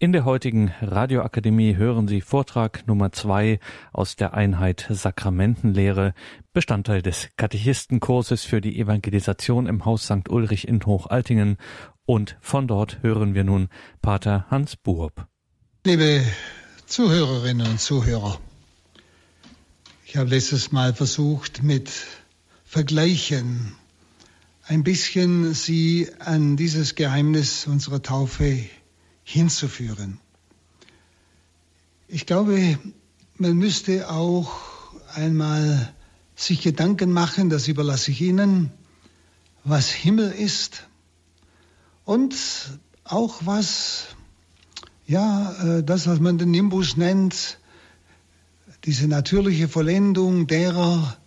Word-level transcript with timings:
In 0.00 0.12
der 0.12 0.24
heutigen 0.24 0.72
Radioakademie 0.80 1.74
hören 1.74 2.06
Sie 2.06 2.20
Vortrag 2.20 2.86
Nummer 2.86 3.10
zwei 3.10 3.58
aus 3.92 4.14
der 4.14 4.32
Einheit 4.32 4.86
Sakramentenlehre, 4.88 6.14
Bestandteil 6.52 7.02
des 7.02 7.30
Katechistenkurses 7.36 8.44
für 8.44 8.60
die 8.60 8.78
Evangelisation 8.78 9.66
im 9.66 9.84
Haus 9.84 10.04
St. 10.04 10.28
Ulrich 10.28 10.68
in 10.68 10.86
Hochaltingen. 10.86 11.56
Und 12.06 12.36
von 12.40 12.68
dort 12.68 13.02
hören 13.02 13.34
wir 13.34 13.42
nun 13.42 13.70
Pater 14.00 14.46
Hans 14.52 14.76
Burb. 14.76 15.26
Liebe 15.84 16.22
Zuhörerinnen 16.86 17.66
und 17.66 17.80
Zuhörer, 17.80 18.38
ich 20.06 20.16
habe 20.16 20.30
letztes 20.30 20.70
Mal 20.70 20.94
versucht, 20.94 21.64
mit 21.64 21.90
Vergleichen 22.64 23.74
ein 24.62 24.84
bisschen 24.84 25.54
Sie 25.54 26.08
an 26.20 26.56
dieses 26.56 26.94
Geheimnis 26.94 27.66
unserer 27.66 28.00
Taufe 28.00 28.60
hinzuführen. 29.28 30.18
Ich 32.06 32.24
glaube, 32.24 32.78
man 33.36 33.56
müsste 33.56 34.08
auch 34.08 34.50
einmal 35.14 35.92
sich 36.34 36.62
Gedanken 36.62 37.12
machen, 37.12 37.50
das 37.50 37.68
überlasse 37.68 38.10
ich 38.10 38.22
Ihnen, 38.22 38.70
was 39.64 39.90
Himmel 39.90 40.32
ist 40.32 40.86
und 42.06 42.34
auch 43.04 43.40
was, 43.44 44.06
ja, 45.06 45.52
äh, 45.78 45.84
das, 45.84 46.06
was 46.06 46.20
man 46.20 46.38
den 46.38 46.50
Nimbus 46.50 46.96
nennt, 46.96 47.58
diese 48.84 49.08
natürliche 49.08 49.68
Vollendung 49.68 50.46
derer, 50.46 51.18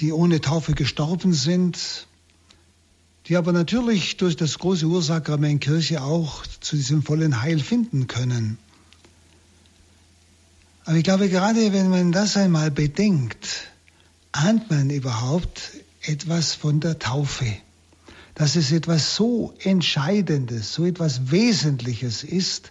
die 0.00 0.10
ohne 0.10 0.40
Taufe 0.40 0.72
gestorben 0.72 1.34
sind, 1.34 2.05
die 3.28 3.36
aber 3.36 3.52
natürlich 3.52 4.16
durch 4.16 4.36
das 4.36 4.58
große 4.58 4.86
Ursakrament 4.86 5.60
Kirche 5.60 6.02
auch 6.02 6.46
zu 6.60 6.76
diesem 6.76 7.02
vollen 7.02 7.42
Heil 7.42 7.58
finden 7.58 8.06
können. 8.06 8.58
Aber 10.84 10.96
ich 10.96 11.04
glaube, 11.04 11.28
gerade 11.28 11.72
wenn 11.72 11.90
man 11.90 12.12
das 12.12 12.36
einmal 12.36 12.70
bedenkt, 12.70 13.72
ahnt 14.30 14.70
man 14.70 14.90
überhaupt 14.90 15.72
etwas 16.02 16.54
von 16.54 16.78
der 16.78 17.00
Taufe. 17.00 17.46
Dass 18.36 18.54
es 18.54 18.70
etwas 18.70 19.16
so 19.16 19.54
Entscheidendes, 19.58 20.72
so 20.72 20.84
etwas 20.84 21.32
Wesentliches 21.32 22.22
ist, 22.22 22.70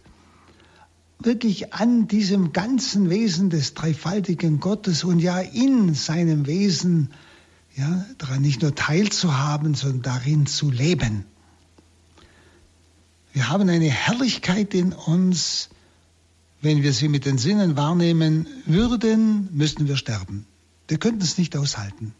wirklich 1.20 1.74
an 1.74 2.08
diesem 2.08 2.54
ganzen 2.54 3.10
Wesen 3.10 3.50
des 3.50 3.74
dreifaltigen 3.74 4.62
Gottes 4.62 5.04
und 5.04 5.20
ja 5.20 5.40
in 5.40 5.94
seinem 5.94 6.46
Wesen 6.46 7.12
ja, 7.76 8.06
daran 8.18 8.42
nicht 8.42 8.62
nur 8.62 8.74
teilzuhaben, 8.74 9.76
sondern 9.76 10.02
darin 10.02 10.46
zu 10.46 10.72
leben. 10.72 11.26
Wir 13.34 13.50
haben 13.50 13.68
eine 13.68 13.90
Herrlichkeit 13.90 14.74
in 14.74 14.94
uns, 14.94 15.70
wenn 16.62 16.84
wir 16.84 16.94
sie 16.94 17.10
mit 17.10 17.26
den 17.26 17.38
Sinnen 17.38 17.76
wahrnehmen 17.76 18.48
würden, 18.66 19.50
müssten 19.52 19.88
wir 19.88 19.98
sterben. 19.98 20.46
Wir 20.88 20.98
könnten 20.98 21.22
es 21.22 21.38
nicht 21.38 21.58
aushalten. 21.58 22.14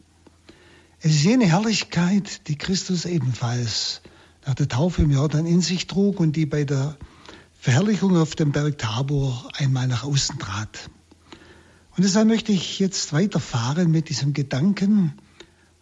Es 1.00 1.12
ist 1.12 1.24
jene 1.24 1.46
Herrlichkeit, 1.46 2.48
die 2.48 2.58
Christus 2.58 3.06
ebenfalls 3.06 4.02
nach 4.46 4.56
der 4.56 4.68
Taufe 4.68 5.04
im 5.04 5.12
Jordan 5.12 5.46
in 5.46 5.62
sich 5.62 5.88
trug 5.88 6.20
und 6.20 6.36
die 6.36 6.46
bei 6.46 6.66
der 6.66 6.98
Verherrlichung 7.60 8.18
auf 8.18 8.36
dem 8.36 8.52
Berg 8.52 8.78
Tabor 8.78 9.50
einmal 9.58 9.88
nach 9.88 10.04
außen 10.04 10.38
trat. 10.38 10.90
Und 11.96 12.04
deshalb 12.04 12.28
möchte 12.28 12.52
ich 12.52 12.78
jetzt 12.80 13.14
weiterfahren 13.14 13.90
mit 13.90 14.10
diesem 14.10 14.34
Gedanken, 14.34 15.14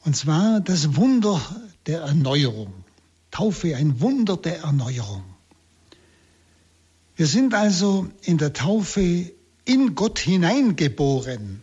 und 0.06 0.16
zwar 0.16 0.59
das 0.59 0.96
Wunder 0.96 1.42
der 1.88 2.02
Erneuerung. 2.02 2.73
Taufe, 3.32 3.76
ein 3.76 4.00
Wunder 4.00 4.38
der 4.38 4.60
Erneuerung. 4.60 5.23
Wir 7.16 7.28
sind 7.28 7.54
also 7.54 8.08
in 8.22 8.38
der 8.38 8.54
Taufe 8.54 9.32
in 9.66 9.95
Gott 9.95 10.20
hineingeboren. 10.20 11.62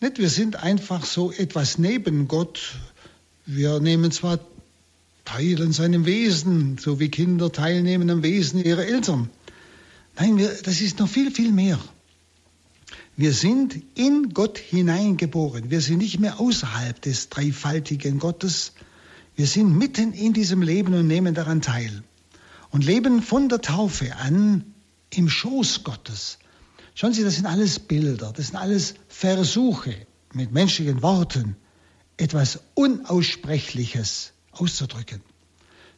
Nicht, 0.00 0.18
wir 0.18 0.30
sind 0.30 0.56
einfach 0.56 1.04
so 1.04 1.32
etwas 1.32 1.78
neben 1.78 2.28
Gott. 2.28 2.76
Wir 3.46 3.80
nehmen 3.80 4.10
zwar 4.10 4.38
teil 5.24 5.62
an 5.62 5.72
seinem 5.72 6.06
Wesen, 6.06 6.76
so 6.78 6.98
wie 6.98 7.08
Kinder 7.08 7.52
teilnehmen 7.52 8.10
am 8.10 8.22
Wesen 8.22 8.62
ihrer 8.62 8.84
Eltern. 8.84 9.30
Nein, 10.16 10.36
wir, 10.36 10.48
das 10.62 10.80
ist 10.80 10.98
noch 10.98 11.08
viel, 11.08 11.30
viel 11.30 11.52
mehr. 11.52 11.78
Wir 13.16 13.34
sind 13.34 13.82
in 13.94 14.32
Gott 14.32 14.56
hineingeboren. 14.56 15.70
Wir 15.70 15.82
sind 15.82 15.98
nicht 15.98 16.18
mehr 16.18 16.40
außerhalb 16.40 17.00
des 17.02 17.28
dreifaltigen 17.28 18.18
Gottes. 18.18 18.72
Wir 19.36 19.46
sind 19.46 19.76
mitten 19.76 20.14
in 20.14 20.32
diesem 20.32 20.62
Leben 20.62 20.94
und 20.94 21.08
nehmen 21.08 21.34
daran 21.34 21.60
teil. 21.60 22.02
Und 22.70 22.84
leben 22.84 23.20
von 23.20 23.50
der 23.50 23.60
Taufe 23.60 24.16
an 24.16 24.64
im 25.10 25.28
Schoß 25.28 25.84
Gottes. 25.84 26.38
Schauen 26.94 27.12
Sie, 27.12 27.22
das 27.22 27.34
sind 27.34 27.44
alles 27.44 27.78
Bilder, 27.78 28.32
das 28.34 28.46
sind 28.46 28.56
alles 28.56 28.94
Versuche 29.08 29.94
mit 30.32 30.52
menschlichen 30.52 31.02
Worten, 31.02 31.56
etwas 32.16 32.60
Unaussprechliches 32.74 34.32
auszudrücken. 34.52 35.20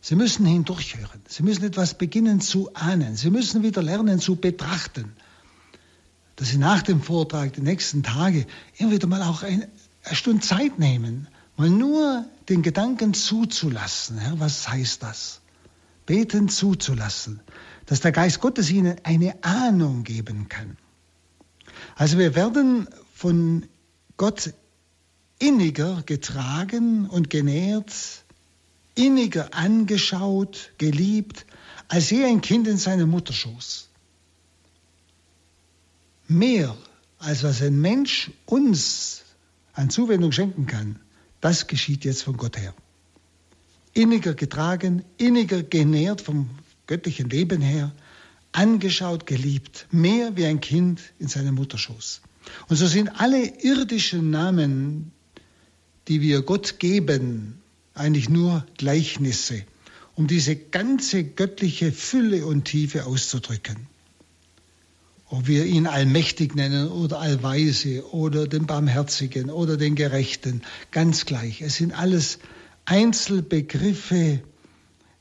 Sie 0.01 0.17
müssen 0.17 0.47
hindurchhören. 0.47 1.23
Sie 1.29 1.45
müssen 1.45 1.63
etwas 1.65 1.97
beginnen 1.97 2.41
zu 2.41 2.75
ahnen. 2.75 3.15
Sie 3.15 3.31
müssen 3.31 3.63
wieder 3.63 3.83
lernen 3.83 4.19
zu 4.19 4.35
betrachten 4.35 5.15
dass 6.37 6.49
Sie 6.49 6.59
nach 6.59 6.83
dem 6.83 7.01
Vortrag 7.03 7.53
die 7.53 7.61
nächsten 7.61 8.03
Tage 8.03 8.47
immer 8.77 8.93
wieder 8.93 9.07
mal 9.07 9.23
auch 9.23 9.43
eine 9.43 9.69
Stunde 10.13 10.41
Zeit 10.41 10.79
nehmen, 10.79 11.29
mal 11.57 11.71
nur 11.71 12.25
den 12.49 12.63
Gedanken 12.63 13.15
zuzulassen. 13.15 14.19
Herr, 14.19 14.41
was 14.41 14.69
heißt 14.69 15.03
das? 15.03 15.41
Beten 16.07 16.49
zuzulassen, 16.49 17.41
dass 17.87 18.01
der 18.01 18.13
Geist 18.13 18.41
Gottes 18.41 18.71
Ihnen 18.71 18.97
eine 19.05 19.43
Ahnung 19.43 20.05
geben 20.05 20.49
kann. 20.49 20.77
Also 21.97 22.19
wir 22.19 22.35
werden 22.35 22.89
von 23.15 23.67
Gott 24.17 24.53
inniger 25.39 26.03
getragen 26.05 27.09
und 27.09 27.31
genährt, 27.31 27.93
inniger 28.95 29.55
angeschaut, 29.55 30.73
geliebt, 30.79 31.47
als 31.89 32.11
je 32.11 32.25
ein 32.25 32.41
Kind 32.41 32.67
in 32.67 32.77
seinem 32.77 33.11
Mutterschoß 33.11 33.89
mehr, 36.29 36.77
als 37.19 37.43
was 37.43 37.63
ein 37.63 37.81
Mensch 37.81 38.31
uns 38.47 39.23
an 39.73 39.91
Zuwendung 39.91 40.33
schenken 40.33 40.67
kann, 40.67 40.97
das 41.41 41.67
geschieht 41.67 42.05
jetzt 42.05 42.23
von 42.23 42.37
Gott 42.37 42.57
her. 42.57 42.75
Inniger 43.93 44.35
getragen, 44.35 45.05
inniger 45.19 45.63
genährt 45.63 46.21
vom 46.21 46.51
göttlichen 46.87 47.31
Leben 47.31 47.61
her, 47.61 47.93
angeschaut, 48.53 49.27
geliebt, 49.27 49.87
mehr 49.91 50.37
wie 50.37 50.47
ein 50.47 50.61
Kind 50.61 51.01
in 51.19 51.29
seinem 51.29 51.57
Mutterschoß. 51.57 52.21
Und 52.69 52.77
so 52.77 52.87
sind 52.87 53.09
alle 53.21 53.45
irdischen 53.63 54.31
Namen, 54.31 55.13
die 56.09 56.21
wir 56.21 56.43
Gott 56.43 56.79
geben, 56.79 57.61
eigentlich 57.95 58.29
nur 58.29 58.67
Gleichnisse, 58.77 59.65
um 60.15 60.27
diese 60.27 60.57
ganze 60.57 61.25
göttliche 61.25 61.93
Fülle 61.93 62.47
und 62.47 62.65
Tiefe 62.65 63.07
auszudrücken 63.07 63.89
ob 65.35 65.49
wir 65.49 65.65
ihn 65.65 65.89
allmächtig 65.89 66.55
nennen 66.55 66.89
oder 66.89 67.19
allweise 67.19 68.09
oder 68.13 68.47
den 68.47 68.67
Barmherzigen 68.67 69.51
oder 69.51 69.77
den 69.77 69.97
Gerechten, 69.97 70.63
ganz 70.93 71.27
gleich. 71.27 71.61
Es 71.61 71.77
sind 71.77 71.93
alles 71.93 72.39
Einzelbegriffe, 72.85 74.41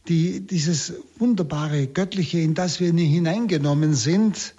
die 0.07 0.41
dieses 0.41 0.93
wunderbare 1.17 1.87
Göttliche, 1.87 2.39
in 2.39 2.53
das 2.53 2.79
wir 2.79 2.93
hineingenommen 2.93 3.95
sind, 3.95 4.53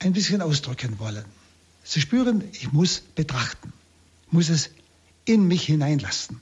ein 0.00 0.12
bisschen 0.12 0.42
ausdrücken 0.42 0.98
wollen. 0.98 1.24
Sie 1.84 2.00
spüren, 2.00 2.42
ich 2.52 2.72
muss 2.72 3.02
betrachten, 3.14 3.72
muss 4.32 4.48
es 4.48 4.70
in 5.24 5.46
mich 5.46 5.62
hineinlassen. 5.62 6.40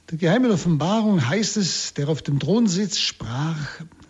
In 0.00 0.18
der 0.18 0.18
geheimen 0.18 0.50
Offenbarung 0.50 1.26
heißt 1.26 1.56
es, 1.56 1.94
der 1.94 2.10
auf 2.10 2.20
dem 2.20 2.40
Thron 2.40 2.66
sitzt, 2.66 3.00
sprach, 3.00 3.56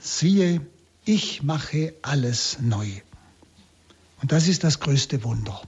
siehe, 0.01 0.61
ich 1.09 1.43
mache 1.43 1.95
alles 2.03 2.59
neu. 2.61 2.87
Und 4.21 4.31
das 4.31 4.47
ist 4.47 4.63
das 4.63 4.79
größte 4.79 5.25
Wunder. 5.25 5.63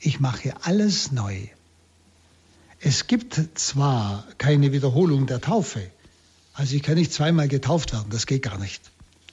Ich 0.00 0.18
mache 0.18 0.54
alles 0.62 1.12
neu. 1.12 1.46
Es 2.80 3.06
gibt 3.06 3.40
zwar 3.54 4.26
keine 4.38 4.72
Wiederholung 4.72 5.28
der 5.28 5.40
Taufe, 5.40 5.88
also 6.54 6.74
ich 6.74 6.82
kann 6.82 6.96
nicht 6.96 7.12
zweimal 7.12 7.46
getauft 7.46 7.92
werden, 7.92 8.10
das 8.10 8.26
geht 8.26 8.42
gar 8.42 8.58
nicht. 8.58 8.82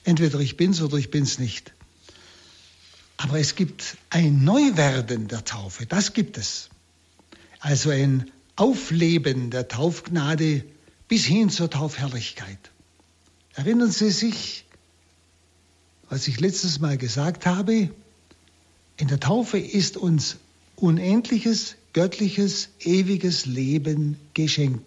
Entweder 0.04 0.38
ich 0.38 0.56
bin's 0.56 0.80
oder 0.82 0.98
ich 0.98 1.10
bin's 1.10 1.40
nicht. 1.40 1.74
Aber 3.16 3.40
es 3.40 3.56
gibt 3.56 3.96
ein 4.08 4.44
Neuwerden 4.44 5.26
der 5.26 5.44
Taufe, 5.44 5.84
das 5.84 6.12
gibt 6.12 6.38
es. 6.38 6.70
Also 7.58 7.90
ein 7.90 8.30
Aufleben 8.54 9.50
der 9.50 9.66
Taufgnade 9.66 10.64
bis 11.08 11.24
hin 11.24 11.50
zur 11.50 11.68
Taufherrlichkeit. 11.68 12.70
Erinnern 13.54 13.90
Sie 13.90 14.12
sich, 14.12 14.64
was 16.10 16.26
ich 16.28 16.40
letztes 16.40 16.80
Mal 16.80 16.98
gesagt 16.98 17.46
habe, 17.46 17.88
in 18.96 19.08
der 19.08 19.20
Taufe 19.20 19.58
ist 19.58 19.96
uns 19.96 20.36
unendliches, 20.76 21.76
göttliches, 21.92 22.68
ewiges 22.80 23.46
Leben 23.46 24.18
geschenkt. 24.34 24.84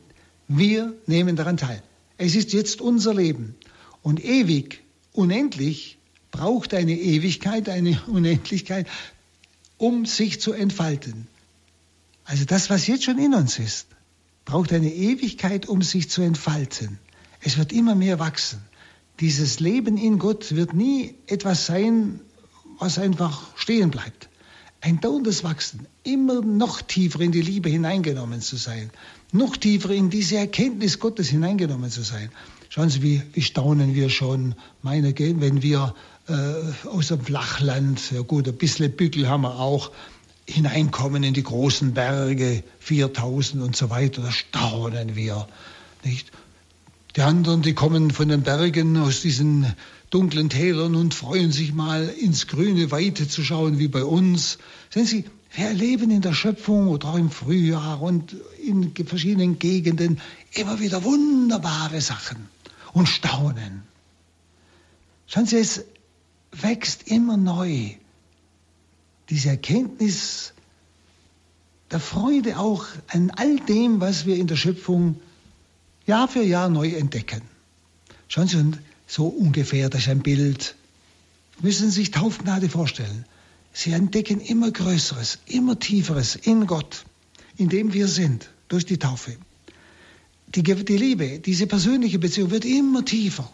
Wir 0.48 0.94
nehmen 1.08 1.36
daran 1.36 1.58
teil. 1.58 1.82
Es 2.18 2.36
ist 2.36 2.54
jetzt 2.54 2.82
unser 2.82 3.14
Leben. 3.14 3.56
Und 4.04 4.24
ewig, 4.24 4.84
unendlich, 5.14 5.98
braucht 6.30 6.74
eine 6.74 6.94
Ewigkeit, 6.94 7.70
eine 7.70 8.02
Unendlichkeit, 8.08 8.88
um 9.78 10.06
sich 10.06 10.42
zu 10.42 10.52
entfalten. 10.52 11.28
Also 12.26 12.44
das, 12.44 12.70
was 12.70 12.86
jetzt 12.86 13.06
schon 13.06 13.18
in 13.18 13.34
uns 13.34 13.60
ist, 13.60 13.88
braucht 14.46 14.74
eine 14.74 14.94
Ewigkeit, 14.94 15.68
um 15.68 15.82
sich 15.82 16.10
zu 16.10 16.22
entfalten. 16.22 17.00
Es 17.40 17.58
wird 17.58 17.72
immer 17.72 17.96
mehr 17.96 18.20
wachsen. 18.20 18.62
Dieses 19.20 19.60
Leben 19.60 19.98
in 19.98 20.20
Gott 20.20 20.56
wird 20.56 20.74
nie 20.74 21.16
etwas 21.28 21.66
sein, 21.66 22.20
was 22.80 22.98
einfach 22.98 23.42
stehen 23.56 23.92
bleibt. 23.92 24.30
Ein 24.82 25.00
dauerndes 25.00 25.44
Wachsen, 25.44 25.88
immer 26.04 26.42
noch 26.42 26.82
tiefer 26.82 27.22
in 27.22 27.32
die 27.32 27.42
Liebe 27.42 27.70
hineingenommen 27.70 28.42
zu 28.42 28.58
sein, 28.58 28.90
noch 29.32 29.56
tiefer 29.56 29.92
in 29.92 30.10
diese 30.10 30.38
Erkenntnis 30.38 31.00
Gottes 31.00 31.30
hineingenommen 31.30 31.90
zu 31.90 32.02
sein. 32.02 32.30
Schauen 32.70 32.90
Sie, 32.90 33.02
wie, 33.02 33.22
wie 33.34 33.42
staunen 33.42 33.96
wir 33.96 34.10
schon, 34.10 34.56
meine 34.82 35.14
Gehen, 35.14 35.40
wenn 35.40 35.62
wir 35.62 35.96
äh, 36.28 36.88
aus 36.88 37.10
dem 37.10 37.22
Flachland, 37.22 38.12
ja 38.12 38.22
gut, 38.22 38.48
ein 38.48 38.58
bisschen 38.58 38.92
Bügel 38.92 39.30
haben 39.30 39.44
wir 39.44 39.60
auch, 39.60 39.92
hineinkommen 40.48 41.24
in 41.24 41.34
die 41.34 41.44
großen 41.44 41.94
Berge, 41.94 42.64
4000 42.80 43.64
und 43.64 43.76
so 43.76 43.90
weiter, 43.90 44.22
da 44.22 44.32
staunen 44.32 45.16
wir, 45.16 45.48
nicht? 46.04 46.32
Die 47.16 47.22
anderen, 47.22 47.62
die 47.62 47.76
kommen 47.76 48.10
von 48.10 48.28
den 48.28 48.42
Bergen 48.42 48.98
aus 48.98 49.22
diesen 49.22 49.72
dunklen 50.10 50.50
Tälern 50.50 50.96
und 50.96 51.14
freuen 51.14 51.52
sich 51.52 51.74
mal 51.74 52.08
ins 52.08 52.48
grüne 52.48 52.90
Weite 52.90 53.28
zu 53.28 53.44
schauen, 53.44 53.78
wie 53.78 53.88
bei 53.88 54.04
uns. 54.04 54.58
Sehen 54.90 55.06
Sie, 55.06 55.26
wir 55.56 55.68
erleben 55.68 56.10
in 56.10 56.22
der 56.22 56.34
Schöpfung 56.34 56.88
oder 56.88 57.10
auch 57.10 57.18
im 57.18 57.30
Frühjahr 57.30 58.02
und 58.02 58.36
in 58.66 58.94
verschiedenen 59.06 59.60
Gegenden 59.60 60.20
immer 60.54 60.80
wieder 60.80 61.04
wunderbare 61.04 62.02
Sachen 62.02 62.48
und 62.94 63.08
staunen. 63.08 63.84
Schauen 65.28 65.46
Sie, 65.46 65.58
es 65.58 65.86
wächst 66.52 67.08
immer 67.08 67.38
neu. 67.38 67.92
Diese 69.30 69.50
Erkenntnis 69.50 70.54
der 71.92 72.00
Freude 72.00 72.58
auch 72.58 72.86
an 73.10 73.32
all 73.36 73.58
dem, 73.58 74.02
was 74.02 74.26
wir 74.26 74.36
in 74.36 74.48
der 74.48 74.56
Schöpfung 74.56 75.20
Jahr 76.06 76.28
für 76.28 76.44
Jahr 76.44 76.70
neu 76.70 76.90
entdecken. 76.90 77.42
Schauen 78.28 78.48
Sie, 78.48 78.72
so 79.08 79.28
ungefähr, 79.28 79.90
das 79.90 80.02
ist 80.02 80.10
ein 80.10 80.22
Bild. 80.22 80.76
Müssen 81.62 81.90
Sie 81.90 82.02
sich 82.02 82.12
Taufgnade 82.12 82.70
vorstellen. 82.70 83.26
Sie 83.74 83.92
entdecken 83.92 84.40
immer 84.42 84.72
Größeres, 84.72 85.40
immer 85.46 85.80
Tieferes 85.80 86.36
in 86.36 86.68
Gott, 86.68 87.06
in 87.58 87.70
dem 87.70 87.94
wir 87.94 88.08
sind, 88.08 88.50
durch 88.68 88.86
die 88.86 88.98
Taufe. 88.98 89.36
Die, 90.48 90.62
die 90.62 90.98
Liebe, 90.98 91.40
diese 91.40 91.68
persönliche 91.68 92.20
Beziehung 92.20 92.52
wird 92.52 92.66
immer 92.66 93.04
tiefer. 93.04 93.50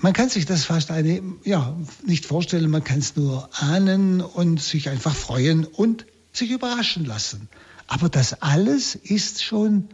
Man 0.00 0.12
kann 0.12 0.28
sich 0.28 0.46
das 0.46 0.64
fast 0.64 0.92
eine, 0.92 1.20
ja, 1.44 1.76
nicht 2.06 2.24
vorstellen, 2.24 2.70
man 2.70 2.84
kann 2.84 3.00
es 3.00 3.16
nur 3.16 3.48
ahnen 3.52 4.20
und 4.20 4.62
sich 4.62 4.88
einfach 4.88 5.14
freuen 5.14 5.64
und 5.64 6.06
sich 6.32 6.52
überraschen 6.52 7.04
lassen. 7.04 7.48
Aber 7.88 8.08
das 8.08 8.42
alles 8.42 8.94
ist 8.94 9.42
schon 9.42 9.88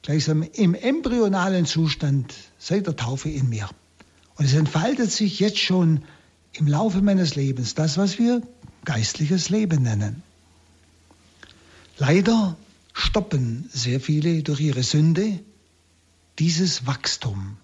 gleichsam 0.00 0.42
im 0.42 0.74
embryonalen 0.74 1.66
Zustand 1.66 2.32
seit 2.56 2.86
der 2.86 2.96
Taufe 2.96 3.28
in 3.28 3.48
mir. 3.48 3.68
Und 4.36 4.46
es 4.46 4.54
entfaltet 4.54 5.10
sich 5.10 5.40
jetzt 5.40 5.58
schon 5.58 6.02
im 6.54 6.66
Laufe 6.66 7.02
meines 7.02 7.34
Lebens, 7.34 7.74
das, 7.74 7.98
was 7.98 8.18
wir 8.18 8.42
geistliches 8.84 9.50
Leben 9.50 9.82
nennen. 9.82 10.22
Leider 11.98 12.56
stoppen 12.92 13.68
sehr 13.72 14.00
viele 14.00 14.42
durch 14.42 14.60
ihre 14.60 14.82
Sünde 14.82 15.40
dieses 16.38 16.86
Wachstum, 16.86 17.56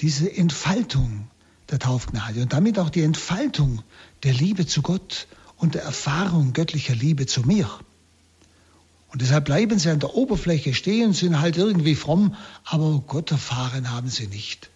diese 0.00 0.34
Entfaltung 0.34 1.28
der 1.70 1.78
Taufgnade 1.78 2.42
und 2.42 2.52
damit 2.52 2.78
auch 2.78 2.90
die 2.90 3.02
Entfaltung 3.02 3.82
der 4.22 4.32
Liebe 4.32 4.66
zu 4.66 4.80
Gott 4.80 5.26
und 5.56 5.74
der 5.74 5.82
Erfahrung 5.82 6.54
göttlicher 6.54 6.94
Liebe 6.94 7.26
zu 7.26 7.42
mir. 7.42 7.68
Und 9.08 9.22
deshalb 9.22 9.46
bleiben 9.46 9.78
sie 9.78 9.90
an 9.90 10.00
der 10.00 10.14
Oberfläche 10.14 10.74
stehen, 10.74 11.12
sind 11.12 11.40
halt 11.40 11.56
irgendwie 11.56 11.94
fromm, 11.94 12.36
aber 12.64 13.02
Gott 13.06 13.30
erfahren 13.30 13.90
haben 13.90 14.08
sie 14.08 14.26
nicht. 14.26 14.68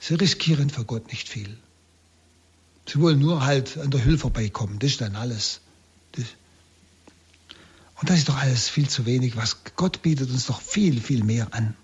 Sie 0.00 0.14
riskieren 0.14 0.70
für 0.70 0.84
Gott 0.84 1.08
nicht 1.08 1.28
viel. 1.28 1.58
Sie 2.86 3.00
wollen 3.00 3.18
nur 3.18 3.44
halt 3.44 3.76
an 3.76 3.90
der 3.90 4.04
Hülle 4.04 4.16
vorbeikommen, 4.16 4.78
das 4.78 4.92
ist 4.92 5.00
dann 5.02 5.16
alles. 5.16 5.60
Das 6.12 6.24
und 8.00 8.08
das 8.10 8.18
ist 8.18 8.28
doch 8.28 8.36
alles 8.36 8.68
viel 8.68 8.88
zu 8.88 9.06
wenig. 9.06 9.36
Was 9.36 9.58
Gott 9.76 10.02
bietet 10.02 10.30
uns 10.30 10.46
doch 10.46 10.60
viel, 10.60 11.00
viel 11.00 11.24
mehr 11.24 11.52
an. 11.52 11.74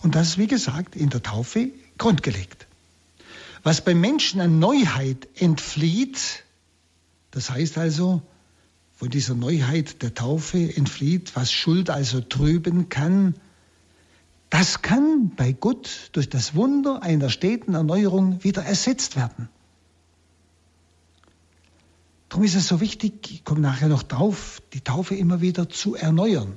Und 0.00 0.14
das 0.14 0.28
ist, 0.28 0.38
wie 0.38 0.46
gesagt, 0.46 0.96
in 0.96 1.10
der 1.10 1.22
Taufe 1.22 1.68
grundgelegt. 1.98 2.66
Was 3.64 3.84
beim 3.84 4.00
Menschen 4.00 4.40
an 4.40 4.58
Neuheit 4.58 5.28
entflieht, 5.34 6.44
das 7.32 7.50
heißt 7.50 7.76
also, 7.76 8.22
von 8.98 9.10
dieser 9.10 9.36
Neuheit 9.36 10.02
der 10.02 10.12
Taufe 10.12 10.74
entflieht, 10.74 11.36
was 11.36 11.52
Schuld 11.52 11.88
also 11.88 12.20
trüben 12.20 12.88
kann, 12.88 13.34
das 14.50 14.82
kann 14.82 15.30
bei 15.36 15.52
Gott 15.52 16.10
durch 16.12 16.28
das 16.28 16.56
Wunder 16.56 17.00
einer 17.00 17.30
steten 17.30 17.74
Erneuerung 17.74 18.42
wieder 18.42 18.64
ersetzt 18.64 19.14
werden. 19.14 19.48
Darum 22.28 22.44
ist 22.44 22.56
es 22.56 22.66
so 22.66 22.80
wichtig, 22.80 23.30
ich 23.30 23.44
komme 23.44 23.60
nachher 23.60 23.88
noch 23.88 24.02
drauf, 24.02 24.60
die 24.72 24.80
Taufe 24.80 25.14
immer 25.14 25.40
wieder 25.40 25.68
zu 25.68 25.94
erneuern. 25.94 26.56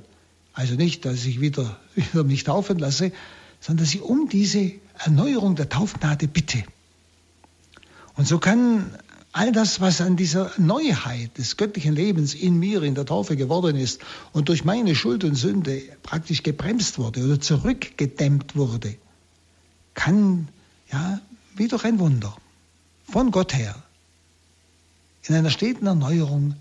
Also 0.52 0.74
nicht, 0.74 1.04
dass 1.04 1.24
ich 1.24 1.40
wieder, 1.40 1.78
wieder 1.94 2.24
mich 2.24 2.42
taufen 2.42 2.76
lasse, 2.80 3.12
sondern 3.60 3.84
dass 3.84 3.94
ich 3.94 4.02
um 4.02 4.28
diese 4.28 4.72
Erneuerung 4.98 5.54
der 5.54 5.68
Taufgnade 5.68 6.26
bitte. 6.26 6.64
Und 8.16 8.26
so 8.26 8.40
kann 8.40 8.98
all 9.32 9.50
das, 9.50 9.80
was 9.80 10.00
an 10.00 10.16
dieser 10.16 10.52
Neuheit 10.58 11.38
des 11.38 11.56
göttlichen 11.56 11.94
Lebens 11.94 12.34
in 12.34 12.58
mir 12.58 12.82
in 12.82 12.94
der 12.94 13.06
Taufe 13.06 13.36
geworden 13.36 13.76
ist 13.76 14.00
und 14.32 14.48
durch 14.48 14.64
meine 14.64 14.94
Schuld 14.94 15.24
und 15.24 15.34
Sünde 15.34 15.82
praktisch 16.02 16.42
gebremst 16.42 16.98
wurde 16.98 17.24
oder 17.24 17.40
zurückgedämmt 17.40 18.54
wurde, 18.54 18.94
kann 19.94 20.48
ja 20.90 21.20
wie 21.56 21.68
durch 21.68 21.84
ein 21.84 21.98
Wunder 21.98 22.36
von 23.10 23.30
Gott 23.30 23.54
her 23.54 23.74
in 25.24 25.34
einer 25.34 25.50
steten 25.50 25.86
Erneuerung 25.86 26.54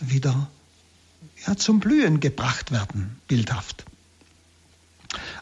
wieder 0.00 0.48
ja, 1.46 1.56
zum 1.56 1.80
Blühen 1.80 2.20
gebracht 2.20 2.72
werden, 2.72 3.18
bildhaft. 3.28 3.84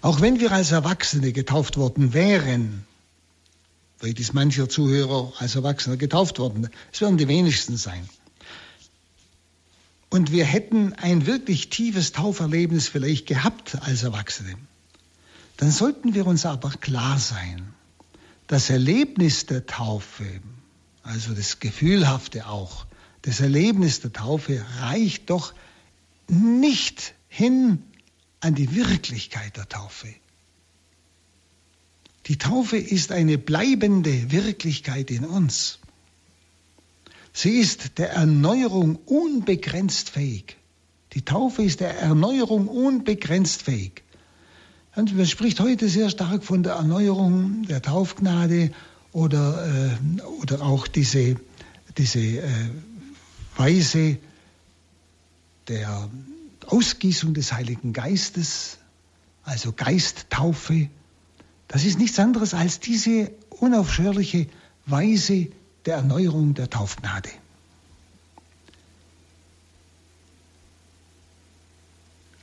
Auch 0.03 0.21
wenn 0.21 0.41
wir 0.41 0.53
als 0.53 0.73
Erwachsene 0.73 1.33
getauft 1.33 1.77
worden 1.77 2.13
wären, 2.13 2.85
Vielleicht 4.05 4.20
ist 4.20 4.34
mancher 4.34 4.69
Zuhörer 4.69 5.32
als 5.39 5.55
Erwachsener 5.55 5.96
getauft 5.96 6.39
worden. 6.39 6.69
Es 6.93 7.01
werden 7.01 7.17
die 7.17 7.27
wenigsten 7.27 7.79
sein. 7.79 8.06
Und 10.11 10.31
wir 10.31 10.44
hätten 10.44 10.93
ein 10.93 11.25
wirklich 11.25 11.70
tiefes 11.70 12.13
Tauferlebnis 12.13 12.87
vielleicht 12.87 13.27
gehabt 13.27 13.79
als 13.81 14.03
Erwachsene. 14.03 14.56
Dann 15.56 15.70
sollten 15.70 16.13
wir 16.13 16.27
uns 16.27 16.44
aber 16.44 16.69
klar 16.69 17.19
sein, 17.19 17.73
das 18.46 18.69
Erlebnis 18.69 19.46
der 19.46 19.65
Taufe, 19.65 20.27
also 21.03 21.32
das 21.32 21.58
Gefühlhafte 21.58 22.46
auch, 22.46 22.84
das 23.23 23.41
Erlebnis 23.41 24.03
der 24.03 24.13
Taufe 24.13 24.63
reicht 24.81 25.31
doch 25.31 25.55
nicht 26.29 27.15
hin 27.29 27.82
an 28.41 28.55
die 28.55 28.75
Wirklichkeit 28.75 29.56
der 29.56 29.67
Taufe. 29.67 30.15
Die 32.27 32.39
Taufe 32.39 32.77
ist 32.77 33.13
eine 33.13 33.37
bleibende 33.37 34.31
Wirklichkeit 34.33 35.11
in 35.11 35.25
uns. 35.25 35.79
Sie 37.33 37.59
ist 37.59 37.99
der 37.99 38.13
Erneuerung 38.13 38.97
unbegrenzt 38.97 40.11
fähig. 40.11 40.57
Die 41.13 41.23
Taufe 41.23 41.63
ist 41.63 41.81
der 41.81 41.99
Erneuerung 41.99 42.69
unbegrenzt 42.69 43.63
fähig. 43.63 44.03
Und 44.97 45.17
man 45.17 45.27
spricht 45.27 45.61
heute 45.61 45.89
sehr 45.89 46.09
stark 46.11 46.45
von 46.45 46.63
der 46.63 46.75
Erneuerung 46.75 47.65
der 47.67 47.83
Taufgnade 47.83 48.71
oder, 49.13 49.67
äh, 49.67 50.23
oder 50.41 50.63
auch 50.63 50.87
diese, 50.87 51.37
diese 51.99 52.21
äh, 52.21 52.71
Weise 53.57 54.19
der 55.69 56.09
Ausgießung 56.67 57.35
des 57.35 57.53
Heiligen 57.53 57.93
Geistes, 57.93 58.79
also 59.43 59.73
Geisttaufe. 59.73 60.89
Das 61.69 61.85
ist 61.85 61.99
nichts 61.99 62.19
anderes 62.19 62.55
als 62.55 62.81
diese 62.81 63.31
unaufhörliche 63.51 64.49
Weise 64.87 65.49
der 65.87 65.97
Erneuerung 65.97 66.55
der 66.55 66.71
Taufgnade. 66.71 67.31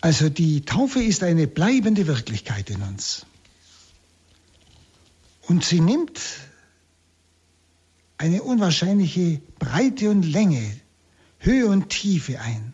Also 0.02 0.30
die 0.30 0.66
Taufe 0.66 1.02
ist 1.02 1.22
eine 1.24 1.48
bleibende 1.48 2.08
Wirklichkeit 2.08 2.72
in 2.72 2.82
uns. 2.82 3.26
Und 5.44 5.64
sie 5.64 5.80
nimmt 5.80 6.20
eine 8.18 8.42
unwahrscheinliche 8.42 9.42
Breite 9.60 10.10
und 10.10 10.24
Länge, 10.24 10.80
Höhe 11.40 11.68
und 11.68 11.90
Tiefe 11.90 12.40
ein. 12.40 12.74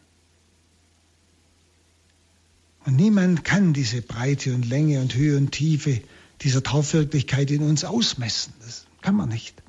Und 2.85 2.95
niemand 2.95 3.43
kann 3.43 3.73
diese 3.73 4.01
Breite 4.01 4.53
und 4.53 4.65
Länge 4.65 5.01
und 5.01 5.13
Höhe 5.13 5.35
und 5.35 5.51
Tiefe 5.51 6.01
dieser 6.41 6.63
Taufwirklichkeit 6.63 7.51
in 7.51 7.63
uns 7.63 7.83
ausmessen. 7.83 8.53
Das 8.59 8.85
kann 9.01 9.15
man 9.15 9.29
nicht. 9.29 9.61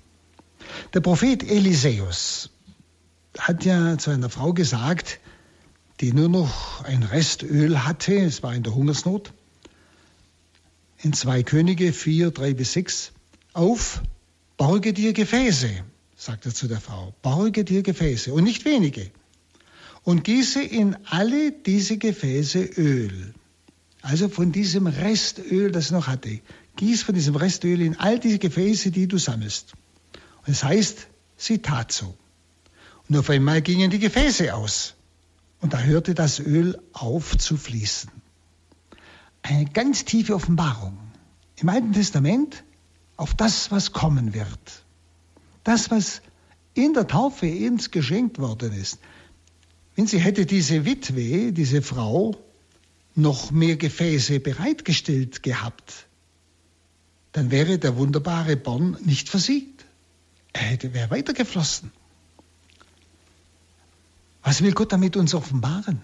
Der 0.94 1.00
Prophet 1.00 1.42
Eliseus 1.42 2.50
hat 3.38 3.64
ja 3.64 3.98
zu 3.98 4.10
einer 4.10 4.30
Frau 4.30 4.52
gesagt, 4.52 5.20
die 6.00 6.12
nur 6.12 6.28
noch 6.28 6.84
ein 6.84 7.02
Restöl 7.02 7.84
hatte, 7.84 8.14
es 8.16 8.42
war 8.42 8.54
in 8.54 8.62
der 8.62 8.74
Hungersnot, 8.74 9.32
in 10.98 11.12
2 11.12 11.42
Könige 11.42 11.92
4, 11.92 12.30
3 12.30 12.54
bis 12.54 12.72
6, 12.72 13.12
auf, 13.52 14.02
borge 14.56 14.92
dir 14.92 15.12
Gefäße, 15.12 15.70
sagt 16.16 16.46
er 16.46 16.54
zu 16.54 16.68
der 16.68 16.80
Frau, 16.80 17.14
borge 17.22 17.64
dir 17.64 17.82
Gefäße 17.82 18.32
und 18.32 18.44
nicht 18.44 18.64
wenige 18.64 19.10
und 20.04 20.24
gieße 20.24 20.62
in 20.62 20.96
alle 21.06 21.52
diese 21.52 21.98
Gefäße 21.98 22.60
Öl. 22.60 23.34
Also 24.02 24.28
von 24.28 24.52
diesem 24.52 24.86
Restöl, 24.86 25.72
das 25.72 25.90
noch 25.90 26.06
hatte, 26.06 26.40
gieß 26.76 27.02
von 27.02 27.14
diesem 27.14 27.34
Restöl 27.36 27.80
in 27.80 27.98
all 27.98 28.18
diese 28.18 28.38
Gefäße, 28.38 28.90
die 28.90 29.08
du 29.08 29.18
sammelst. 29.18 29.72
Und 30.46 30.52
es 30.52 30.60
das 30.60 30.64
heißt, 30.64 31.06
sie 31.36 31.58
tat 31.58 31.92
so. 31.92 32.16
Und 33.08 33.16
auf 33.16 33.28
einmal 33.30 33.62
gingen 33.62 33.90
die 33.90 33.98
Gefäße 33.98 34.54
aus. 34.54 34.94
Und 35.60 35.72
da 35.72 35.80
hörte 35.80 36.14
das 36.14 36.38
Öl 36.38 36.80
auf 36.92 37.36
zu 37.36 37.56
fließen. 37.56 38.10
Eine 39.42 39.64
ganz 39.66 40.04
tiefe 40.04 40.34
Offenbarung 40.34 40.98
im 41.56 41.68
Alten 41.68 41.92
Testament 41.92 42.64
auf 43.16 43.34
das, 43.34 43.70
was 43.70 43.92
kommen 43.92 44.34
wird. 44.34 44.84
Das, 45.64 45.90
was 45.90 46.22
in 46.74 46.94
der 46.94 47.08
Taufe 47.08 47.46
uns 47.46 47.90
geschenkt 47.90 48.38
worden 48.38 48.72
ist. 48.72 48.98
Wenn 49.96 50.06
sie 50.06 50.20
hätte 50.20 50.46
diese 50.46 50.84
Witwe, 50.84 51.52
diese 51.52 51.82
Frau, 51.82 52.36
noch 53.18 53.50
mehr 53.50 53.76
Gefäße 53.76 54.40
bereitgestellt 54.40 55.42
gehabt, 55.42 56.06
dann 57.32 57.50
wäre 57.50 57.78
der 57.78 57.96
wunderbare 57.96 58.56
Born 58.56 58.96
nicht 59.04 59.28
versiegt. 59.28 59.84
Er 60.52 60.62
hätte, 60.62 60.94
wäre 60.94 61.10
weitergeflossen. 61.10 61.92
Was 64.42 64.62
will 64.62 64.72
Gott 64.72 64.92
damit 64.92 65.16
uns 65.16 65.34
offenbaren? 65.34 66.00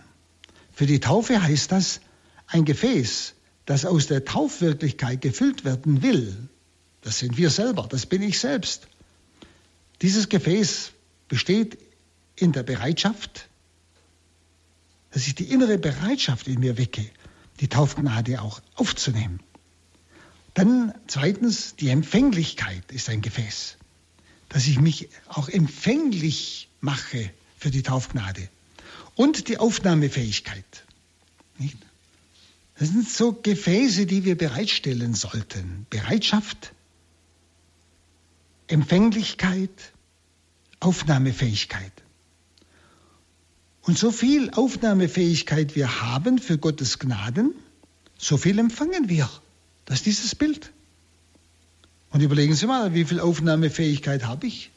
Für 0.72 0.86
die 0.86 1.00
Taufe 1.00 1.42
heißt 1.42 1.72
das, 1.72 2.00
ein 2.46 2.64
Gefäß, 2.64 3.34
das 3.64 3.86
aus 3.86 4.06
der 4.06 4.24
Taufwirklichkeit 4.24 5.22
gefüllt 5.22 5.64
werden 5.64 6.02
will, 6.02 6.48
das 7.00 7.18
sind 7.18 7.36
wir 7.36 7.50
selber, 7.50 7.86
das 7.88 8.06
bin 8.06 8.22
ich 8.22 8.38
selbst. 8.40 8.88
Dieses 10.02 10.28
Gefäß 10.28 10.92
besteht 11.28 11.78
in 12.36 12.52
der 12.52 12.62
Bereitschaft, 12.62 13.48
dass 15.14 15.28
ich 15.28 15.36
die 15.36 15.44
innere 15.44 15.78
Bereitschaft 15.78 16.48
in 16.48 16.58
mir 16.58 16.76
wecke, 16.76 17.08
die 17.60 17.68
Taufgnade 17.68 18.42
auch 18.42 18.60
aufzunehmen. 18.74 19.38
Dann 20.54 20.92
zweitens, 21.06 21.76
die 21.76 21.90
Empfänglichkeit 21.90 22.90
ist 22.90 23.08
ein 23.08 23.22
Gefäß, 23.22 23.76
dass 24.48 24.66
ich 24.66 24.80
mich 24.80 25.08
auch 25.28 25.48
empfänglich 25.48 26.68
mache 26.80 27.30
für 27.56 27.70
die 27.70 27.84
Taufgnade. 27.84 28.48
Und 29.14 29.46
die 29.46 29.58
Aufnahmefähigkeit. 29.58 30.84
Nicht? 31.58 31.78
Das 32.76 32.88
sind 32.88 33.08
so 33.08 33.32
Gefäße, 33.34 34.06
die 34.06 34.24
wir 34.24 34.36
bereitstellen 34.36 35.14
sollten. 35.14 35.86
Bereitschaft, 35.90 36.72
Empfänglichkeit, 38.66 39.92
Aufnahmefähigkeit. 40.80 41.92
Und 43.86 43.98
so 43.98 44.10
viel 44.10 44.50
Aufnahmefähigkeit 44.50 45.76
wir 45.76 46.00
haben 46.00 46.38
für 46.38 46.56
Gottes 46.56 46.98
Gnaden, 46.98 47.54
so 48.16 48.38
viel 48.38 48.58
empfangen 48.58 49.08
wir. 49.10 49.28
Das 49.84 49.98
ist 49.98 50.06
dieses 50.06 50.34
Bild. 50.34 50.72
Und 52.10 52.22
überlegen 52.22 52.54
Sie 52.54 52.66
mal, 52.66 52.94
wie 52.94 53.04
viel 53.04 53.20
Aufnahmefähigkeit 53.20 54.24
habe 54.24 54.46
ich? 54.46 54.70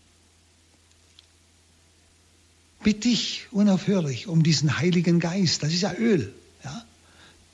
Bitte 2.83 3.07
ich 3.07 3.47
unaufhörlich 3.51 4.27
um 4.27 4.43
diesen 4.43 4.77
Heiligen 4.77 5.19
Geist, 5.19 5.63
das 5.63 5.73
ist 5.73 5.81
ja 5.81 5.93
Öl, 5.93 6.33
ja? 6.63 6.85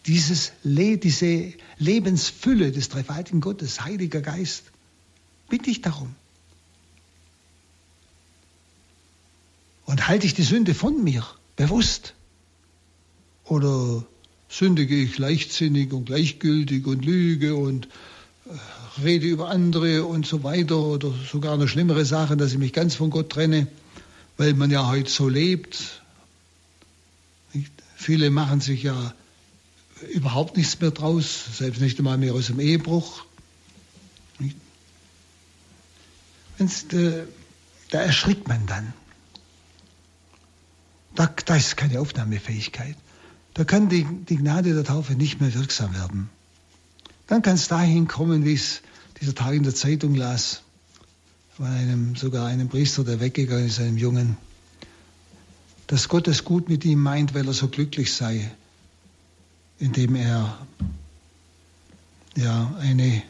Dieses 0.06 0.52
Le 0.64 0.98
diese 0.98 1.54
Lebensfülle 1.78 2.72
des 2.72 2.90
dreifaltigen 2.90 3.42
Gottes, 3.42 3.82
Heiliger 3.82 4.22
Geist, 4.22 4.64
bitte 5.50 5.70
ich 5.70 5.82
darum. 5.82 6.14
Und 9.86 10.08
halte 10.08 10.26
ich 10.26 10.34
die 10.34 10.44
Sünde 10.44 10.74
von 10.74 11.04
mir, 11.04 11.26
bewusst? 11.56 12.14
Oder 13.46 14.06
sündige 14.50 14.96
ich 14.96 15.18
leichtsinnig 15.18 15.92
und 15.94 16.06
gleichgültig 16.06 16.86
und 16.86 17.04
lüge 17.04 17.56
und 17.56 17.88
äh, 18.46 19.02
rede 19.04 19.26
über 19.28 19.50
andere 19.50 20.06
und 20.06 20.26
so 20.28 20.44
weiter 20.44 20.78
oder 20.78 21.12
sogar 21.32 21.54
eine 21.54 21.68
schlimmere 21.68 22.06
Sache, 22.06 22.38
dass 22.38 22.52
ich 22.52 22.60
mich 22.60 22.74
ganz 22.74 22.96
von 22.96 23.10
Gott 23.10 23.32
trenne, 23.32 23.68
weil 24.38 24.54
man 24.54 24.70
ja 24.70 24.88
heute 24.88 25.10
so 25.10 25.28
lebt. 25.28 26.02
Viele 27.96 28.30
machen 28.30 28.62
sich 28.62 28.84
ja 28.84 29.14
überhaupt 30.14 30.58
nichts 30.58 30.80
mehr 30.82 30.92
draus, 30.92 31.58
selbst 31.58 31.82
nicht 31.82 31.98
einmal 31.98 32.18
mehr 32.18 32.34
aus 32.34 32.48
dem 32.48 32.60
Ehebruch. 32.60 33.26
Da, 36.60 37.26
da 37.90 38.00
erschrickt 38.00 38.48
man 38.48 38.66
dann. 38.68 38.94
Da, 41.16 41.28
da 41.46 41.56
ist 41.56 41.78
keine 41.78 42.00
Aufnahmefähigkeit. 42.00 42.96
Da 43.54 43.64
kann 43.64 43.90
die, 43.90 44.04
die 44.04 44.38
Gnade 44.38 44.74
der 44.74 44.84
Taufe 44.84 45.14
nicht 45.14 45.40
mehr 45.40 45.54
wirksam 45.54 45.94
werden. 45.94 46.30
Dann 47.28 47.42
kann 47.42 47.56
es 47.56 47.68
dahin 47.68 48.08
kommen, 48.08 48.46
wie 48.46 48.54
es 48.54 48.82
dieser 49.22 49.36
Tag 49.36 49.54
in 49.54 49.64
der 49.64 49.76
Zeitung 49.76 50.16
las, 50.16 50.64
von 51.56 51.68
einem, 51.68 52.16
sogar 52.16 52.48
einem 52.48 52.68
Priester, 52.68 53.04
der 53.04 53.20
weggegangen 53.20 53.68
ist, 53.68 53.80
einem 53.80 53.98
Jungen, 53.98 54.38
dass 55.88 56.10
Gott 56.10 56.28
es 56.28 56.44
gut 56.44 56.68
mit 56.68 56.84
ihm 56.84 57.00
meint, 57.00 57.36
weil 57.36 57.46
er 57.48 57.54
so 57.54 57.68
glücklich 57.68 58.14
sei, 58.14 58.52
indem 59.78 60.16
er 60.16 60.58
ja, 62.36 62.74
eine 62.80 63.22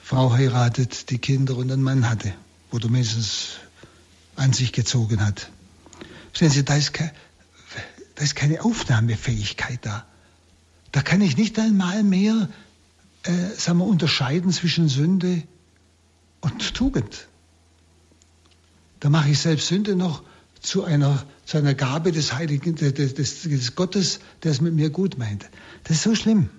Frau 0.00 0.32
heiratet, 0.32 1.10
die 1.10 1.18
Kinder 1.18 1.56
und 1.56 1.70
einen 1.70 1.82
Mann 1.82 2.08
hatte, 2.08 2.34
oder 2.72 2.88
mindestens 2.88 3.50
an 4.34 4.52
sich 4.52 4.72
gezogen 4.72 5.24
hat. 5.24 5.50
Sehen 6.36 6.50
Sie, 6.50 6.64
da 6.64 6.76
ist, 6.76 6.92
ke 6.92 7.10
da 8.16 8.22
ist 8.22 8.36
keine 8.36 8.62
Aufnahmefähigkeit 8.62 9.80
da. 9.82 10.06
Da 10.92 11.02
kann 11.02 11.20
ich 11.20 11.36
nicht 11.36 11.58
einmal 11.58 12.02
mehr 12.02 12.48
äh, 13.24 13.48
sagen 13.56 13.78
wir, 13.78 13.86
unterscheiden 13.86 14.52
zwischen 14.52 14.88
Sünde 14.88 15.42
und 16.40 16.74
Tugend. 16.74 17.28
Da 19.00 19.10
mache 19.10 19.30
ich 19.30 19.38
selbst 19.38 19.68
Sünde 19.68 19.96
noch 19.96 20.22
zu 20.60 20.84
einer, 20.84 21.24
zu 21.44 21.58
einer 21.58 21.74
Gabe 21.74 22.12
des 22.12 22.34
Heiligen, 22.34 22.74
des, 22.74 22.94
des, 22.94 23.42
des 23.42 23.74
Gottes, 23.74 24.20
der 24.42 24.52
es 24.52 24.60
mit 24.60 24.74
mir 24.74 24.90
gut 24.90 25.18
meint. 25.18 25.48
Das 25.84 25.98
ist 25.98 26.02
so 26.04 26.14
schlimm. 26.14 26.50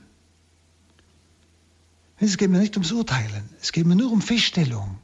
Es 2.18 2.38
geht 2.38 2.50
mir 2.50 2.60
nicht 2.60 2.76
ums 2.76 2.92
Urteilen, 2.92 3.50
es 3.62 3.72
geht 3.72 3.86
mir 3.86 3.96
nur 3.96 4.12
um 4.12 4.22
Feststellung. 4.22 4.98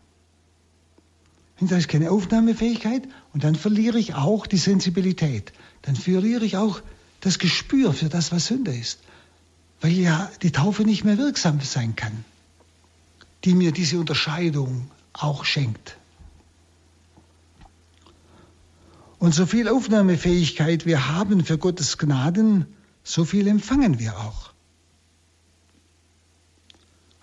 Da 1.59 1.77
ist 1.77 1.89
keine 1.89 2.09
Aufnahmefähigkeit 2.09 3.03
und 3.33 3.43
dann 3.43 3.55
verliere 3.55 3.97
ich 3.97 4.13
auch 4.13 4.45
die 4.45 4.57
Sensibilität. 4.57 5.53
Dann 5.83 5.95
verliere 5.95 6.45
ich 6.45 6.57
auch 6.57 6.81
das 7.21 7.39
Gespür 7.39 7.93
für 7.93 8.09
das, 8.09 8.31
was 8.31 8.47
Sünde 8.47 8.75
ist. 8.75 8.99
Weil 9.79 9.93
ja 9.93 10.29
die 10.41 10.51
Taufe 10.51 10.83
nicht 10.83 11.03
mehr 11.03 11.17
wirksam 11.17 11.61
sein 11.61 11.95
kann, 11.95 12.25
die 13.45 13.55
mir 13.55 13.71
diese 13.71 13.99
Unterscheidung 13.99 14.91
auch 15.13 15.45
schenkt. 15.45 15.97
Und 19.17 19.33
so 19.33 19.45
viel 19.45 19.69
Aufnahmefähigkeit 19.69 20.85
wir 20.85 21.07
haben 21.09 21.45
für 21.45 21.57
Gottes 21.57 21.97
Gnaden, 21.97 22.65
so 23.03 23.23
viel 23.23 23.47
empfangen 23.47 23.99
wir 23.99 24.17
auch. 24.17 24.51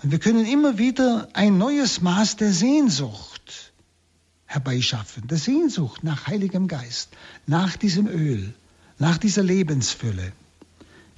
Und 0.03 0.13
wir 0.13 0.21
können 0.21 0.47
immer 0.47 0.79
wieder 0.79 1.29
ein 1.33 1.59
neues 1.59 2.01
Maß 2.01 2.37
der 2.37 2.53
Sehnsucht 2.53 3.38
herbeischaffen, 4.49 5.29
der 5.29 5.39
Sehnsucht 5.39 6.03
nach 6.03 6.27
Heiligem 6.27 6.69
Geist, 6.69 7.11
nach 7.47 7.77
diesem 7.77 8.09
Öl, 8.09 8.55
nach 8.99 9.19
dieser 9.19 9.43
Lebensfülle. 9.43 10.33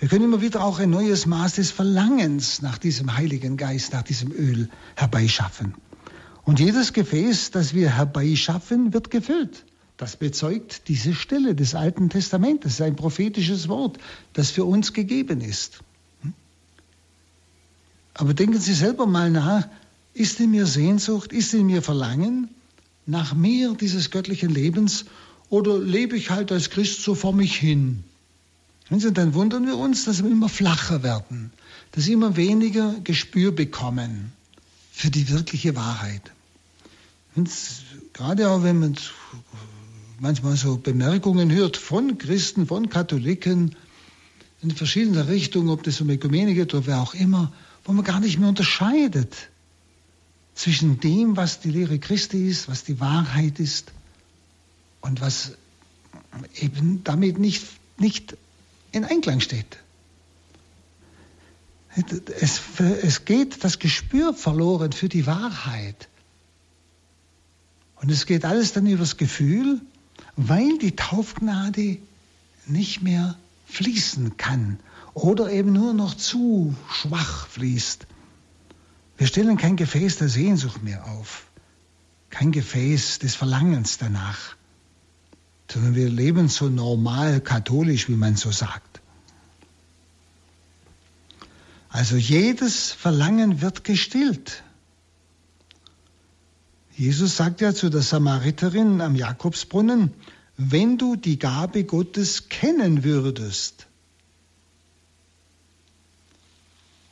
Wir 0.01 0.09
können 0.09 0.25
immer 0.25 0.43
wieder 0.43 0.65
auch 0.65 0.81
ein 0.81 0.91
neues 0.91 1.27
Maß 1.27 1.55
des 1.55 1.71
Verlangens 1.71 2.61
nach 2.61 2.77
diesem 2.77 3.17
Heiligen 3.17 3.57
Geist, 3.57 3.93
nach 3.93 4.03
diesem 4.03 4.33
Öl 4.33 4.69
herbeischaffen. 4.97 5.75
Und 6.43 6.59
jedes 6.59 6.93
Gefäß, 6.93 7.53
das 7.53 7.73
wir 7.73 7.97
herbeischaffen, 7.97 8.93
wird 8.93 9.11
gefüllt. 9.11 9.65
Das 9.97 10.17
bezeugt 10.17 10.89
diese 10.89 11.15
Stelle 11.15 11.55
des 11.55 11.75
Alten 11.75 12.09
Testamentes, 12.11 12.81
ein 12.81 12.97
prophetisches 12.97 13.69
Wort, 13.69 13.99
das 14.33 14.51
für 14.51 14.65
uns 14.65 14.93
gegeben 14.93 15.41
ist. 15.41 15.81
Hm? 16.23 16.33
Aber 18.15 18.35
denken 18.35 18.59
Sie 18.59 18.75
selber 18.75 19.07
mal 19.07 19.31
nach, 19.31 19.69
ist 20.15 20.41
in 20.41 20.51
mir 20.51 20.67
Sehnsucht, 20.67 21.33
ist 21.33 21.55
in 21.55 21.67
mir 21.67 21.83
Verlangen 21.83 22.49
nach 23.11 23.35
mehr 23.35 23.75
dieses 23.75 24.11
göttlichen 24.11 24.51
Lebens 24.51 25.05
oder 25.49 25.79
lebe 25.79 26.17
ich 26.17 26.31
halt 26.31 26.53
als 26.53 26.71
Christ 26.71 27.03
so 27.03 27.15
vor 27.15 27.33
mich 27.33 27.57
hin? 27.57 28.05
Und 28.89 29.17
dann 29.19 29.35
wundern 29.35 29.67
wir 29.67 29.77
uns, 29.77 30.05
dass 30.05 30.23
wir 30.23 30.31
immer 30.31 30.49
flacher 30.49 31.03
werden, 31.03 31.53
dass 31.93 32.07
wir 32.07 32.15
immer 32.15 32.37
weniger 32.37 32.95
Gespür 33.05 33.53
bekommen 33.53 34.33
für 34.93 35.11
die 35.11 35.29
wirkliche 35.29 35.77
Wahrheit. 35.77 36.23
Und 37.35 37.51
gerade 38.13 38.51
auch 38.51 38.63
wenn 38.63 38.79
man 38.79 38.97
manchmal 40.19 40.57
so 40.57 40.77
Bemerkungen 40.77 41.51
hört 41.51 41.77
von 41.77 42.19
Christen, 42.19 42.67
von 42.67 42.91
Katholiken 42.91 43.77
in 44.63 44.71
verschiedener 44.71 45.29
Richtungen, 45.29 45.71
ob 45.71 45.83
das 45.83 46.01
um 46.01 46.11
Ökumene 46.11 46.55
geht 46.55 46.75
oder 46.75 46.87
wer 46.87 47.01
auch 47.01 47.15
immer, 47.15 47.53
wo 47.85 47.93
man 47.93 48.05
gar 48.05 48.21
nicht 48.21 48.39
mehr 48.39 48.49
unterscheidet 48.49 49.49
zwischen 50.61 51.01
dem, 51.01 51.39
was 51.39 51.61
die 51.61 51.71
Lehre 51.71 51.99
Christi 51.99 52.47
ist, 52.47 52.69
was 52.69 52.85
die 52.85 53.01
Wahrheit 53.01 53.59
ist 53.59 53.93
und 55.01 55.23
was 55.23 55.53
eben 56.55 57.03
damit 57.03 57.39
nicht, 57.39 57.65
nicht 57.97 58.37
in 58.93 59.07
Einklang 59.07 59.41
steht. 59.41 59.79
Es, 62.41 62.61
es 62.79 63.25
geht 63.25 63.65
das 63.65 63.79
Gespür 63.79 64.35
verloren 64.35 64.93
für 64.93 65.09
die 65.09 65.27
Wahrheit. 65.27 66.09
Und 67.97 68.11
es 68.11 68.27
geht 68.27 68.45
alles 68.45 68.75
dann 68.75 68.87
übers 68.87 69.17
Gefühl, 69.17 69.81
weil 70.37 70.77
die 70.77 70.95
Taufgnade 70.95 71.97
nicht 72.67 73.01
mehr 73.01 73.39
fließen 73.67 74.37
kann 74.37 74.79
oder 75.15 75.51
eben 75.51 75.73
nur 75.73 75.95
noch 75.95 76.15
zu 76.15 76.75
schwach 76.93 77.47
fließt. 77.49 78.07
Wir 79.21 79.29
stellen 79.29 79.57
kein 79.57 79.77
Gefäß 79.77 80.17
der 80.17 80.29
Sehnsucht 80.29 80.83
mehr 80.83 81.07
auf, 81.07 81.47
kein 82.31 82.51
Gefäß 82.51 83.21
des 83.21 83.37
Verlangens 83.37 83.99
danach 83.99 84.57
sondern 85.73 85.95
wir 85.95 86.09
leben 86.09 86.49
so 86.49 86.69
normal 86.69 87.41
katholisch, 87.41 88.09
wie 88.09 88.17
man 88.17 88.37
so 88.37 88.51
sagt. 88.51 89.01
Also 91.89 92.17
jedes 92.17 92.93
Verlangen 92.93 93.61
wird 93.61 93.85
gestillt. 93.85 94.63
Jesus 96.97 97.37
sagt 97.37 97.61
ja 97.61 97.75
zu 97.75 97.89
der 97.89 98.03
Samariterin 98.03 99.01
am 99.01 99.17
Jakobsbrunnen, 99.17 100.13
wenn 100.57 100.99
du 100.99 101.17
die 101.17 101.39
Gabe 101.39 101.85
Gottes 101.85 102.49
kennen 102.49 103.05
würdest 103.05 103.80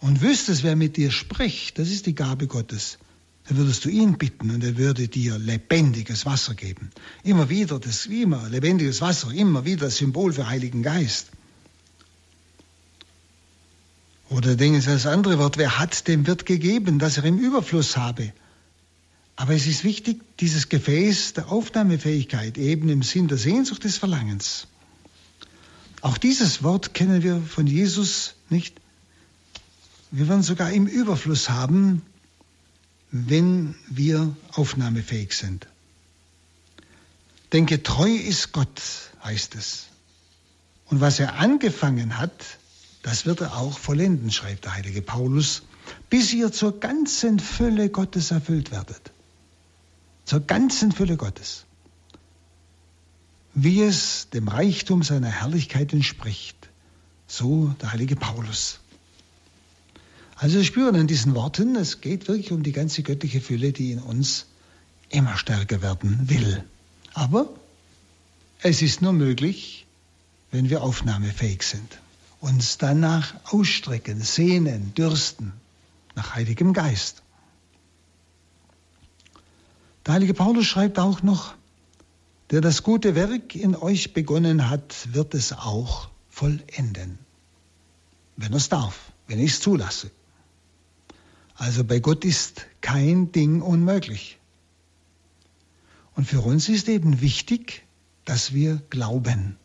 und 0.01 0.21
wüsstest, 0.23 0.63
wer 0.63 0.77
mit 0.77 0.97
dir 0.97 1.11
spricht, 1.11 1.79
das 1.79 1.91
ist 1.91 2.07
die 2.07 2.15
Gabe 2.15 2.47
Gottes, 2.47 2.99
dann 3.49 3.57
würdest 3.57 3.85
du 3.85 3.89
ihn 3.89 4.19
bitten 4.19 4.51
und 4.51 4.63
er 4.63 4.77
würde 4.77 5.09
dir 5.09 5.39
lebendiges 5.39 6.27
Wasser 6.27 6.55
geben. 6.55 6.91
Immer 7.25 7.49
wieder 7.49 7.79
das, 7.79 8.07
immer 8.07 8.49
lebendiges 8.49 9.01
Wasser, 9.01 9.33
immer 9.33 9.65
wieder 9.65 9.87
das 9.87 9.97
Symbol 9.97 10.33
für 10.33 10.49
Heiligen 10.49 10.83
Geist. 10.83 11.29
Oder 14.29 14.57
denken 14.57 14.81
Sie 14.81 14.89
das 14.91 15.07
andere 15.07 15.39
Wort, 15.39 15.57
wer 15.57 15.79
hat, 15.79 16.07
dem 16.07 16.27
wird 16.27 16.45
gegeben, 16.45 16.99
dass 16.99 17.17
er 17.17 17.25
im 17.25 17.39
Überfluss 17.39 17.97
habe. 17.97 18.33
Aber 19.37 19.55
es 19.55 19.67
ist 19.67 19.85
wichtig, 19.85 20.21
dieses 20.41 20.69
Gefäß 20.69 21.33
der 21.33 21.51
Aufnahmefähigkeit, 21.51 22.59
eben 22.59 22.89
im 22.89 23.03
Sinn 23.03 23.29
der 23.29 23.39
Sehnsucht 23.39 23.85
des 23.85 23.97
Verlangens. 23.97 24.67
Auch 26.03 26.19
dieses 26.19 26.63
Wort 26.63 26.93
kennen 26.93 27.23
wir 27.23 27.41
von 27.41 27.67
Jesus 27.67 28.35
nicht. 28.51 28.81
Wir 30.11 30.29
werden 30.29 30.43
sogar 30.43 30.71
im 30.73 30.87
Überfluss 30.87 31.51
haben, 31.51 32.03
wenn 33.11 33.75
wir 33.89 34.35
aufnahmefähig 34.53 35.33
sind. 35.33 35.67
Denn 37.53 37.67
getreu 37.67 38.11
ist 38.11 38.53
Gott, 38.53 38.83
heißt 39.25 39.55
es. 39.55 39.87
Und 40.87 41.01
was 41.01 41.19
er 41.19 41.37
angefangen 41.37 42.19
hat, 42.19 42.59
das 43.03 43.27
wird 43.27 43.41
er 43.41 43.57
auch 43.57 43.79
vollenden, 43.79 44.31
schreibt 44.31 44.65
der 44.65 44.75
heilige 44.75 45.03
Paulus, 45.03 45.63
bis 46.11 46.33
ihr 46.33 46.53
zur 46.53 46.81
ganzen 46.81 47.39
Fülle 47.39 47.89
Gottes 47.89 48.31
erfüllt 48.31 48.71
werdet. 48.71 49.13
Zur 50.25 50.41
ganzen 50.41 50.93
Fülle 50.93 51.17
Gottes. 51.17 51.65
Wie 53.55 53.83
es 53.83 54.29
dem 54.31 54.49
Reichtum 54.49 55.03
seiner 55.03 55.31
Herrlichkeit 55.31 55.93
entspricht. 55.93 56.57
So 57.27 57.75
der 57.81 57.93
heilige 57.93 58.17
Paulus. 58.17 58.81
Also 60.41 60.59
wir 60.59 60.65
spüren 60.65 60.95
an 60.95 61.09
diesen 61.09 61.35
Worten, 61.35 61.75
es 61.75 62.01
geht 62.01 62.29
wirklich 62.29 62.53
um 62.53 62.63
die 62.63 62.71
ganze 62.71 63.03
göttliche 63.03 63.41
Fülle, 63.41 63.73
die 63.73 63.91
in 63.91 63.99
uns 63.99 64.47
immer 65.09 65.37
stärker 65.37 65.83
werden 65.83 66.31
will. 66.31 66.63
Aber 67.13 67.49
es 68.63 68.81
ist 68.81 69.03
nur 69.03 69.13
möglich, 69.13 69.85
wenn 70.53 70.71
wir 70.71 70.85
aufnahmefähig 70.85 71.65
sind, 71.65 71.99
uns 72.39 72.79
danach 72.79 73.35
ausstrecken, 73.53 74.21
sehnen, 74.21 74.95
dürsten 74.95 75.55
nach 76.15 76.37
Heiligem 76.37 76.73
Geist. 76.73 77.23
Der 80.07 80.15
heilige 80.15 80.35
Paulus 80.35 80.67
schreibt 80.67 81.01
auch 81.01 81.21
noch, 81.25 81.55
der 82.53 82.61
das 82.61 82.85
gute 82.85 83.17
Werk 83.17 83.57
in 83.57 83.75
euch 83.75 84.15
begonnen 84.15 84.71
hat, 84.71 85.13
wird 85.13 85.35
es 85.35 85.53
auch 85.53 86.11
vollenden, 86.31 87.19
wenn 88.37 88.53
es 88.53 88.69
darf, 88.69 89.11
wenn 89.27 89.41
ich 89.41 89.55
es 89.55 89.61
zulasse. 89.61 90.13
Also 91.59 91.85
bei 91.85 91.99
Gott 91.99 92.25
ist 92.25 92.67
kein 92.81 93.33
Ding 93.33 93.61
unmöglich. 93.63 94.39
Und 96.15 96.25
für 96.25 96.41
uns 96.41 96.69
ist 96.69 96.89
eben 96.89 97.21
wichtig, 97.21 97.85
dass 98.25 98.53
wir 98.53 98.81
glauben. 98.91 99.57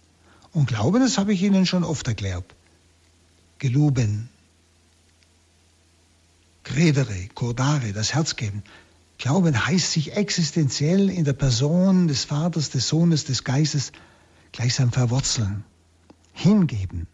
Und 0.51 0.67
Glauben, 0.67 0.99
das 0.99 1.17
habe 1.17 1.33
ich 1.33 1.41
Ihnen 1.41 1.65
schon 1.65 1.83
oft 1.83 2.07
erklärt. 2.07 2.45
Geloben, 3.59 4.29
credere, 6.63 7.27
cordare, 7.33 7.93
das 7.93 8.13
Herz 8.13 8.35
geben. 8.35 8.63
Glauben 9.17 9.65
heißt 9.65 9.91
sich 9.91 10.15
existenziell 10.15 11.09
in 11.09 11.25
der 11.25 11.33
Person 11.33 12.07
des 12.07 12.25
Vaters, 12.25 12.69
des 12.71 12.87
Sohnes, 12.87 13.25
des 13.25 13.43
Geistes 13.43 13.91
gleichsam 14.51 14.91
verwurzeln, 14.91 15.63
hingeben, 16.33 17.07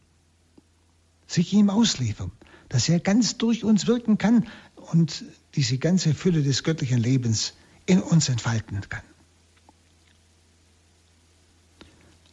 sich 1.28 1.54
ihm 1.54 1.70
ausliefern, 1.70 2.32
dass 2.68 2.90
er 2.90 3.00
ganz 3.00 3.38
durch 3.38 3.64
uns 3.64 3.88
wirken 3.88 4.18
kann, 4.18 4.48
und 4.92 5.24
diese 5.56 5.78
ganze 5.78 6.14
Fülle 6.14 6.44
des 6.44 6.64
göttlichen 6.64 7.00
Lebens 7.00 7.54
in 7.86 8.02
uns 8.02 8.30
entfalten 8.30 8.82
kann. 8.90 9.02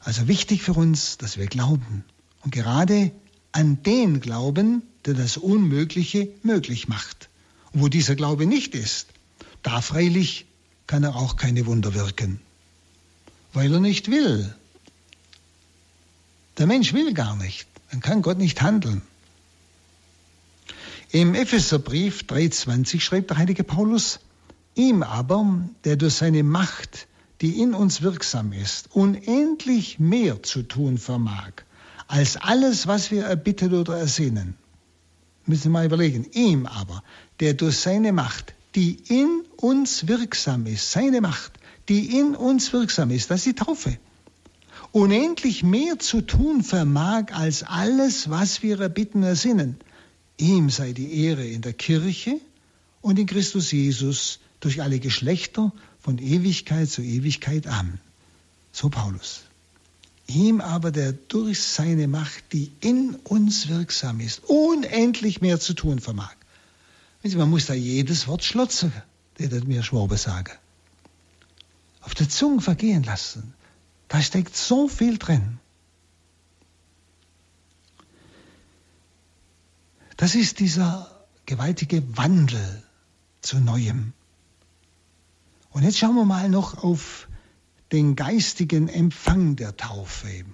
Also 0.01 0.29
wichtig 0.29 0.62
für 0.62 0.75
uns, 0.75 1.19
dass 1.19 1.37
wir 1.37 1.47
glauben 1.47 2.05
und 2.42 2.53
gerade 2.53 3.11
an 3.53 3.83
den 3.83 4.21
glauben, 4.21 4.83
der 5.05 5.14
das 5.14 5.37
Unmögliche 5.37 6.29
möglich 6.42 6.88
macht. 6.88 7.29
Und 7.73 7.81
wo 7.81 7.88
dieser 7.88 8.14
Glaube 8.14 8.47
nicht 8.47 8.75
ist, 8.75 9.09
da 9.62 9.81
freilich 9.81 10.47
kann 10.87 11.03
er 11.03 11.16
auch 11.16 11.37
keine 11.37 11.66
Wunder 11.66 11.95
wirken, 11.95 12.40
weil 13.53 13.73
er 13.73 13.81
nicht 13.81 14.11
will. 14.11 14.55
Der 16.59 16.66
Mensch 16.66 16.92
will 16.92 17.12
gar 17.12 17.35
nicht, 17.37 17.66
dann 17.90 18.01
kann 18.01 18.23
Gott 18.23 18.38
nicht 18.38 18.62
handeln. 18.62 19.03
Im 21.12 21.35
Epheserbrief 21.35 22.23
3,20 22.23 23.01
schreibt 23.01 23.31
der 23.31 23.38
heilige 23.38 23.62
Paulus, 23.62 24.19
ihm 24.75 25.03
aber, 25.05 25.69
der 25.85 25.97
durch 25.97 26.14
seine 26.14 26.42
Macht, 26.42 27.07
die 27.40 27.61
in 27.61 27.75
uns 27.75 28.03
wirksam 28.03 28.53
ist, 28.53 28.88
unendlich 28.92 30.01
mehr 30.01 30.42
zu 30.42 30.62
tun 30.62 30.99
vermag, 30.99 31.53
als 32.09 32.37
alles, 32.37 32.87
was 32.88 33.11
wir 33.11 33.25
erbitten 33.25 33.75
oder 33.75 33.97
ersehnen. 33.97 34.57
Müssen 35.45 35.64
wir 35.64 35.71
mal 35.71 35.87
überlegen. 35.87 36.27
Ihm 36.33 36.66
aber, 36.66 37.05
der 37.38 37.55
durch 37.55 37.79
seine 37.79 38.12
Macht, 38.12 38.55
die 38.75 38.99
in 39.09 39.42
uns 39.57 40.09
wirksam 40.09 40.66
ist, 40.66 40.90
seine 40.90 41.21
Macht, 41.21 41.53
die 41.88 42.19
in 42.19 42.35
uns 42.35 42.73
wirksam 42.73 43.11
ist, 43.11 43.31
das 43.31 43.40
ist 43.40 43.47
die 43.47 43.64
Taufe, 43.64 43.97
unendlich 44.90 45.62
mehr 45.62 46.01
zu 46.01 46.21
tun 46.21 46.64
vermag, 46.64 47.33
als 47.33 47.62
alles, 47.62 48.29
was 48.29 48.64
wir 48.64 48.81
erbitten, 48.81 49.23
ersinnen. 49.23 49.77
Ihm 50.38 50.70
sei 50.70 50.92
die 50.92 51.25
Ehre 51.25 51.46
in 51.46 51.62
der 51.62 51.72
Kirche 51.72 52.40
und 53.01 53.18
in 53.18 53.27
Christus 53.27 53.72
Jesus 53.72 54.38
durch 54.61 54.83
alle 54.83 54.99
Geschlechter 54.99 55.72
von 56.01 56.18
Ewigkeit 56.18 56.88
zu 56.88 57.03
Ewigkeit. 57.03 57.66
Amen. 57.66 58.01
So 58.72 58.88
Paulus. 58.88 59.42
Ihm 60.27 60.61
aber, 60.61 60.90
der 60.90 61.12
durch 61.12 61.62
seine 61.62 62.09
Macht, 62.09 62.53
die 62.53 62.72
in 62.81 63.14
uns 63.25 63.68
wirksam 63.68 64.20
ist, 64.20 64.42
unendlich 64.44 65.40
mehr 65.40 65.61
zu 65.61 65.75
tun 65.75 66.01
vermag. 66.01 66.35
Man 67.22 67.51
muss 67.51 67.66
da 67.66 67.75
jedes 67.75 68.29
Wort 68.29 68.44
schlotzen, 68.44 68.92
der 69.38 69.64
mir 69.64 69.83
Schwabe 69.83 70.16
sage. 70.16 70.53
Auf 72.01 72.14
der 72.14 72.29
Zunge 72.29 72.61
vergehen 72.61 73.03
lassen. 73.03 73.55
Da 74.09 74.22
steckt 74.22 74.57
so 74.57 74.87
viel 74.88 75.18
drin. 75.18 75.59
Das 80.16 80.35
ist 80.35 80.61
dieser 80.61 81.11
gewaltige 81.44 82.16
Wandel 82.16 82.83
zu 83.42 83.59
Neuem. 83.59 84.12
Und 85.70 85.83
jetzt 85.83 85.98
schauen 85.98 86.16
wir 86.16 86.24
mal 86.24 86.48
noch 86.48 86.83
auf 86.83 87.29
den 87.92 88.16
geistigen 88.16 88.88
Empfang 88.88 89.57
der 89.57 89.76
Taufe. 89.76 90.44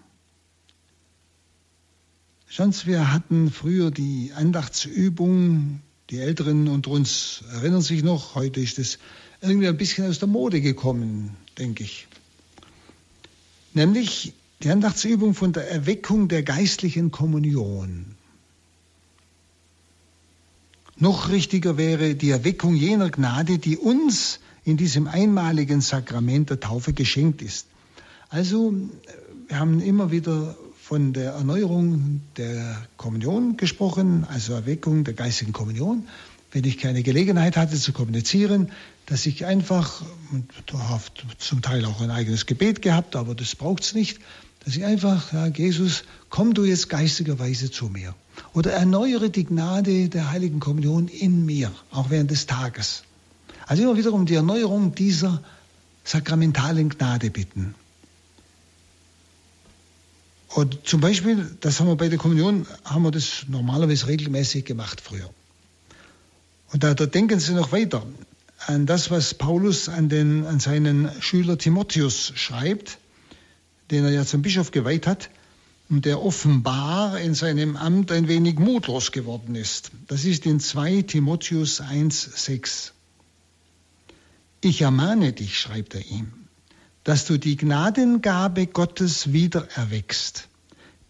Sonst 2.48 2.87
wir 2.87 3.12
hatten 3.12 3.51
früher 3.51 3.90
die 3.90 4.33
Andachtsübung, 4.35 5.81
die 6.11 6.18
Älteren 6.18 6.68
unter 6.68 6.90
uns 6.90 7.44
erinnern 7.53 7.81
sich 7.81 8.03
noch, 8.03 8.35
heute 8.35 8.61
ist 8.61 8.79
es 8.79 8.98
irgendwie 9.40 9.68
ein 9.68 9.77
bisschen 9.77 10.09
aus 10.09 10.18
der 10.18 10.29
Mode 10.29 10.61
gekommen, 10.61 11.37
denke 11.57 11.85
ich. 11.85 12.09
Nämlich 13.75 14.35
die 14.62 14.70
Andachtsübung 14.70 15.35
von 15.35 15.53
der 15.53 15.70
Erweckung 15.70 16.29
der 16.29 16.42
geistlichen 16.42 17.11
Kommunion. 17.11 18.16
Noch 20.99 21.31
richtiger 21.31 21.77
wäre 21.79 22.15
die 22.15 22.31
Erweckung 22.31 22.75
jener 22.75 23.11
Gnade, 23.11 23.59
die 23.59 23.77
uns 23.77 24.41
in 24.65 24.77
diesem 24.77 25.09
einmaligen 25.09 25.81
Sakrament 25.81 26.51
der 26.51 26.61
Taufe 26.61 26.93
geschenkt 26.93 27.43
ist. 27.43 27.67
Also, 28.29 28.75
wir 29.49 29.59
haben 29.59 29.81
immer 29.81 30.11
wieder 30.11 30.57
von 30.81 31.13
der 31.13 31.33
Erneuerung 31.33 32.21
der 32.37 32.87
Kommunion 32.97 33.57
gesprochen, 33.57 34.27
also 34.29 34.53
Erweckung 34.53 35.05
der 35.05 35.15
geistigen 35.15 35.53
Kommunion. 35.53 36.07
Wenn 36.51 36.65
ich 36.65 36.77
keine 36.77 37.03
Gelegenheit 37.03 37.57
hatte 37.57 37.77
zu 37.77 37.93
kommunizieren, 37.93 38.71
dass 39.07 39.25
ich 39.27 39.47
einfach, 39.47 40.03
und 40.31 40.53
habe 40.73 41.03
zum 41.39 41.63
Teil 41.63 41.85
auch 41.87 42.01
ein 42.03 42.11
eigenes 42.11 42.47
Gebet 42.47 42.83
gehabt, 42.83 43.17
aber 43.17 43.35
das 43.35 43.57
braucht 43.57 43.85
es 43.85 43.95
nicht, 43.95 44.21
dass 44.65 44.77
ich 44.77 44.85
einfach, 44.85 45.33
ja, 45.33 45.47
Jesus, 45.47 46.05
komm 46.29 46.55
du 46.55 46.65
jetzt 46.65 46.89
geistigerweise 46.89 47.71
zu 47.71 47.87
mir. 47.87 48.15
Oder 48.55 48.73
erneuere 48.73 49.29
die 49.29 49.45
Gnade 49.45 50.09
der 50.09 50.31
heiligen 50.31 50.61
Kommunion 50.61 51.09
in 51.09 51.47
mir, 51.47 51.73
auch 51.90 52.11
während 52.11 52.31
des 52.31 52.47
Tages. 52.47 53.05
Also 53.66 53.83
immer 53.83 53.97
wieder 53.97 54.12
um 54.12 54.27
die 54.27 54.35
Erneuerung 54.35 54.95
dieser 54.95 55.42
sakramentalen 56.05 56.88
Gnade 56.88 57.31
bitten. 57.31 57.75
Und 60.49 60.87
zum 60.87 61.01
Beispiel, 61.01 61.57
das 61.61 61.81
haben 61.81 61.87
wir 61.87 61.97
bei 61.97 62.09
der 62.09 62.18
Kommunion, 62.18 62.66
haben 62.85 63.03
wir 63.05 63.11
das 63.11 63.47
normalerweise 63.49 64.07
regelmäßig 64.07 64.66
gemacht 64.66 65.01
früher. 65.01 65.31
Und 66.73 66.85
da, 66.85 66.95
da 66.95 67.07
denken 67.07 67.40
Sie 67.40 67.55
noch 67.55 67.73
weiter 67.73 68.05
an 68.66 68.87
das, 68.87 69.11
was 69.11 69.35
Paulus 69.35 69.88
an, 69.88 70.09
den, 70.09 70.47
an 70.47 70.61
seinen 70.61 71.11
Schüler 71.21 71.57
Timotheus 71.57 72.33
schreibt, 72.35 72.99
den 73.90 74.05
er 74.05 74.11
ja 74.11 74.25
zum 74.25 74.42
Bischof 74.42 74.71
geweiht 74.71 75.07
hat 75.07 75.31
und 75.93 76.07
der 76.07 76.23
offenbar 76.23 77.21
in 77.21 77.35
seinem 77.35 77.77
Amt 77.77 78.11
ein 78.13 78.27
wenig 78.27 78.59
mutlos 78.59 79.13
geworden 79.13 79.55
ist. 79.55 79.91
Das 80.07 80.25
ist 80.25 80.47
in 80.47 80.59
2 80.59 81.03
Timotheus 81.03 81.83
1,6. 81.83 82.93
Ich 84.63 84.81
ermahne 84.81 85.35
dich, 85.35 85.59
schreibt 85.59 85.95
er 85.95 86.01
ihm, 86.07 86.33
dass 87.05 87.27
du 87.27 87.37
die 87.37 87.59
Gnadengabe 87.59 88.69
Gottes 88.69 89.35
wieder 89.35 89.69
erweckst, 89.75 90.49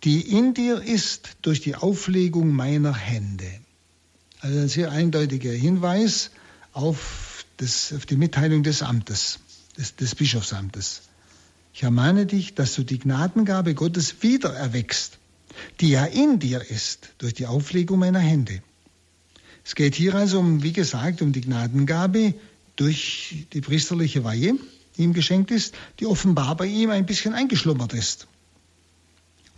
die 0.02 0.20
in 0.20 0.52
dir 0.52 0.82
ist 0.82 1.36
durch 1.42 1.60
die 1.60 1.76
Auflegung 1.76 2.50
meiner 2.52 2.92
Hände. 2.92 3.52
Also 4.40 4.58
ein 4.58 4.68
sehr 4.68 4.90
eindeutiger 4.90 5.52
Hinweis 5.52 6.32
auf, 6.72 7.44
das, 7.58 7.92
auf 7.92 8.04
die 8.04 8.16
Mitteilung 8.16 8.64
des 8.64 8.82
Amtes, 8.82 9.38
des, 9.78 9.94
des 9.94 10.16
Bischofsamtes. 10.16 11.02
Ich 11.74 11.82
ermahne 11.82 12.26
dich, 12.26 12.54
dass 12.54 12.74
du 12.74 12.82
die 12.82 12.98
Gnadengabe 12.98 13.74
Gottes 13.74 14.22
wieder 14.22 14.52
erweckst, 14.52 15.18
die 15.80 15.90
ja 15.90 16.04
in 16.04 16.38
dir 16.38 16.60
ist 16.70 17.10
durch 17.18 17.34
die 17.34 17.46
Auflegung 17.46 17.98
meiner 17.98 18.18
Hände. 18.18 18.62
Es 19.64 19.74
geht 19.74 19.94
hier 19.94 20.14
also 20.14 20.40
um, 20.40 20.62
wie 20.62 20.72
gesagt, 20.72 21.22
um 21.22 21.32
die 21.32 21.40
Gnadengabe 21.40 22.34
durch 22.76 23.46
die 23.52 23.60
priesterliche 23.60 24.24
Weihe, 24.24 24.54
die 24.96 25.02
ihm 25.02 25.12
geschenkt 25.12 25.50
ist, 25.50 25.74
die 26.00 26.06
offenbar 26.06 26.56
bei 26.56 26.66
ihm 26.66 26.90
ein 26.90 27.06
bisschen 27.06 27.32
eingeschlummert 27.32 27.94
ist. 27.94 28.26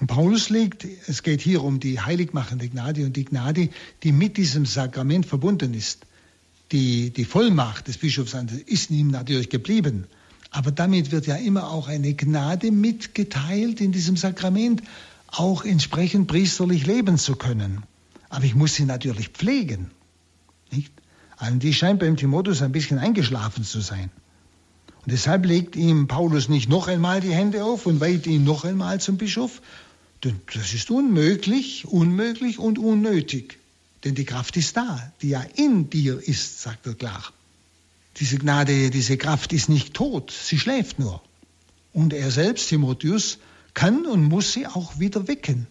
Und 0.00 0.08
Paulus 0.08 0.50
legt, 0.50 0.86
es 1.06 1.22
geht 1.22 1.40
hier 1.40 1.62
um 1.62 1.80
die 1.80 2.00
heiligmachende 2.00 2.68
Gnade 2.68 3.04
und 3.04 3.16
die 3.16 3.24
Gnade, 3.24 3.70
die 4.02 4.12
mit 4.12 4.36
diesem 4.36 4.66
Sakrament 4.66 5.26
verbunden 5.26 5.72
ist. 5.74 6.00
Die, 6.72 7.10
die 7.10 7.24
Vollmacht 7.24 7.88
des 7.88 7.98
Bischofs 7.98 8.36
ist 8.66 8.90
ihm 8.90 9.08
natürlich 9.08 9.48
geblieben. 9.48 10.06
Aber 10.54 10.70
damit 10.70 11.10
wird 11.10 11.26
ja 11.26 11.34
immer 11.34 11.68
auch 11.68 11.88
eine 11.88 12.14
Gnade 12.14 12.70
mitgeteilt 12.70 13.80
in 13.80 13.90
diesem 13.90 14.16
Sakrament, 14.16 14.84
auch 15.26 15.64
entsprechend 15.64 16.28
priesterlich 16.28 16.86
leben 16.86 17.18
zu 17.18 17.34
können. 17.34 17.82
Aber 18.28 18.44
ich 18.44 18.54
muss 18.54 18.74
sie 18.74 18.84
natürlich 18.84 19.30
pflegen. 19.30 19.90
Nicht? 20.70 20.92
Und 21.40 21.60
die 21.64 21.74
scheint 21.74 21.98
beim 21.98 22.16
Timotheus 22.16 22.62
ein 22.62 22.70
bisschen 22.70 23.00
eingeschlafen 23.00 23.64
zu 23.64 23.80
sein. 23.80 24.10
Und 25.02 25.10
deshalb 25.10 25.44
legt 25.44 25.74
ihm 25.74 26.06
Paulus 26.06 26.48
nicht 26.48 26.68
noch 26.68 26.86
einmal 26.86 27.20
die 27.20 27.34
Hände 27.34 27.64
auf 27.64 27.86
und 27.86 27.98
weiht 27.98 28.28
ihn 28.28 28.44
noch 28.44 28.64
einmal 28.64 29.00
zum 29.00 29.16
Bischof. 29.16 29.60
Denn 30.22 30.40
das 30.54 30.72
ist 30.72 30.88
unmöglich, 30.88 31.84
unmöglich 31.88 32.60
und 32.60 32.78
unnötig. 32.78 33.58
Denn 34.04 34.14
die 34.14 34.24
Kraft 34.24 34.56
ist 34.56 34.76
da, 34.76 35.12
die 35.20 35.30
ja 35.30 35.44
in 35.56 35.90
dir 35.90 36.20
ist, 36.24 36.62
sagt 36.62 36.86
er 36.86 36.94
klar. 36.94 37.24
Diese 38.18 38.38
Gnade, 38.38 38.90
diese 38.90 39.16
Kraft 39.16 39.52
ist 39.52 39.68
nicht 39.68 39.94
tot, 39.94 40.30
sie 40.30 40.58
schläft 40.58 40.98
nur. 40.98 41.22
Und 41.92 42.12
er 42.12 42.30
selbst, 42.30 42.68
Timotheus, 42.68 43.38
kann 43.72 44.06
und 44.06 44.24
muss 44.24 44.52
sie 44.52 44.66
auch 44.66 44.98
wieder 44.98 45.26
wecken. 45.26 45.66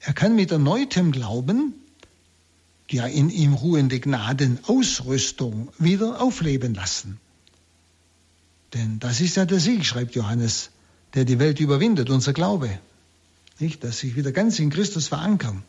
Er 0.00 0.12
kann 0.12 0.34
mit 0.34 0.50
erneutem 0.50 1.12
Glauben 1.12 1.74
die 2.90 2.96
ja 2.96 3.06
in 3.06 3.30
ihm 3.30 3.54
ruhende 3.54 3.98
Gnadenausrüstung 3.98 5.68
wieder 5.78 6.20
aufleben 6.20 6.74
lassen. 6.74 7.18
Denn 8.74 8.98
das 8.98 9.20
ist 9.20 9.36
ja 9.36 9.44
der 9.44 9.60
Sieg, 9.60 9.84
schreibt 9.84 10.14
Johannes, 10.14 10.70
der 11.14 11.24
die 11.24 11.38
Welt 11.38 11.60
überwindet, 11.60 12.10
unser 12.10 12.32
Glaube. 12.32 12.78
Nicht, 13.58 13.82
dass 13.84 13.98
sich 13.98 14.16
wieder 14.16 14.32
ganz 14.32 14.58
in 14.58 14.70
Christus 14.70 15.08
verankern. 15.08 15.62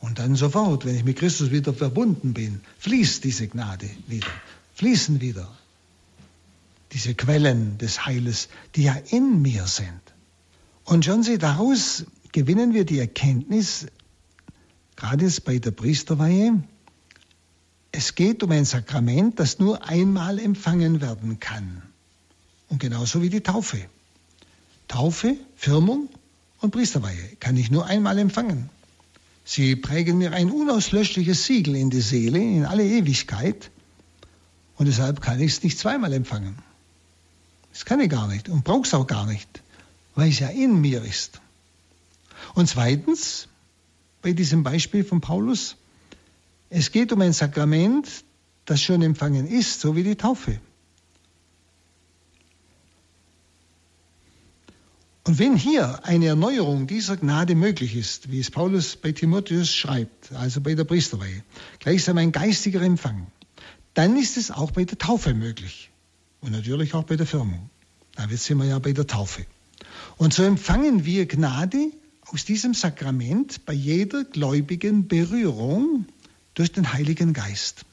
Und 0.00 0.18
dann 0.18 0.36
sofort, 0.36 0.84
wenn 0.84 0.96
ich 0.96 1.04
mit 1.04 1.18
Christus 1.18 1.50
wieder 1.50 1.72
verbunden 1.72 2.34
bin, 2.34 2.60
fließt 2.80 3.24
diese 3.24 3.48
Gnade 3.48 3.88
wieder, 4.06 4.26
fließen 4.74 5.20
wieder 5.20 5.48
diese 6.92 7.14
Quellen 7.14 7.78
des 7.78 8.04
Heiles, 8.04 8.48
die 8.76 8.84
ja 8.84 8.94
in 9.10 9.40
mir 9.40 9.66
sind. 9.66 10.00
Und 10.84 11.04
schon 11.04 11.22
Sie, 11.22 11.38
daraus 11.38 12.04
gewinnen 12.32 12.74
wir 12.74 12.84
die 12.84 12.98
Erkenntnis, 12.98 13.86
gerade 14.96 15.30
bei 15.44 15.58
der 15.58 15.70
Priesterweihe, 15.70 16.62
es 17.92 18.14
geht 18.14 18.42
um 18.42 18.50
ein 18.50 18.64
Sakrament, 18.64 19.38
das 19.38 19.58
nur 19.58 19.86
einmal 19.86 20.38
empfangen 20.38 21.00
werden 21.00 21.40
kann. 21.40 21.82
Und 22.68 22.78
genauso 22.78 23.20
wie 23.20 23.28
die 23.28 23.42
Taufe. 23.42 23.78
Taufe, 24.88 25.36
Firmung 25.56 26.08
und 26.60 26.70
Priesterweihe 26.70 27.36
kann 27.38 27.56
ich 27.56 27.70
nur 27.70 27.86
einmal 27.86 28.18
empfangen. 28.18 28.70
Sie 29.44 29.76
prägen 29.76 30.18
mir 30.18 30.32
ein 30.32 30.50
unauslöschliches 30.50 31.44
Siegel 31.44 31.76
in 31.76 31.90
die 31.90 32.00
Seele, 32.00 32.38
in 32.38 32.64
alle 32.64 32.84
Ewigkeit. 32.84 33.70
Und 34.76 34.86
deshalb 34.86 35.20
kann 35.20 35.40
ich 35.40 35.52
es 35.52 35.62
nicht 35.62 35.78
zweimal 35.78 36.12
empfangen. 36.12 36.58
Das 37.72 37.84
kann 37.84 38.00
ich 38.00 38.10
gar 38.10 38.28
nicht 38.28 38.48
und 38.48 38.64
brauche 38.64 38.82
es 38.82 38.94
auch 38.94 39.06
gar 39.06 39.26
nicht, 39.26 39.62
weil 40.14 40.30
es 40.30 40.38
ja 40.38 40.48
in 40.48 40.80
mir 40.80 41.02
ist. 41.02 41.40
Und 42.54 42.68
zweitens, 42.68 43.48
bei 44.22 44.32
diesem 44.32 44.62
Beispiel 44.62 45.04
von 45.04 45.20
Paulus? 45.20 45.76
Es 46.70 46.92
geht 46.92 47.12
um 47.12 47.20
ein 47.20 47.32
Sakrament, 47.32 48.08
das 48.64 48.80
schon 48.80 49.02
empfangen 49.02 49.46
ist, 49.46 49.80
so 49.80 49.96
wie 49.96 50.04
die 50.04 50.16
Taufe. 50.16 50.58
Und 55.24 55.38
wenn 55.38 55.56
hier 55.56 56.04
eine 56.04 56.26
Erneuerung 56.26 56.86
dieser 56.86 57.16
Gnade 57.16 57.54
möglich 57.54 57.94
ist, 57.94 58.32
wie 58.32 58.40
es 58.40 58.50
Paulus 58.50 58.96
bei 58.96 59.12
Timotheus 59.12 59.72
schreibt, 59.72 60.32
also 60.32 60.60
bei 60.60 60.74
der 60.74 60.84
Priesterweihe, 60.84 61.44
gleichsam 61.78 62.18
ein 62.18 62.32
geistiger 62.32 62.82
Empfang, 62.82 63.26
dann 63.94 64.16
ist 64.16 64.36
es 64.36 64.50
auch 64.50 64.70
bei 64.70 64.84
der 64.84 64.98
Taufe 64.98 65.34
möglich. 65.34 65.90
Und 66.40 66.52
natürlich 66.52 66.94
auch 66.94 67.04
bei 67.04 67.16
der 67.16 67.26
Firmung. 67.26 67.70
Da 68.16 68.28
sind 68.28 68.58
wir 68.58 68.66
ja 68.66 68.78
bei 68.78 68.92
der 68.92 69.06
Taufe. 69.06 69.46
Und 70.16 70.34
so 70.34 70.42
empfangen 70.42 71.04
wir 71.04 71.26
Gnade 71.26 71.92
aus 72.26 72.44
diesem 72.44 72.74
Sakrament 72.74 73.64
bei 73.64 73.72
jeder 73.72 74.24
gläubigen 74.24 75.08
Berührung 75.08 76.06
durch 76.54 76.72
den 76.72 76.92
Heiligen 76.92 77.32
Geist. 77.32 77.84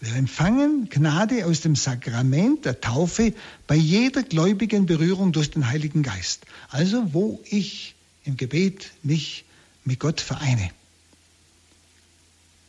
Wir 0.00 0.14
empfangen 0.14 0.88
Gnade 0.88 1.46
aus 1.46 1.60
dem 1.60 1.74
Sakrament 1.74 2.64
der 2.64 2.80
Taufe 2.80 3.34
bei 3.66 3.74
jeder 3.74 4.22
gläubigen 4.22 4.86
Berührung 4.86 5.32
durch 5.32 5.50
den 5.50 5.68
Heiligen 5.68 6.02
Geist. 6.02 6.46
Also 6.70 7.12
wo 7.12 7.40
ich 7.44 7.96
im 8.24 8.36
Gebet 8.36 8.92
mich 9.02 9.44
mit 9.84 9.98
Gott 9.98 10.20
vereine. 10.20 10.70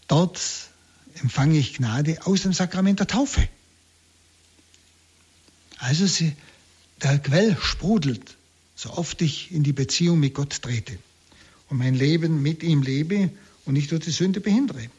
Dort 0.07 0.39
empfange 1.15 1.57
ich 1.57 1.73
Gnade 1.73 2.25
aus 2.25 2.43
dem 2.43 2.53
Sakrament 2.53 2.99
der 2.99 3.07
Taufe. 3.07 3.47
Also 5.77 6.05
sie, 6.05 6.33
der 7.01 7.19
Quell 7.19 7.57
sprudelt 7.59 8.37
so 8.79 8.91
oft 8.91 9.21
ich 9.21 9.51
in 9.51 9.63
die 9.63 9.73
Beziehung 9.73 10.21
mit 10.21 10.33
Gott 10.33 10.61
trete 10.61 10.97
und 11.67 11.77
mein 11.77 11.95
Leben 11.95 12.41
mit 12.41 12.63
ihm 12.63 12.81
lebe 12.81 13.29
und 13.65 13.73
nicht 13.73 13.91
durch 13.91 14.05
die 14.05 14.11
Sünde 14.11 14.39
behindere. 14.39 14.89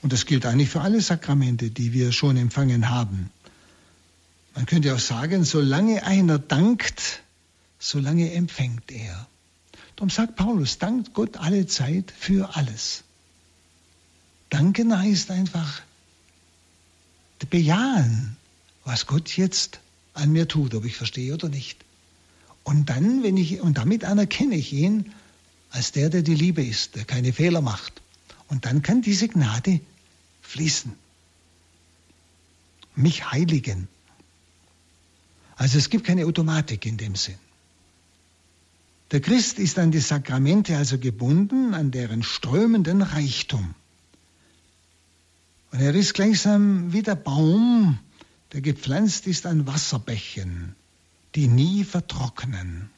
Und 0.00 0.12
das 0.12 0.26
gilt 0.26 0.46
eigentlich 0.46 0.68
für 0.68 0.80
alle 0.80 1.00
Sakramente, 1.00 1.70
die 1.70 1.92
wir 1.92 2.12
schon 2.12 2.36
empfangen 2.36 2.88
haben. 2.88 3.30
Man 4.54 4.64
könnte 4.66 4.94
auch 4.94 5.00
sagen, 5.00 5.44
solange 5.44 6.04
einer 6.04 6.38
dankt, 6.38 7.24
solange 7.80 8.32
empfängt 8.32 8.92
er. 8.92 9.26
Darum 9.96 10.10
sagt 10.10 10.36
Paulus, 10.36 10.78
dankt 10.78 11.12
Gott 11.12 11.38
alle 11.38 11.66
Zeit 11.66 12.12
für 12.16 12.54
alles. 12.54 13.02
Danken 14.50 14.96
heißt 14.96 15.30
einfach 15.30 15.82
bejahen, 17.50 18.36
was 18.84 19.06
Gott 19.06 19.36
jetzt 19.36 19.80
an 20.14 20.32
mir 20.32 20.48
tut, 20.48 20.74
ob 20.74 20.84
ich 20.84 20.96
verstehe 20.96 21.34
oder 21.34 21.48
nicht. 21.48 21.84
Und 22.64 22.88
dann, 22.88 23.22
wenn 23.22 23.36
ich, 23.36 23.60
und 23.60 23.78
damit 23.78 24.04
anerkenne 24.04 24.56
ich 24.56 24.72
ihn 24.72 25.12
als 25.70 25.92
der, 25.92 26.08
der 26.08 26.22
die 26.22 26.34
Liebe 26.34 26.64
ist, 26.64 26.96
der 26.96 27.04
keine 27.04 27.32
Fehler 27.32 27.60
macht. 27.60 28.00
Und 28.48 28.64
dann 28.64 28.82
kann 28.82 29.02
diese 29.02 29.28
Gnade 29.28 29.80
fließen. 30.42 30.92
Mich 32.94 33.30
heiligen. 33.30 33.88
Also 35.56 35.78
es 35.78 35.90
gibt 35.90 36.06
keine 36.06 36.26
Automatik 36.26 36.86
in 36.86 36.96
dem 36.96 37.14
Sinn. 37.14 37.38
Der 39.10 39.20
Christ 39.20 39.58
ist 39.58 39.78
an 39.78 39.92
die 39.92 40.00
Sakramente 40.00 40.76
also 40.76 40.98
gebunden, 40.98 41.74
an 41.74 41.90
deren 41.90 42.22
strömenden 42.22 43.02
Reichtum. 43.02 43.74
Und 45.72 45.80
er 45.80 45.94
ist 45.94 46.14
gleichsam 46.14 46.92
wie 46.92 47.02
der 47.02 47.16
Baum, 47.16 47.98
der 48.52 48.60
gepflanzt 48.60 49.26
ist 49.26 49.46
an 49.46 49.66
Wasserbächen, 49.66 50.74
die 51.34 51.48
nie 51.48 51.84
vertrocknen. 51.84 52.90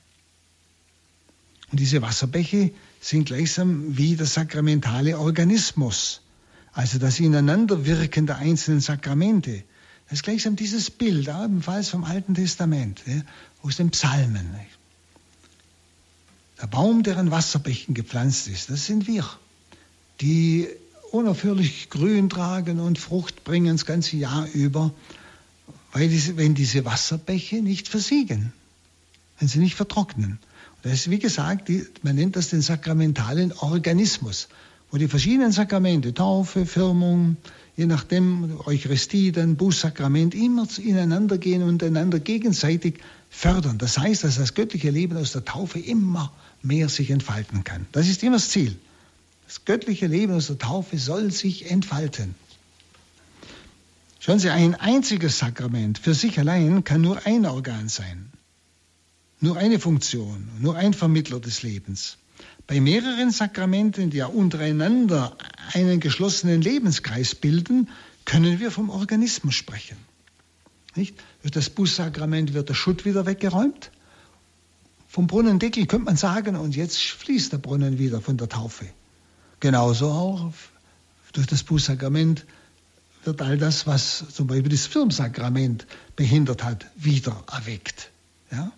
Und 1.71 1.81
diese 1.81 2.03
Wasserbäche 2.03 2.73
sind 3.01 3.27
gleichsam 3.27 3.97
wie 3.97 4.17
der 4.17 4.27
sakramentale 4.27 5.19
Organismus, 5.19 6.23
also 6.73 6.99
das 6.99 7.21
Ineinanderwirken 7.21 8.27
der 8.27 8.37
einzelnen 8.37 8.81
Sakramente. 8.81 9.65
Das 10.09 10.21
ist 10.21 10.23
gleichsam 10.23 10.57
dieses 10.57 10.91
Bild, 10.91 11.29
ebenfalls 11.29 11.91
vom 11.91 12.05
Alten 12.05 12.35
Testament, 12.35 13.03
aus 13.63 13.77
den 13.77 13.91
Psalmen. 13.91 14.55
Der 16.61 16.67
Baum, 16.67 17.03
der 17.03 17.19
an 17.19 17.31
Wasserbächen 17.31 17.95
gepflanzt 17.95 18.49
ist, 18.49 18.71
das 18.71 18.87
sind 18.87 19.07
wir, 19.07 19.29
die 20.21 20.69
unaufhörlich 21.11 21.91
Grün 21.91 22.29
tragen 22.29 22.81
und 22.81 22.99
Frucht 22.99 23.45
bringen 23.45 23.77
das 23.77 23.87
ganze 23.87 24.17
Jahr 24.17 24.47
über, 24.53 24.93
weil 25.93 26.09
diese, 26.09 26.37
wenn 26.37 26.55
diese 26.55 26.85
Wasserbäche 26.85 27.63
nicht 27.63 27.89
versiegen, 27.89 28.53
wenn 29.39 29.49
sie 29.49 29.59
nicht 29.59 29.75
vertrocknen. 29.75 30.39
Das 30.83 30.93
ist, 30.93 31.11
wie 31.11 31.19
gesagt, 31.19 31.69
die, 31.69 31.87
man 32.03 32.17
nennt 32.17 32.37
das 32.37 32.51
den 32.51 32.63
sakramentalen 32.63 33.53
Organismus, 33.53 34.49
wo 34.91 34.97
die 34.97 35.09
verschiedenen 35.09 35.53
Sakramente, 35.53 36.15
Taufe, 36.15 36.67
Firmung, 36.67 37.37
je 37.77 37.87
nachdem 37.87 38.61
Eucharistie, 38.65 39.33
dann 39.33 39.57
Bußsakrament, 39.57 40.35
immer 40.35 40.67
ineinander 40.79 41.39
gehen 41.39 41.63
und 41.63 41.83
einander 41.83 42.21
gegenseitig 42.21 43.01
fördern. 43.31 43.79
Das 43.79 43.99
heißt, 43.99 44.25
dass 44.25 44.37
das 44.37 44.55
göttliche 44.55 44.91
Leben 44.91 45.17
aus 45.17 45.33
der 45.33 45.45
Taufe 45.45 45.79
immer 45.79 46.33
mehr 46.63 46.89
sich 46.89 47.11
entfalten 47.11 47.65
kann. 47.65 47.87
Das 47.93 48.09
ist 48.09 48.23
immer 48.23 48.37
das 48.37 48.49
Ziel. 48.49 48.77
Das 49.49 49.65
göttliche 49.65 50.07
Leben 50.07 50.35
aus 50.35 50.49
der 50.49 50.59
Taufe 50.59 50.99
soll 50.99 51.31
sich 51.31 51.71
entfalten. 51.71 52.35
Schauen 54.21 54.39
Sie, 54.39 54.51
ein 54.51 54.75
einziges 54.75 55.39
Sakrament 55.39 55.97
für 55.97 56.13
sich 56.13 56.39
allein 56.39 56.85
kann 56.85 57.01
nur 57.01 57.25
ein 57.25 57.47
Organ 57.47 57.89
sein. 57.89 58.31
Nur 59.41 59.57
eine 59.57 59.79
Funktion, 59.79 60.51
nur 60.61 60.77
ein 60.77 60.93
Vermittler 60.93 61.41
des 61.41 61.63
Lebens. 61.63 62.19
Bei 62.67 62.79
mehreren 62.79 63.31
Sakramenten, 63.31 64.11
die 64.11 64.19
ja 64.19 64.27
untereinander 64.27 65.35
einen 65.73 65.99
geschlossenen 65.99 66.61
Lebenskreis 66.61 67.35
bilden, 67.35 67.89
können 68.27 68.61
wir 68.61 68.71
vom 68.71 68.91
Organismus 68.91 69.55
sprechen. 69.55 69.97
Nicht? 70.95 71.17
Durch 71.41 71.53
das 71.53 71.71
Bußsakrament 71.71 72.53
wird 72.53 72.69
der 72.69 72.75
Schutt 72.75 73.07
wieder 73.07 73.25
weggeräumt. 73.25 73.93
Vom 75.07 75.27
Brunnendeckel 75.27 75.87
könnte 75.87 76.05
man 76.05 76.19
sagen, 76.19 76.55
und 76.55 76.77
jetzt 76.77 76.99
fließt 76.99 77.55
der 77.55 77.59
Brunnen 77.59 77.99
wieder 77.99 78.21
von 78.21 78.37
der 78.37 78.51
Taufe. 78.51 78.85
Genauso 79.61 80.11
auch 80.11 80.53
durch 81.33 81.47
das 81.47 81.63
Bußsakrament 81.63 82.45
wird 83.25 83.43
all 83.43 83.59
das, 83.59 83.87
was 83.87 84.25
zum 84.33 84.47
Beispiel 84.47 84.71
das 84.71 84.87
Firmsakrament 84.87 85.87
behindert 86.17 86.65
hat, 86.65 86.87
wieder 86.97 87.45
erweckt. 87.51 88.11
Ja? 88.51 88.73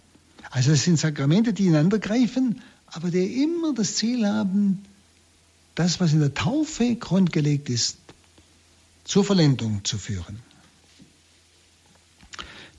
Also 0.50 0.72
es 0.72 0.84
sind 0.84 0.98
Sakramente, 0.98 1.52
die 1.52 1.66
ineinander 1.66 1.98
greifen, 1.98 2.60
aber 2.86 3.10
die 3.10 3.42
immer 3.42 3.74
das 3.74 3.96
Ziel 3.96 4.26
haben, 4.26 4.82
das, 5.74 6.00
was 6.00 6.12
in 6.12 6.20
der 6.20 6.34
Taufe 6.34 6.96
grundgelegt 6.96 7.68
ist, 7.68 7.98
zur 9.04 9.24
Vollendung 9.24 9.84
zu 9.84 9.98
führen. 9.98 10.40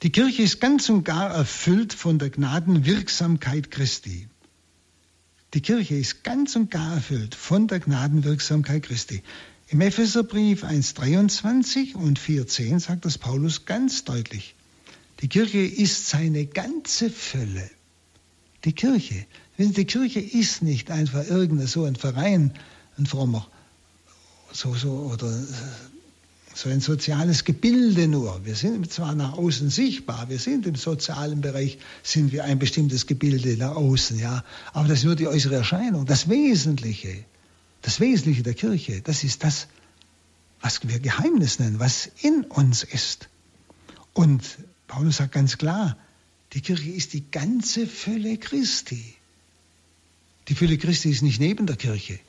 Die 0.03 0.11
Kirche 0.11 0.41
ist 0.41 0.59
ganz 0.59 0.89
und 0.89 1.03
gar 1.03 1.29
erfüllt 1.29 1.93
von 1.93 2.17
der 2.17 2.31
Gnadenwirksamkeit 2.31 3.69
Christi. 3.69 4.27
Die 5.53 5.61
Kirche 5.61 5.95
ist 5.95 6.23
ganz 6.23 6.55
und 6.55 6.71
gar 6.71 6.95
erfüllt 6.95 7.35
von 7.35 7.67
der 7.67 7.81
Gnadenwirksamkeit 7.81 8.83
Christi. 8.83 9.21
Im 9.67 9.81
Epheserbrief 9.81 10.63
1.23 10.63 11.93
und 11.95 12.19
4.10 12.19 12.79
sagt 12.79 13.03
das 13.03 13.17
Paulus 13.17 13.65
ganz 13.65 14.05
deutlich. 14.05 14.55
Die 15.19 15.27
Kirche 15.27 15.59
ist 15.59 16.07
seine 16.07 16.45
ganze 16.45 17.09
Fülle. 17.09 17.69
Die 18.63 18.73
Kirche. 18.73 19.25
Die 19.57 19.85
Kirche 19.85 20.19
ist 20.19 20.61
nicht 20.63 20.89
einfach 20.89 21.27
irgendein 21.27 21.67
so 21.67 21.83
ein 21.83 21.95
Verein, 21.95 22.53
ein 22.97 23.05
frommer, 23.05 23.47
so, 24.53 24.73
so, 24.73 24.91
oder 25.13 25.31
so 26.53 26.69
ein 26.69 26.81
soziales 26.81 27.43
Gebilde 27.43 28.07
nur. 28.07 28.45
Wir 28.45 28.55
sind 28.55 28.91
zwar 28.91 29.15
nach 29.15 29.33
außen 29.33 29.69
sichtbar, 29.69 30.29
wir 30.29 30.39
sind 30.39 30.65
im 30.67 30.75
sozialen 30.75 31.41
Bereich, 31.41 31.77
sind 32.03 32.31
wir 32.31 32.43
ein 32.43 32.59
bestimmtes 32.59 33.07
Gebilde 33.07 33.57
nach 33.57 33.75
außen, 33.75 34.19
ja, 34.19 34.43
aber 34.73 34.87
das 34.87 34.99
ist 34.99 35.05
nur 35.05 35.15
die 35.15 35.27
äußere 35.27 35.55
Erscheinung. 35.55 36.05
Das 36.05 36.29
Wesentliche, 36.29 37.23
das 37.81 37.99
Wesentliche 37.99 38.43
der 38.43 38.53
Kirche, 38.53 39.01
das 39.01 39.23
ist 39.23 39.43
das, 39.43 39.67
was 40.61 40.87
wir 40.87 40.99
Geheimnis 40.99 41.59
nennen, 41.59 41.79
was 41.79 42.09
in 42.21 42.43
uns 42.43 42.83
ist. 42.83 43.29
Und 44.13 44.43
Paulus 44.87 45.17
sagt 45.17 45.31
ganz 45.31 45.57
klar, 45.57 45.97
die 46.53 46.61
Kirche 46.61 46.89
ist 46.89 47.13
die 47.13 47.31
ganze 47.31 47.87
Fülle 47.87 48.37
Christi. 48.37 49.15
Die 50.47 50.55
Fülle 50.55 50.77
Christi 50.77 51.09
ist 51.09 51.21
nicht 51.21 51.39
neben 51.39 51.65
der 51.65 51.77
Kirche. 51.77 52.19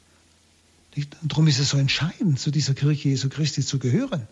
Und 0.96 1.32
darum 1.32 1.46
ist 1.46 1.58
es 1.58 1.70
so 1.70 1.78
entscheidend, 1.78 2.38
zu 2.38 2.50
dieser 2.50 2.74
Kirche 2.74 3.08
Jesu 3.08 3.28
Christi 3.28 3.64
zu 3.64 3.78
gehören. 3.78 4.26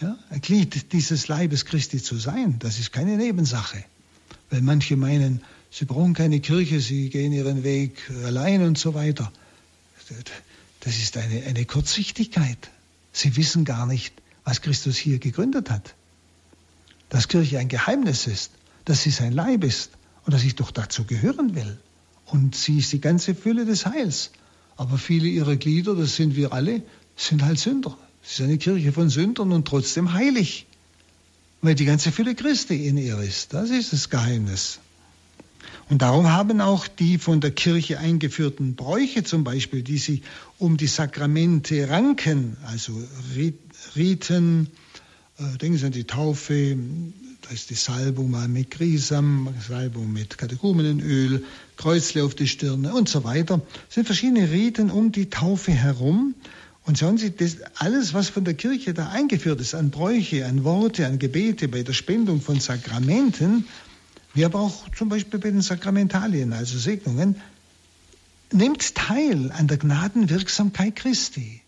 Ja, 0.00 0.18
ein 0.30 0.40
Glied 0.40 0.92
dieses 0.92 1.28
Leibes 1.28 1.64
Christi 1.64 2.02
zu 2.02 2.16
sein, 2.16 2.58
das 2.58 2.78
ist 2.78 2.92
keine 2.92 3.16
Nebensache. 3.16 3.84
Weil 4.50 4.62
manche 4.62 4.96
meinen, 4.96 5.42
sie 5.70 5.84
brauchen 5.84 6.14
keine 6.14 6.40
Kirche, 6.40 6.80
sie 6.80 7.10
gehen 7.10 7.32
ihren 7.32 7.62
Weg 7.62 8.10
allein 8.24 8.62
und 8.62 8.78
so 8.78 8.94
weiter. 8.94 9.30
Das 10.80 10.96
ist 10.96 11.16
eine, 11.16 11.44
eine 11.44 11.64
Kurzsichtigkeit. 11.64 12.70
Sie 13.12 13.36
wissen 13.36 13.64
gar 13.64 13.86
nicht, 13.86 14.14
was 14.44 14.62
Christus 14.62 14.96
hier 14.96 15.18
gegründet 15.18 15.70
hat 15.70 15.94
dass 17.12 17.28
Kirche 17.28 17.58
ein 17.58 17.68
Geheimnis 17.68 18.26
ist, 18.26 18.52
dass 18.86 19.02
sie 19.02 19.10
sein 19.10 19.32
Leib 19.32 19.64
ist 19.64 19.90
und 20.24 20.32
dass 20.32 20.44
ich 20.44 20.54
doch 20.56 20.70
dazu 20.70 21.04
gehören 21.04 21.54
will. 21.54 21.78
Und 22.24 22.56
sie 22.56 22.78
ist 22.78 22.90
die 22.90 23.02
ganze 23.02 23.34
Fülle 23.34 23.66
des 23.66 23.84
Heils. 23.84 24.30
Aber 24.76 24.98
viele 24.98 25.28
ihrer 25.28 25.56
Glieder, 25.56 25.94
das 25.94 26.16
sind 26.16 26.36
wir 26.36 26.52
alle, 26.52 26.82
sind 27.16 27.42
halt 27.42 27.58
Sünder. 27.58 27.96
Es 28.24 28.32
ist 28.32 28.40
eine 28.40 28.58
Kirche 28.58 28.92
von 28.92 29.08
Sündern 29.10 29.52
und 29.52 29.66
trotzdem 29.66 30.12
heilig. 30.12 30.66
Weil 31.60 31.74
die 31.74 31.84
ganze 31.84 32.10
Fülle 32.10 32.34
Christi 32.34 32.86
in 32.86 32.96
ihr 32.96 33.18
ist. 33.18 33.52
Das 33.54 33.70
ist 33.70 33.92
das 33.92 34.10
Geheimnis. 34.10 34.80
Und 35.88 36.02
darum 36.02 36.30
haben 36.30 36.60
auch 36.60 36.88
die 36.88 37.18
von 37.18 37.40
der 37.40 37.50
Kirche 37.50 37.98
eingeführten 37.98 38.74
Bräuche 38.76 39.24
zum 39.24 39.44
Beispiel, 39.44 39.82
die 39.82 39.98
sich 39.98 40.22
um 40.58 40.76
die 40.76 40.86
Sakramente 40.86 41.88
ranken, 41.88 42.56
also 42.66 42.92
Riten, 43.94 44.68
äh, 45.38 45.58
denken 45.58 45.78
Sie 45.78 45.86
an 45.86 45.92
die 45.92 46.04
Taufe, 46.04 46.76
ist 47.52 47.70
die 47.70 47.74
Salbung 47.74 48.30
mal 48.30 48.48
mit 48.48 48.70
Grisam, 48.70 49.54
Salbung 49.66 50.12
mit 50.12 50.38
Katechumenenöl, 50.38 51.44
Kreuzle 51.76 52.24
auf 52.24 52.34
die 52.34 52.48
Stirne 52.48 52.94
und 52.94 53.08
so 53.08 53.24
weiter. 53.24 53.60
Es 53.88 53.96
sind 53.96 54.06
verschiedene 54.06 54.50
Riten 54.50 54.90
um 54.90 55.12
die 55.12 55.28
Taufe 55.28 55.72
herum. 55.72 56.34
Und 56.84 56.98
schauen 56.98 57.18
Sie, 57.18 57.30
das, 57.30 57.58
alles, 57.76 58.14
was 58.14 58.28
von 58.28 58.44
der 58.44 58.54
Kirche 58.54 58.94
da 58.94 59.10
eingeführt 59.10 59.60
ist, 59.60 59.74
an 59.74 59.90
Bräuche, 59.90 60.46
an 60.46 60.64
Worte, 60.64 61.06
an 61.06 61.18
Gebete, 61.18 61.68
bei 61.68 61.82
der 61.82 61.92
Spendung 61.92 62.40
von 62.40 62.58
Sakramenten, 62.58 63.66
wie 64.34 64.44
aber 64.44 64.60
auch 64.60 64.88
zum 64.96 65.08
Beispiel 65.08 65.38
bei 65.38 65.50
den 65.50 65.62
Sakramentalien, 65.62 66.52
also 66.52 66.78
Segnungen, 66.78 67.36
nimmt 68.50 68.94
teil 68.94 69.52
an 69.52 69.68
der 69.68 69.76
Gnadenwirksamkeit 69.76 70.96
Christi. 70.96 71.60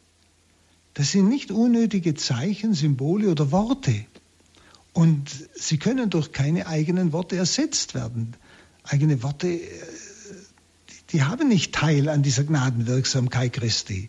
Das 0.94 1.12
sind 1.12 1.28
nicht 1.28 1.50
unnötige 1.50 2.14
Zeichen, 2.14 2.74
Symbole 2.74 3.30
oder 3.30 3.52
Worte. 3.52 4.06
Und 4.94 5.28
sie 5.54 5.76
können 5.76 6.08
durch 6.08 6.32
keine 6.32 6.68
eigenen 6.68 7.12
Worte 7.12 7.36
ersetzt 7.36 7.94
werden. 7.94 8.34
Eigene 8.84 9.22
Worte, 9.22 9.48
äh, 9.48 9.68
die 11.10 11.24
haben 11.24 11.48
nicht 11.48 11.74
Teil 11.74 12.08
an 12.08 12.22
dieser 12.22 12.44
Gnadenwirksamkeit 12.44 13.52
Christi, 13.52 14.08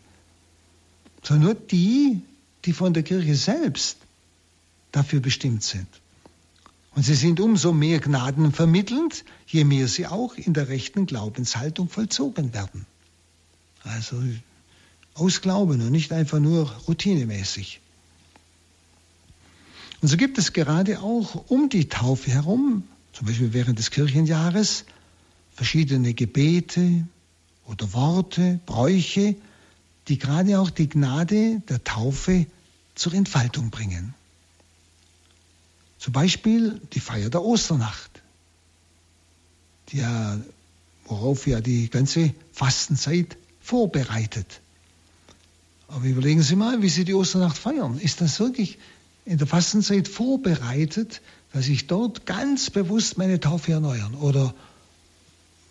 sondern 1.23 1.45
nur 1.45 1.55
die, 1.55 2.21
die 2.65 2.73
von 2.73 2.93
der 2.93 3.03
Kirche 3.03 3.35
selbst 3.35 3.97
dafür 4.91 5.19
bestimmt 5.19 5.63
sind. 5.63 5.87
Und 6.91 7.03
sie 7.03 7.15
sind 7.15 7.39
umso 7.39 7.73
mehr 7.73 7.99
Gnaden 7.99 8.53
vermittelnd, 8.53 9.25
je 9.47 9.65
mehr 9.65 9.87
sie 9.87 10.07
auch 10.07 10.35
in 10.35 10.53
der 10.53 10.69
rechten 10.69 11.07
Glaubenshaltung 11.07 11.89
vollzogen 11.89 12.53
werden. 12.53 12.85
Also 13.83 14.21
aus 15.15 15.41
Glauben 15.41 15.81
und 15.81 15.91
nicht 15.91 16.13
einfach 16.13 16.39
nur 16.39 16.71
routinemäßig. 16.87 17.81
Und 20.05 20.09
so 20.09 20.17
gibt 20.17 20.37
es 20.37 20.53
gerade 20.53 20.99
auch 20.99 21.49
um 21.49 21.67
die 21.67 21.89
Taufe 21.89 22.29
herum, 22.29 22.83
zum 23.11 23.25
Beispiel 23.25 23.53
während 23.53 23.79
des 23.79 23.89
Kirchenjahres, 23.89 24.85
verschiedene 25.55 26.13
Gebete 26.13 27.07
oder 27.65 27.91
Worte, 27.91 28.59
Bräuche, 28.67 29.35
die 30.07 30.19
gerade 30.19 30.59
auch 30.59 30.69
die 30.69 30.89
Gnade 30.89 31.63
der 31.67 31.83
Taufe 31.83 32.45
zur 32.93 33.15
Entfaltung 33.15 33.71
bringen. 33.71 34.13
Zum 35.97 36.13
Beispiel 36.13 36.79
die 36.93 36.99
Feier 36.99 37.31
der 37.31 37.41
Osternacht, 37.41 38.21
die 39.89 39.97
ja, 40.01 40.39
worauf 41.05 41.47
ja 41.47 41.61
die 41.61 41.89
ganze 41.89 42.31
Fastenzeit 42.51 43.37
vorbereitet. 43.59 44.61
Aber 45.87 46.05
überlegen 46.05 46.43
Sie 46.43 46.55
mal, 46.55 46.83
wie 46.83 46.89
Sie 46.89 47.05
die 47.05 47.15
Osternacht 47.15 47.57
feiern. 47.57 47.97
Ist 47.97 48.21
das 48.21 48.39
wirklich 48.39 48.77
in 49.25 49.37
der 49.37 49.47
Fastenzeit 49.47 50.07
vorbereitet, 50.07 51.21
dass 51.51 51.67
ich 51.67 51.87
dort 51.87 52.25
ganz 52.25 52.69
bewusst 52.69 53.17
meine 53.17 53.39
Taufe 53.39 53.71
erneuern? 53.71 54.13
Oder 54.15 54.53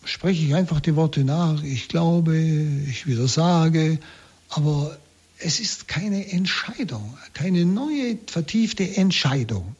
spreche 0.04 0.44
ich 0.44 0.54
einfach 0.54 0.80
die 0.80 0.96
Worte 0.96 1.24
nach, 1.24 1.62
ich 1.62 1.88
glaube, 1.88 2.36
ich 2.36 3.06
wieder 3.06 3.28
sage, 3.28 3.98
aber 4.48 4.98
es 5.38 5.60
ist 5.60 5.88
keine 5.88 6.30
Entscheidung, 6.30 7.16
keine 7.32 7.64
neue, 7.64 8.18
vertiefte 8.26 8.96
Entscheidung. 8.96 9.76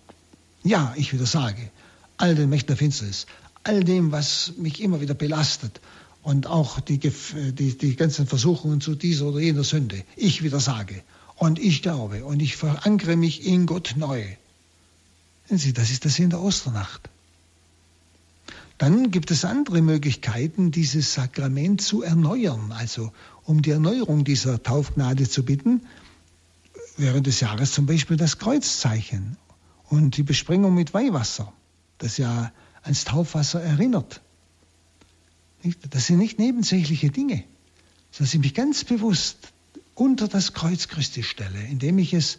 Ja, 0.63 0.95
ich 0.97 1.13
wieder 1.13 1.27
sage, 1.27 1.71
all 2.17 2.35
den 2.35 2.49
Mächten 2.49 2.69
der 2.69 2.77
Finsternis, 2.77 3.27
all 3.65 3.83
dem, 3.83 4.13
was 4.13 4.53
mich 4.57 4.81
immer 4.81 5.01
wieder 5.01 5.15
belastet 5.15 5.81
und 6.23 6.47
auch 6.47 6.81
die, 6.81 6.99
die, 6.99 7.77
die 7.77 7.97
ganzen 7.97 8.27
Versuchungen 8.27 8.81
zu 8.81 8.95
dieser 8.95 9.27
oder 9.27 9.41
jener 9.41 9.65
Sünde, 9.65 10.05
ich 10.17 10.43
wieder 10.43 10.61
sage 10.61 11.03
und 11.37 11.59
ich 11.59 11.83
glaube 11.83 12.25
und 12.25 12.41
ich 12.41 12.57
verankere 12.57 13.17
mich 13.17 13.47
in 13.47 13.67
Gott 13.67 13.95
neu. 13.97 14.25
Sehen 15.47 15.59
Sie, 15.59 15.73
das 15.73 15.91
ist 15.91 16.05
das 16.05 16.19
in 16.19 16.31
der 16.31 16.41
Osternacht. 16.41 17.11
Dann 18.79 19.11
gibt 19.11 19.31
es 19.31 19.45
andere 19.45 19.83
Möglichkeiten, 19.83 20.71
dieses 20.71 21.15
Sakrament 21.15 21.81
zu 21.81 22.03
erneuern, 22.03 22.73
also 22.73 23.13
um 23.45 23.63
die 23.63 23.71
Erneuerung 23.71 24.25
dieser 24.25 24.63
Taufgnade 24.63 25.29
zu 25.29 25.45
bitten. 25.45 25.83
Während 26.97 27.27
des 27.27 27.41
Jahres 27.41 27.73
zum 27.73 27.87
Beispiel 27.87 28.17
das 28.17 28.39
Kreuzzeichen 28.39 29.37
und 29.89 30.17
die 30.17 30.23
Besprengung 30.23 30.75
mit 30.75 30.95
Weihwasser, 30.95 31.53
das 31.99 32.19
ja 32.19 32.53
ans 32.83 33.05
Taufwasser 33.05 33.63
erinnert. 33.63 34.21
Das 35.91 36.07
sind 36.07 36.19
nicht 36.19 36.39
nebensächliche 36.39 37.11
Dinge, 37.11 37.45
sondern 38.11 38.35
ich 38.35 38.41
mich 38.41 38.55
ganz 38.55 38.85
bewusst 38.85 39.54
unter 39.95 40.29
das 40.29 40.53
Kreuz 40.53 40.89
Christi 40.89 41.23
stelle, 41.23 41.61
indem 41.71 41.99
ich 41.99 42.15
es 42.15 42.39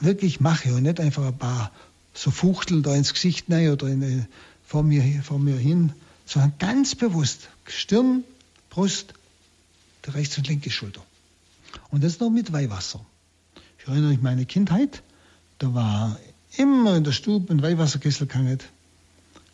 wirklich 0.00 0.40
mache 0.40 0.74
und 0.74 0.82
nicht 0.82 1.00
einfach 1.00 1.24
ein 1.26 1.36
paar 1.36 1.70
so 2.14 2.30
Fuchtel 2.30 2.82
da 2.82 2.94
ins 2.94 3.14
Gesicht 3.14 3.48
nein 3.48 3.70
oder 3.70 3.88
in, 3.88 4.26
vor, 4.64 4.82
mir, 4.82 5.22
vor 5.22 5.38
mir 5.38 5.56
hin, 5.56 5.92
sondern 6.26 6.54
ganz 6.58 6.94
bewusst 6.94 7.48
Stirn, 7.66 8.24
Brust, 8.70 9.14
der 10.06 10.14
rechts 10.14 10.36
und 10.38 10.48
linke 10.48 10.70
Schulter. 10.70 11.02
Und 11.90 12.04
das 12.04 12.20
noch 12.20 12.30
mit 12.30 12.52
Weihwasser. 12.52 13.04
Ich 13.78 13.88
erinnere 13.88 14.10
mich 14.10 14.22
meine 14.22 14.46
Kindheit, 14.46 15.02
da 15.58 15.74
war 15.74 16.18
immer 16.56 16.96
in 16.96 17.04
der 17.04 17.12
Stube 17.12 17.52
ein 17.52 17.62
Weihwasserkessel 17.62 18.26
gehangen. 18.26 18.58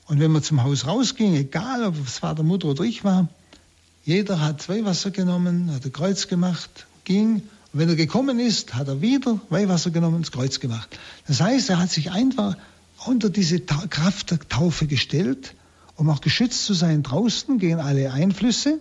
Und 0.07 0.21
wenn 0.21 0.31
man 0.31 0.43
zum 0.43 0.63
Haus 0.63 0.87
rausging, 0.87 1.35
egal 1.35 1.85
ob 1.85 2.07
es 2.07 2.19
Vater, 2.19 2.43
Mutter 2.43 2.69
oder 2.69 2.85
ich 2.85 3.05
war, 3.05 3.29
jeder 4.09 4.41
hat 4.41 4.71
Weihwasser 4.71 5.11
genommen, 5.11 5.71
hat 5.71 5.85
ein 5.85 5.93
Kreuz 5.93 6.29
gemacht, 6.29 6.87
ging. 7.05 7.35
Und 7.35 7.43
wenn 7.75 7.91
er 7.91 7.95
gekommen 7.95 8.41
ist, 8.41 8.75
hat 8.75 8.89
er 8.89 9.03
wieder 9.03 9.39
Weihwasser 9.51 9.91
genommen, 9.91 10.23
das 10.23 10.33
Kreuz 10.33 10.61
gemacht. 10.61 10.99
Das 11.27 11.43
heißt, 11.43 11.69
er 11.69 11.79
hat 11.79 11.91
sich 11.91 12.11
einfach 12.11 12.57
unter 13.05 13.29
diese 13.29 13.67
Ta 13.67 13.87
Kraft 13.91 14.31
der 14.31 14.39
Taufe 14.49 14.87
gestellt, 14.87 15.53
um 15.97 16.09
auch 16.09 16.23
geschützt 16.23 16.65
zu 16.65 16.73
sein 16.73 17.03
draußen 17.03 17.59
gegen 17.59 17.81
alle 17.81 18.11
Einflüsse, 18.11 18.79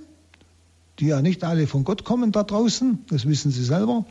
die 1.00 1.08
ja 1.08 1.22
nicht 1.22 1.44
alle 1.44 1.68
von 1.68 1.84
Gott 1.84 2.06
kommen 2.06 2.32
da 2.32 2.44
draußen, 2.44 3.00
das 3.10 3.28
wissen 3.28 3.52
Sie 3.52 3.66
selber. 3.66 4.06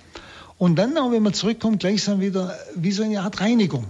Und 0.59 0.77
dann 0.77 0.99
auch, 0.99 1.13
wenn 1.13 1.23
man 1.23 1.33
zurückkommt, 1.33 1.81
gleichsam 1.81 2.21
wieder 2.21 2.55
wie 2.75 2.93
so 2.93 3.03
eine 3.03 3.23
Art 3.23 3.41
Reinigung. 3.41 3.87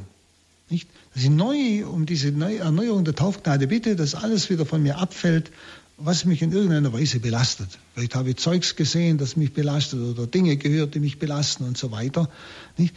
Nicht? 0.70 0.88
Dass 1.12 1.24
ich 1.24 1.30
neu 1.30 1.86
um 1.86 2.06
diese 2.06 2.28
Erneuerung 2.28 3.04
der 3.04 3.16
Taufgnade 3.16 3.66
bitte, 3.66 3.96
dass 3.96 4.14
alles 4.14 4.48
wieder 4.48 4.64
von 4.64 4.80
mir 4.80 4.98
abfällt, 4.98 5.50
was 5.98 6.24
mich 6.24 6.42
in 6.42 6.52
irgendeiner 6.52 6.92
Weise 6.92 7.20
belastet. 7.20 7.78
Vielleicht 7.94 8.14
habe 8.14 8.30
ich 8.30 8.36
Zeugs 8.36 8.76
gesehen, 8.76 9.18
das 9.18 9.36
mich 9.36 9.52
belastet 9.52 10.00
oder 10.00 10.26
Dinge 10.26 10.56
gehört, 10.56 10.94
die 10.94 11.00
mich 11.00 11.18
belasten 11.18 11.64
und 11.64 11.78
so 11.78 11.90
weiter. 11.90 12.28
Nicht? 12.76 12.94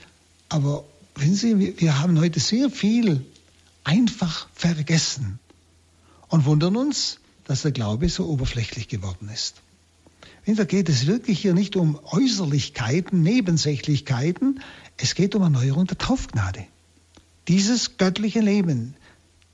Aber 0.50 0.84
wenn 1.16 1.34
Sie, 1.34 1.80
wir 1.80 2.00
haben 2.00 2.20
heute 2.20 2.40
sehr 2.40 2.70
viel 2.70 3.26
einfach 3.84 4.48
vergessen 4.54 5.40
und 6.28 6.46
wundern 6.46 6.76
uns, 6.76 7.20
dass 7.46 7.62
der 7.62 7.72
Glaube 7.72 8.10
so 8.10 8.28
oberflächlich 8.28 8.88
geworden 8.88 9.30
ist. 9.34 9.56
Da 10.46 10.64
geht 10.64 10.90
es 10.90 11.06
wirklich 11.06 11.42
hier 11.42 11.54
nicht 11.54 11.76
um 11.76 12.00
Äußerlichkeiten, 12.04 13.22
Nebensächlichkeiten, 13.22 14.62
es 14.98 15.14
geht 15.14 15.36
um 15.36 15.44
Erneuerung 15.44 15.86
der 15.86 15.98
Taufgnade. 15.98 16.66
Dieses 17.48 17.98
göttliche 17.98 18.40
Leben, 18.40 18.96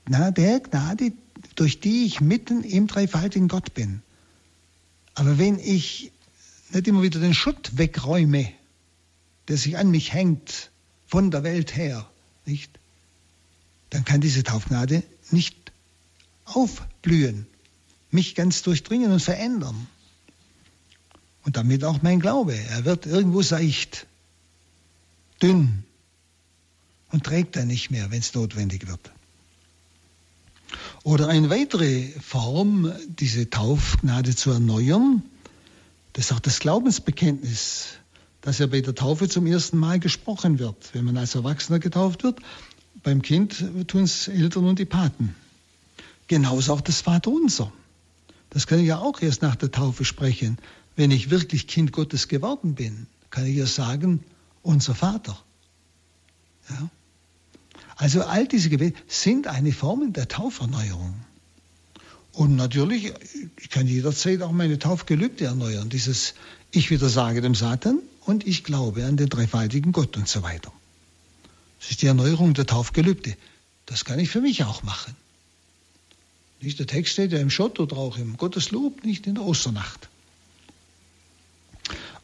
na, 0.08 0.30
der 0.30 0.60
Gnade, 0.60 1.12
durch 1.56 1.80
die 1.80 2.04
ich 2.04 2.20
mitten 2.20 2.62
im 2.62 2.86
dreifaltigen 2.86 3.48
Gott 3.48 3.74
bin. 3.74 4.02
Aber 5.14 5.38
wenn 5.38 5.58
ich 5.58 6.12
nicht 6.70 6.86
immer 6.86 7.02
wieder 7.02 7.18
den 7.18 7.34
Schutt 7.34 7.76
wegräume, 7.76 8.52
der 9.48 9.56
sich 9.56 9.76
an 9.78 9.90
mich 9.90 10.12
hängt, 10.12 10.70
von 11.06 11.30
der 11.30 11.42
Welt 11.42 11.76
her, 11.76 12.08
nicht? 12.44 12.70
Dann 13.90 14.04
kann 14.04 14.20
diese 14.20 14.42
Taufgnade 14.42 15.02
nicht 15.30 15.72
aufblühen, 16.44 17.46
mich 18.10 18.34
ganz 18.34 18.62
durchdringen 18.62 19.12
und 19.12 19.20
verändern. 19.20 19.86
Und 21.44 21.56
damit 21.56 21.84
auch 21.84 22.02
mein 22.02 22.20
Glaube. 22.20 22.54
Er 22.54 22.84
wird 22.84 23.06
irgendwo 23.06 23.42
seicht, 23.42 24.06
dünn 25.40 25.84
und 27.12 27.24
trägt 27.24 27.54
dann 27.56 27.68
nicht 27.68 27.90
mehr, 27.90 28.10
wenn 28.10 28.18
es 28.18 28.34
notwendig 28.34 28.88
wird. 28.88 29.12
Oder 31.02 31.28
eine 31.28 31.50
weitere 31.50 32.08
Form, 32.20 32.92
diese 33.08 33.48
Taufgnade 33.48 34.34
zu 34.34 34.50
erneuern, 34.50 35.22
das 36.12 36.26
ist 36.26 36.32
auch 36.32 36.40
das 36.40 36.60
Glaubensbekenntnis, 36.60 37.88
das 38.40 38.58
ja 38.58 38.66
bei 38.66 38.80
der 38.80 38.94
Taufe 38.94 39.28
zum 39.28 39.46
ersten 39.46 39.76
Mal 39.78 40.00
gesprochen 40.00 40.58
wird. 40.58 40.76
Wenn 40.94 41.04
man 41.04 41.16
als 41.16 41.34
Erwachsener 41.34 41.78
getauft 41.78 42.22
wird, 42.24 42.40
beim 43.02 43.22
Kind 43.22 43.64
tun 43.86 44.04
es 44.04 44.28
Eltern 44.28 44.64
und 44.64 44.78
die 44.78 44.84
Paten. 44.84 45.34
Genauso 46.26 46.72
auch 46.72 46.80
das 46.80 47.02
Vaterunser. 47.02 47.72
Das 48.50 48.66
kann 48.66 48.80
ich 48.80 48.86
ja 48.86 48.98
auch 48.98 49.20
erst 49.20 49.42
nach 49.42 49.56
der 49.56 49.70
Taufe 49.70 50.04
sprechen. 50.04 50.58
Wenn 50.96 51.10
ich 51.10 51.30
wirklich 51.30 51.66
Kind 51.66 51.92
Gottes 51.92 52.28
geworden 52.28 52.74
bin, 52.74 53.06
kann 53.30 53.46
ich 53.46 53.56
ja 53.56 53.66
sagen, 53.66 54.24
unser 54.62 54.94
Vater. 54.94 55.38
Ja? 56.70 56.88
Also 57.96 58.22
all 58.22 58.46
diese 58.46 58.68
Gebete 58.68 58.98
sind 59.08 59.46
eine 59.46 59.72
Form 59.72 60.12
der 60.12 60.28
Tauferneuerung. 60.28 61.14
Und 62.32 62.54
natürlich, 62.54 63.14
ich 63.58 63.70
kann 63.70 63.86
jederzeit 63.86 64.42
auch 64.42 64.52
meine 64.52 64.78
Taufgelübde 64.78 65.46
erneuern. 65.46 65.88
Dieses 65.88 66.34
Ich 66.70 66.90
widersage 66.90 67.40
dem 67.40 67.54
Satan 67.54 68.00
und 68.26 68.46
ich 68.46 68.62
glaube 68.62 69.06
an 69.06 69.16
den 69.16 69.30
dreifaltigen 69.30 69.92
Gott 69.92 70.18
und 70.18 70.28
so 70.28 70.42
weiter. 70.42 70.70
Das 71.80 71.90
ist 71.90 72.02
die 72.02 72.06
Erneuerung 72.06 72.52
der 72.52 72.66
Taufgelübde. 72.66 73.34
Das 73.86 74.04
kann 74.04 74.18
ich 74.18 74.28
für 74.28 74.42
mich 74.42 74.64
auch 74.64 74.82
machen. 74.82 75.16
Nicht 76.60 76.78
der 76.78 76.86
Text 76.86 77.14
steht 77.14 77.32
ja 77.32 77.38
im 77.38 77.50
Schott 77.50 77.80
oder 77.80 77.96
auch 77.96 78.18
im 78.18 78.36
Gotteslob, 78.36 79.04
nicht 79.04 79.26
in 79.26 79.36
der 79.36 79.44
Osternacht. 79.44 80.08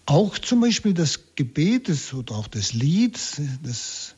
Auch 0.04 0.36
zum 0.38 0.60
Beispiel 0.60 0.92
das 0.92 1.20
Gebet 1.36 1.90
oder 2.12 2.34
auch 2.34 2.48
das 2.48 2.72
Lied, 2.72 3.18
das 3.62 4.14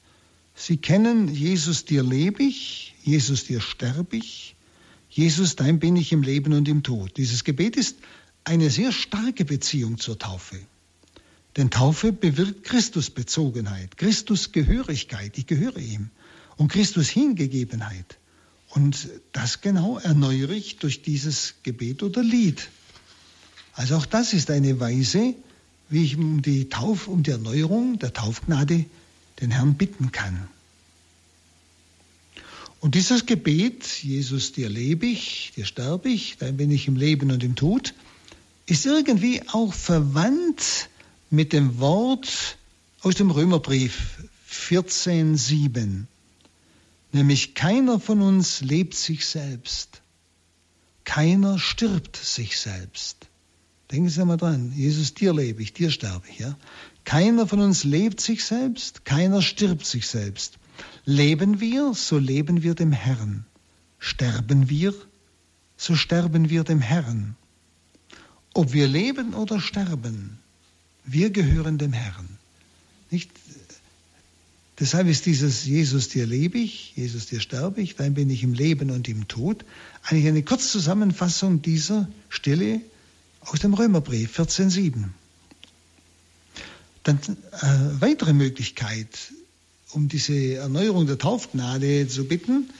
Sie 0.54 0.76
kennen, 0.76 1.28
Jesus, 1.28 1.84
dir 1.84 2.02
lebe 2.02 2.42
ich, 2.42 2.94
Jesus, 3.02 3.44
dir 3.44 3.60
sterbe 3.60 4.16
ich, 4.16 4.56
Jesus, 5.10 5.56
dein 5.56 5.78
bin 5.78 5.96
ich 5.96 6.12
im 6.12 6.22
Leben 6.22 6.52
und 6.52 6.68
im 6.68 6.82
Tod. 6.82 7.16
Dieses 7.16 7.44
Gebet 7.44 7.76
ist 7.76 7.98
eine 8.44 8.70
sehr 8.70 8.92
starke 8.92 9.44
Beziehung 9.44 9.98
zur 9.98 10.18
Taufe. 10.18 10.58
Denn 11.56 11.70
Taufe 11.70 12.12
bewirkt 12.12 12.64
Christusbezogenheit, 12.64 13.96
Christusgehörigkeit, 13.96 15.38
ich 15.38 15.46
gehöre 15.46 15.78
ihm, 15.78 16.10
und 16.56 16.68
Christus 16.68 17.08
Hingegebenheit. 17.08 18.18
Und 18.70 19.08
das 19.32 19.60
genau 19.60 19.98
erneuere 19.98 20.50
ich 20.50 20.78
durch 20.78 21.02
dieses 21.02 21.54
Gebet 21.62 22.02
oder 22.02 22.22
Lied. 22.22 22.68
Also 23.74 23.96
auch 23.96 24.06
das 24.06 24.32
ist 24.32 24.50
eine 24.50 24.80
Weise, 24.80 25.34
wie 25.88 26.04
ich 26.04 26.16
um 26.16 26.42
die 26.42 26.68
Tauf, 26.68 27.06
um 27.06 27.22
die 27.22 27.30
Erneuerung 27.30 27.98
der 27.98 28.12
Taufgnade 28.12 28.84
den 29.40 29.50
Herrn 29.50 29.74
bitten 29.74 30.12
kann. 30.12 30.48
Und 32.80 32.94
dieses 32.94 33.24
Gebet, 33.24 33.86
Jesus, 34.02 34.52
dir 34.52 34.68
lebe 34.68 35.06
ich, 35.06 35.52
dir 35.56 35.64
sterbe 35.64 36.10
ich, 36.10 36.36
dann 36.38 36.56
bin 36.58 36.70
ich 36.70 36.86
im 36.86 36.96
Leben 36.96 37.30
und 37.30 37.42
im 37.42 37.56
Tod, 37.56 37.94
ist 38.66 38.84
irgendwie 38.84 39.42
auch 39.48 39.72
verwandt 39.72 40.90
mit 41.30 41.52
dem 41.52 41.78
Wort 41.78 42.58
aus 43.00 43.14
dem 43.14 43.30
Römerbrief 43.30 44.24
14.7, 44.50 46.04
nämlich 47.12 47.54
keiner 47.54 47.98
von 48.00 48.20
uns 48.20 48.60
lebt 48.60 48.94
sich 48.94 49.26
selbst, 49.26 50.02
keiner 51.04 51.58
stirbt 51.58 52.16
sich 52.16 52.58
selbst. 52.58 53.28
Denken 53.90 54.08
Sie 54.08 54.24
mal 54.24 54.36
dran, 54.36 54.72
Jesus, 54.74 55.14
dir 55.14 55.34
lebe 55.34 55.62
ich, 55.62 55.72
dir 55.72 55.90
sterbe 55.90 56.26
ich. 56.28 56.38
Ja? 56.38 56.56
Keiner 57.04 57.46
von 57.46 57.60
uns 57.60 57.84
lebt 57.84 58.20
sich 58.20 58.44
selbst, 58.44 59.04
keiner 59.04 59.42
stirbt 59.42 59.86
sich 59.86 60.06
selbst. 60.06 60.58
Leben 61.04 61.60
wir, 61.60 61.92
so 61.94 62.18
leben 62.18 62.62
wir 62.62 62.74
dem 62.74 62.92
Herrn. 62.92 63.44
Sterben 63.98 64.68
wir, 64.68 64.94
so 65.76 65.94
sterben 65.94 66.50
wir 66.50 66.64
dem 66.64 66.80
Herrn. 66.80 67.36
Ob 68.54 68.72
wir 68.72 68.88
leben 68.88 69.34
oder 69.34 69.60
sterben, 69.60 70.38
wir 71.04 71.30
gehören 71.30 71.78
dem 71.78 71.92
Herrn. 71.92 72.28
Nicht? 73.10 73.30
Deshalb 74.80 75.06
ist 75.06 75.26
dieses 75.26 75.64
Jesus 75.64 76.08
dir 76.08 76.26
lebe 76.26 76.58
ich, 76.58 76.96
Jesus 76.96 77.26
dir 77.26 77.40
sterbe 77.40 77.80
ich, 77.80 77.94
dann 77.96 78.14
bin 78.14 78.28
ich 78.30 78.42
im 78.42 78.54
Leben 78.54 78.90
und 78.90 79.08
im 79.08 79.28
Tod 79.28 79.64
eigentlich 80.02 80.26
eine 80.26 80.42
Kurzzusammenfassung 80.42 81.62
dieser 81.62 82.08
Stelle 82.28 82.80
aus 83.40 83.60
dem 83.60 83.74
Römerbrief 83.74 84.38
14.7. 84.38 85.04
Dann 87.04 87.18
äh, 87.18 88.00
weitere 88.00 88.32
Möglichkeit, 88.32 89.32
um 89.92 90.08
diese 90.08 90.54
Erneuerung 90.54 91.06
der 91.06 91.18
Taufgnade 91.18 92.08
zu 92.08 92.24
bitten, 92.24 92.70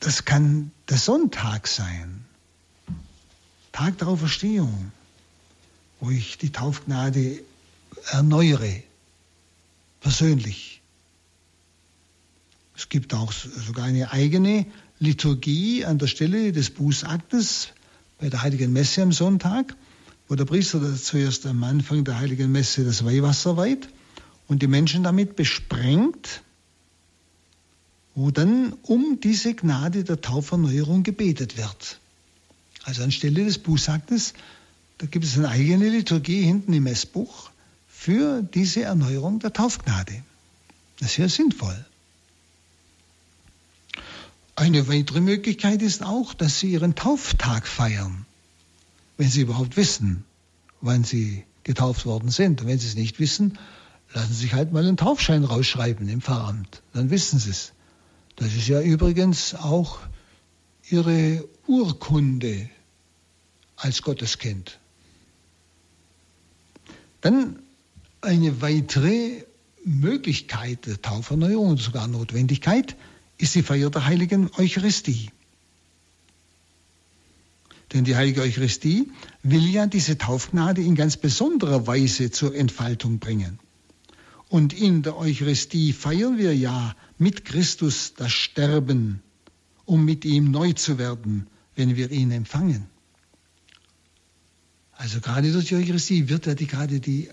das 0.00 0.24
kann 0.24 0.70
der 0.88 0.98
Sonntag 0.98 1.66
sein, 1.66 2.24
Tag 3.72 3.98
der 3.98 4.08
Auferstehung, 4.08 4.92
wo 6.00 6.10
ich 6.10 6.38
die 6.38 6.50
Taufgnade 6.50 7.40
erneuere, 8.10 8.82
persönlich. 10.00 10.80
Es 12.76 12.88
gibt 12.88 13.14
auch 13.14 13.32
sogar 13.32 13.84
eine 13.84 14.12
eigene 14.12 14.66
Liturgie 14.98 15.84
an 15.84 15.98
der 15.98 16.06
Stelle 16.06 16.52
des 16.52 16.70
Bußaktes 16.70 17.68
bei 18.18 18.28
der 18.28 18.42
Heiligen 18.42 18.72
Messe 18.72 19.02
am 19.02 19.12
Sonntag, 19.12 19.74
wo 20.28 20.34
der 20.34 20.44
Priester 20.44 20.94
zuerst 20.96 21.46
am 21.46 21.62
Anfang 21.64 22.04
der 22.04 22.18
Heiligen 22.18 22.50
Messe 22.50 22.84
das 22.84 23.04
Weihwasser 23.04 23.56
weiht 23.56 23.88
und 24.48 24.62
die 24.62 24.66
Menschen 24.66 25.02
damit 25.04 25.36
besprengt, 25.36 26.42
wo 28.14 28.30
dann 28.30 28.72
um 28.82 29.20
diese 29.20 29.54
Gnade 29.54 30.04
der 30.04 30.20
Tauferneuerung 30.20 31.02
gebetet 31.02 31.56
wird. 31.56 32.00
Also 32.84 33.02
anstelle 33.02 33.44
des 33.44 33.58
Bußaktes, 33.58 34.34
da 34.98 35.06
gibt 35.06 35.24
es 35.24 35.36
eine 35.36 35.48
eigene 35.48 35.88
Liturgie 35.88 36.42
hinten 36.42 36.72
im 36.72 36.84
Messbuch 36.84 37.50
für 37.88 38.42
diese 38.42 38.82
Erneuerung 38.82 39.40
der 39.40 39.52
Taufgnade. 39.52 40.22
Das 40.98 41.10
ist 41.10 41.16
sehr 41.16 41.28
sinnvoll. 41.28 41.84
Eine 44.54 44.88
weitere 44.88 45.20
Möglichkeit 45.20 45.82
ist 45.82 46.02
auch, 46.02 46.32
dass 46.32 46.60
Sie 46.60 46.72
Ihren 46.72 46.94
Tauftag 46.94 47.66
feiern, 47.66 48.24
wenn 49.16 49.28
Sie 49.28 49.40
überhaupt 49.40 49.76
wissen, 49.76 50.24
wann 50.80 51.04
Sie 51.04 51.44
getauft 51.64 52.06
worden 52.06 52.30
sind. 52.30 52.60
Und 52.60 52.68
wenn 52.68 52.78
Sie 52.78 52.86
es 52.86 52.94
nicht 52.94 53.18
wissen, 53.18 53.58
lassen 54.14 54.32
Sie 54.32 54.42
sich 54.42 54.54
halt 54.54 54.72
mal 54.72 54.86
einen 54.86 54.96
Taufschein 54.96 55.44
rausschreiben 55.44 56.08
im 56.08 56.20
Pfarramt. 56.20 56.82
Dann 56.92 57.10
wissen 57.10 57.38
Sie 57.38 57.50
es. 57.50 57.72
Das 58.36 58.54
ist 58.54 58.68
ja 58.68 58.80
übrigens 58.80 59.54
auch 59.54 59.98
Ihre 60.88 61.48
Urkunde 61.66 62.68
als 63.76 64.02
Gotteskind. 64.02 64.78
Dann 67.20 67.58
eine 68.20 68.60
weitere 68.60 69.44
Möglichkeit 69.84 70.86
der 70.86 71.00
Tauferneuerung 71.00 71.70
und 71.70 71.80
sogar 71.80 72.06
Notwendigkeit 72.06 72.96
ist 73.38 73.54
die 73.54 73.62
Feier 73.62 73.90
der 73.90 74.06
heiligen 74.06 74.50
Eucharistie. 74.56 75.30
Denn 77.96 78.04
die 78.04 78.14
heilige 78.14 78.42
Eucharistie 78.42 79.10
will 79.42 79.66
ja 79.66 79.86
diese 79.86 80.18
Taufgnade 80.18 80.82
in 80.82 80.96
ganz 80.96 81.16
besonderer 81.16 81.86
Weise 81.86 82.30
zur 82.30 82.54
Entfaltung 82.54 83.20
bringen. 83.20 83.58
Und 84.50 84.74
in 84.74 85.02
der 85.02 85.16
Eucharistie 85.16 85.94
feiern 85.94 86.36
wir 86.36 86.54
ja 86.54 86.94
mit 87.16 87.46
Christus 87.46 88.12
das 88.14 88.32
Sterben, 88.32 89.22
um 89.86 90.04
mit 90.04 90.26
ihm 90.26 90.50
neu 90.50 90.74
zu 90.74 90.98
werden, 90.98 91.46
wenn 91.74 91.96
wir 91.96 92.10
ihn 92.10 92.32
empfangen. 92.32 92.84
Also 94.92 95.20
gerade 95.20 95.50
durch 95.50 95.68
die 95.68 95.76
Eucharistie 95.76 96.28
wird 96.28 96.44
ja 96.44 96.54
die, 96.54 96.66
gerade 96.66 97.00
die 97.00 97.30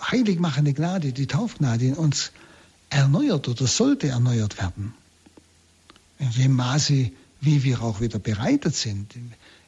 heiligmachende 0.00 0.72
Gnade, 0.72 1.12
die 1.12 1.26
Taufgnade 1.26 1.84
in 1.84 1.94
uns 1.94 2.32
erneuert 2.88 3.48
oder 3.48 3.66
sollte 3.66 4.08
erneuert 4.08 4.56
werden 4.56 4.94
in 6.18 6.30
dem 6.30 6.52
Maße, 6.52 7.10
wie 7.42 7.64
wir 7.64 7.82
auch 7.82 8.00
wieder 8.00 8.18
bereitet 8.18 8.74
sind, 8.74 9.14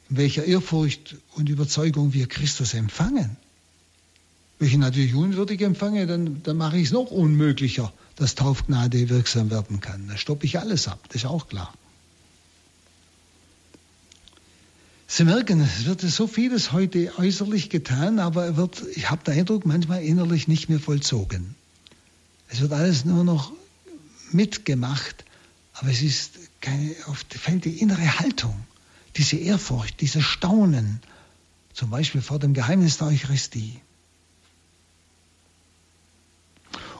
welcher 0.09 0.45
Ehrfurcht 0.45 1.15
und 1.35 1.49
Überzeugung 1.49 2.13
wir 2.13 2.27
Christus 2.27 2.73
empfangen. 2.73 3.37
Wenn 4.57 4.67
ich 4.67 4.73
ihn 4.73 4.81
natürlich 4.81 5.13
unwürdig 5.13 5.61
empfange, 5.61 6.05
dann, 6.07 6.43
dann 6.43 6.57
mache 6.57 6.77
ich 6.77 6.87
es 6.87 6.91
noch 6.91 7.11
unmöglicher, 7.11 7.93
dass 8.15 8.35
Taufgnade 8.35 9.09
wirksam 9.09 9.49
werden 9.51 9.79
kann. 9.79 10.07
Da 10.07 10.17
stoppe 10.17 10.45
ich 10.45 10.59
alles 10.59 10.87
ab, 10.87 10.99
das 11.07 11.23
ist 11.23 11.25
auch 11.25 11.47
klar. 11.47 11.73
Sie 15.07 15.23
merken, 15.23 15.61
es 15.61 15.85
wird 15.85 16.01
so 16.01 16.27
vieles 16.27 16.71
heute 16.71 17.17
äußerlich 17.17 17.69
getan, 17.69 18.19
aber 18.19 18.57
wird, 18.57 18.83
ich 18.93 19.09
habe 19.09 19.23
den 19.23 19.39
Eindruck, 19.39 19.65
manchmal 19.65 20.03
innerlich 20.03 20.47
nicht 20.47 20.69
mehr 20.69 20.79
vollzogen. 20.79 21.55
Es 22.47 22.61
wird 22.61 22.73
alles 22.73 23.05
nur 23.05 23.23
noch 23.23 23.51
mitgemacht, 24.31 25.25
aber 25.73 25.89
es 25.89 26.01
ist 26.01 26.33
keine, 26.61 26.93
auf, 27.07 27.25
fällt 27.29 27.65
die 27.65 27.79
innere 27.79 28.19
Haltung, 28.19 28.53
diese 29.15 29.37
Ehrfurcht, 29.37 30.01
dieses 30.01 30.23
Staunen, 30.23 31.01
zum 31.73 31.89
Beispiel 31.89 32.21
vor 32.21 32.39
dem 32.39 32.53
Geheimnis 32.53 32.97
der 32.97 33.07
Eucharistie. 33.07 33.79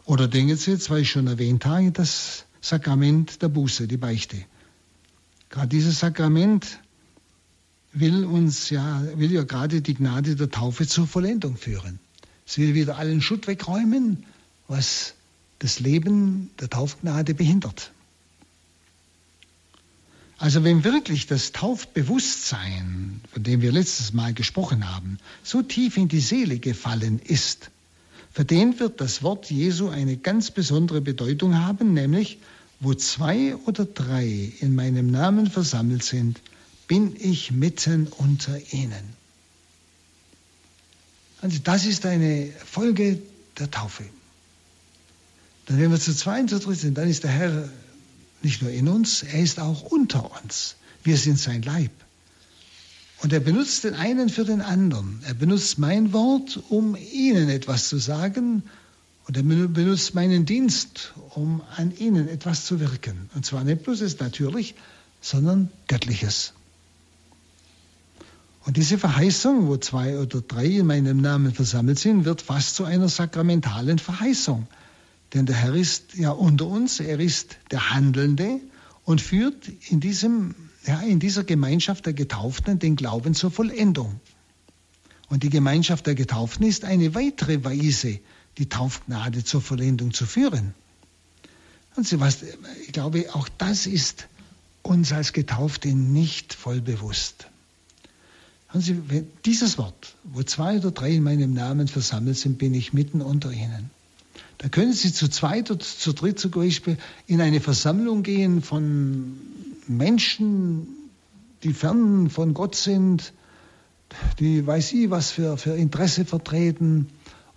Oder 0.06 0.28
denken 0.28 0.56
Sie 0.56 0.72
jetzt, 0.72 0.90
weil 0.90 1.02
ich 1.02 1.12
schon 1.12 1.28
erwähnt 1.28 1.66
habe, 1.66 1.92
das 1.92 2.46
Sakrament 2.62 3.42
der 3.42 3.50
Buße, 3.50 3.88
die 3.88 3.98
Beichte. 3.98 4.38
Gerade 5.50 5.68
dieses 5.68 6.00
Sakrament 6.00 6.80
will 7.92 8.26
uns 8.26 8.70
ja, 8.70 9.04
will 9.16 9.32
ja 9.32 9.44
gerade 9.44 9.82
die 9.82 9.94
Gnade 9.94 10.36
der 10.36 10.50
Taufe 10.50 10.88
zur 10.88 11.08
Vollendung 11.08 11.58
führen. 11.58 12.00
Es 12.46 12.58
will 12.58 12.74
wieder 12.74 12.98
allen 12.98 13.22
Schutt 13.22 13.48
wegräumen, 13.48 14.26
was 14.68 15.14
das 15.60 15.80
Leben 15.80 16.50
der 16.60 16.70
Taufgnade 16.70 17.34
behindert. 17.34 17.92
Also 20.40 20.64
wenn 20.64 20.86
wirklich 20.86 21.28
das 21.28 21.52
Taufbewusstsein, 21.52 23.20
von 23.34 23.44
dem 23.44 23.62
wir 23.62 23.74
letztes 23.74 24.14
Mal 24.14 24.34
gesprochen 24.34 24.90
haben, 24.90 25.20
so 25.44 25.62
tief 25.62 25.98
in 25.98 26.08
die 26.08 26.22
Seele 26.22 26.60
gefallen 26.60 27.20
ist, 27.20 27.70
für 28.32 28.46
den 28.46 28.80
wird 28.80 29.02
das 29.02 29.22
Wort 29.22 29.52
Jesu 29.52 29.90
eine 29.90 30.16
ganz 30.16 30.52
besondere 30.52 31.02
Bedeutung 31.02 31.58
haben, 31.58 31.94
nämlich 31.94 32.40
wo 32.80 32.94
zwei 32.94 33.58
oder 33.66 33.84
drei 33.84 34.54
in 34.62 34.76
meinem 34.76 35.12
Namen 35.12 35.48
versammelt 35.48 36.04
sind, 36.04 36.40
bin 36.88 37.18
ich 37.20 37.52
mitten 37.52 38.08
unter 38.08 38.58
ihnen. 38.72 39.20
Also 41.42 41.60
das 41.62 41.86
ist 41.86 42.06
eine 42.06 42.50
Folge 42.66 43.22
der 43.58 43.70
Taufe. 43.70 44.06
Dann 45.66 45.80
wenn 45.80 45.92
wir 45.92 46.00
zu 46.00 46.16
zweit, 46.16 46.50
zu 46.50 46.60
dritt 46.60 46.80
sind, 46.80 46.98
dann 46.98 47.10
ist 47.10 47.26
der 47.26 47.32
Herr 47.32 47.70
nicht 48.44 48.62
nur 48.62 48.72
in 48.72 48.88
uns, 48.88 49.24
er 49.24 49.42
ist 49.42 49.60
auch 49.60 49.84
unter 49.84 50.32
uns. 50.42 50.76
Wir 51.04 51.18
sind 51.18 51.40
sein 51.40 51.62
Leib. 51.62 51.92
Und 53.22 53.34
er 53.34 53.40
benutzt 53.40 53.84
den 53.84 53.96
einen 53.96 54.30
für 54.30 54.46
den 54.46 54.62
anderen. 54.62 55.22
Er 55.26 55.34
benutzt 55.34 55.78
mein 55.78 56.14
Wort, 56.14 56.60
um 56.70 56.96
ihnen 56.96 57.50
etwas 57.50 57.90
zu 57.90 57.98
sagen. 57.98 58.64
Und 59.28 59.38
er 59.38 59.44
benutzt 59.44 60.16
meinen 60.16 60.46
Dienst, 60.46 61.14
um 61.36 61.62
an 61.76 61.96
ihnen 61.96 62.28
etwas 62.28 62.66
zu 62.66 62.80
wirken. 62.80 63.30
Und 63.36 63.46
zwar 63.46 63.64
nicht 63.64 63.84
bloß 63.84 64.02
es 64.02 64.20
natürlich, 64.20 64.76
sondern 65.22 65.70
Göttliches. 65.88 66.54
Und 68.66 68.78
diese 68.78 68.98
Verheißung, 68.98 69.68
wo 69.68 69.78
zwei 69.78 70.18
oder 70.18 70.42
drei 70.42 70.66
in 70.66 70.88
meinem 70.88 71.22
Namen 71.22 71.54
versammelt 71.54 72.00
sind, 72.00 72.26
wird 72.26 72.42
fast 72.42 72.76
zu 72.76 72.86
einer 72.86 73.10
sakramentalen 73.10 74.00
Verheißung. 74.00 74.68
Denn 75.34 75.46
der 75.46 75.56
Herr 75.56 75.76
ist 75.76 76.16
ja 76.16 76.32
unter 76.32 76.66
uns, 76.68 77.00
er 77.00 77.20
ist 77.20 77.58
der 77.72 77.92
Handelnde 77.92 78.60
und 79.04 79.22
führt 79.22 79.70
in, 79.90 80.00
diesem, 80.00 80.56
ja, 80.86 81.02
in 81.02 81.20
dieser 81.20 81.44
Gemeinschaft 81.44 82.06
der 82.06 82.14
Getauften 82.14 82.80
den 82.80 82.96
Glauben 82.96 83.36
zur 83.36 83.52
Vollendung. 83.52 84.20
Und 85.30 85.44
die 85.44 85.50
Gemeinschaft 85.50 86.08
der 86.08 86.16
Getauften 86.16 86.66
ist 86.66 86.84
eine 86.84 87.14
weitere 87.14 87.64
Weise, 87.64 88.20
die 88.58 88.68
Taufgnade 88.68 89.44
zur 89.44 89.62
Vollendung 89.62 90.14
zu 90.14 90.26
führen. 90.26 90.74
Und 91.96 92.20
was, 92.20 92.44
ich 92.86 92.92
glaube, 92.92 93.28
auch 93.34 93.48
das 93.58 93.86
ist 93.86 94.28
uns 94.82 95.12
als 95.12 95.34
Getaufte 95.34 95.90
nicht 95.90 96.54
voll 96.54 96.82
bewusst. 96.82 97.48
Hören 98.70 98.82
Sie, 98.82 99.24
dieses 99.46 99.78
Wort, 99.78 100.16
wo 100.24 100.44
zwei 100.44 100.78
oder 100.78 100.92
drei 100.92 101.12
in 101.12 101.24
meinem 101.24 101.54
Namen 101.54 101.88
versammelt 101.88 102.38
sind, 102.38 102.58
bin 102.58 102.74
ich 102.74 102.94
mitten 102.94 103.22
unter 103.22 103.52
ihnen. 103.52 103.92
Da 104.60 104.68
können 104.68 104.92
Sie 104.92 105.14
zu 105.14 105.30
zweit 105.30 105.72
oder 105.72 105.80
zu 105.80 106.14
dritt 106.14 106.38
zum 106.38 106.52
Beispiel 106.52 106.98
in 107.28 107.40
eine 107.40 107.62
Versammlung 107.62 108.24
gehen 108.24 108.62
von 108.62 109.38
Menschen, 109.88 110.86
die 111.64 111.74
fern 111.74 112.30
von 112.30 112.54
Gott 112.54 112.76
sind, 112.76 113.34
die 114.40 114.68
weiß 114.68 114.94
ich, 114.94 115.10
was 115.10 115.32
für, 115.32 115.58
für 115.58 115.76
Interesse 115.76 116.26
vertreten. 116.26 117.08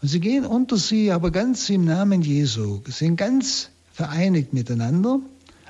Und 0.01 0.09
sie 0.09 0.21
gehen 0.21 0.47
unter 0.47 0.77
sie, 0.77 1.11
aber 1.11 1.33
ganz 1.33 1.69
im 1.71 1.85
Namen 1.85 2.23
Jesu, 2.23 2.81
sind 2.87 3.17
ganz 3.17 3.71
vereinigt 3.93 4.53
miteinander, 4.53 5.21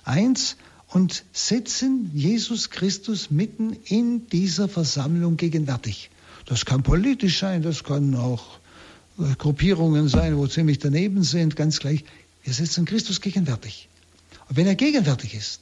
eins, 0.05 0.57
und 0.89 1.25
setzen 1.33 2.11
Jesus 2.13 2.69
Christus 2.69 3.31
mitten 3.31 3.75
in 3.85 4.27
dieser 4.27 4.69
Versammlung 4.69 5.39
gegenwärtig. 5.39 6.11
Das 6.45 6.67
kann 6.67 6.83
politisch 6.83 7.39
sein, 7.39 7.63
das 7.63 7.85
kann 7.85 8.15
auch 8.15 8.59
Gruppierungen 9.39 10.09
sein, 10.09 10.37
wo 10.37 10.47
ziemlich 10.47 10.79
daneben 10.79 11.23
sind, 11.23 11.57
ganz 11.57 11.79
gleich. 11.79 12.05
Wir 12.43 12.55
setzen 12.55 12.85
Christus 12.85 13.21
gegenwärtig. 13.21 13.89
Und 14.49 14.57
wenn 14.57 14.67
er 14.67 14.75
gegenwärtig 14.75 15.35
ist, 15.35 15.61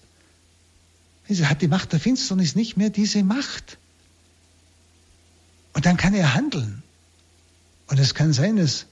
hat 1.48 1.62
die 1.62 1.68
Macht 1.68 1.92
der 1.92 2.00
Finsternis 2.00 2.54
nicht 2.54 2.76
mehr 2.76 2.90
diese 2.90 3.22
Macht. 3.22 3.78
Und 5.74 5.86
dann 5.86 5.96
kann 5.96 6.14
er 6.14 6.34
handeln. 6.34 6.82
Und 7.86 7.98
es 7.98 8.14
kann 8.14 8.32
sein, 8.32 8.56
dass 8.56 8.86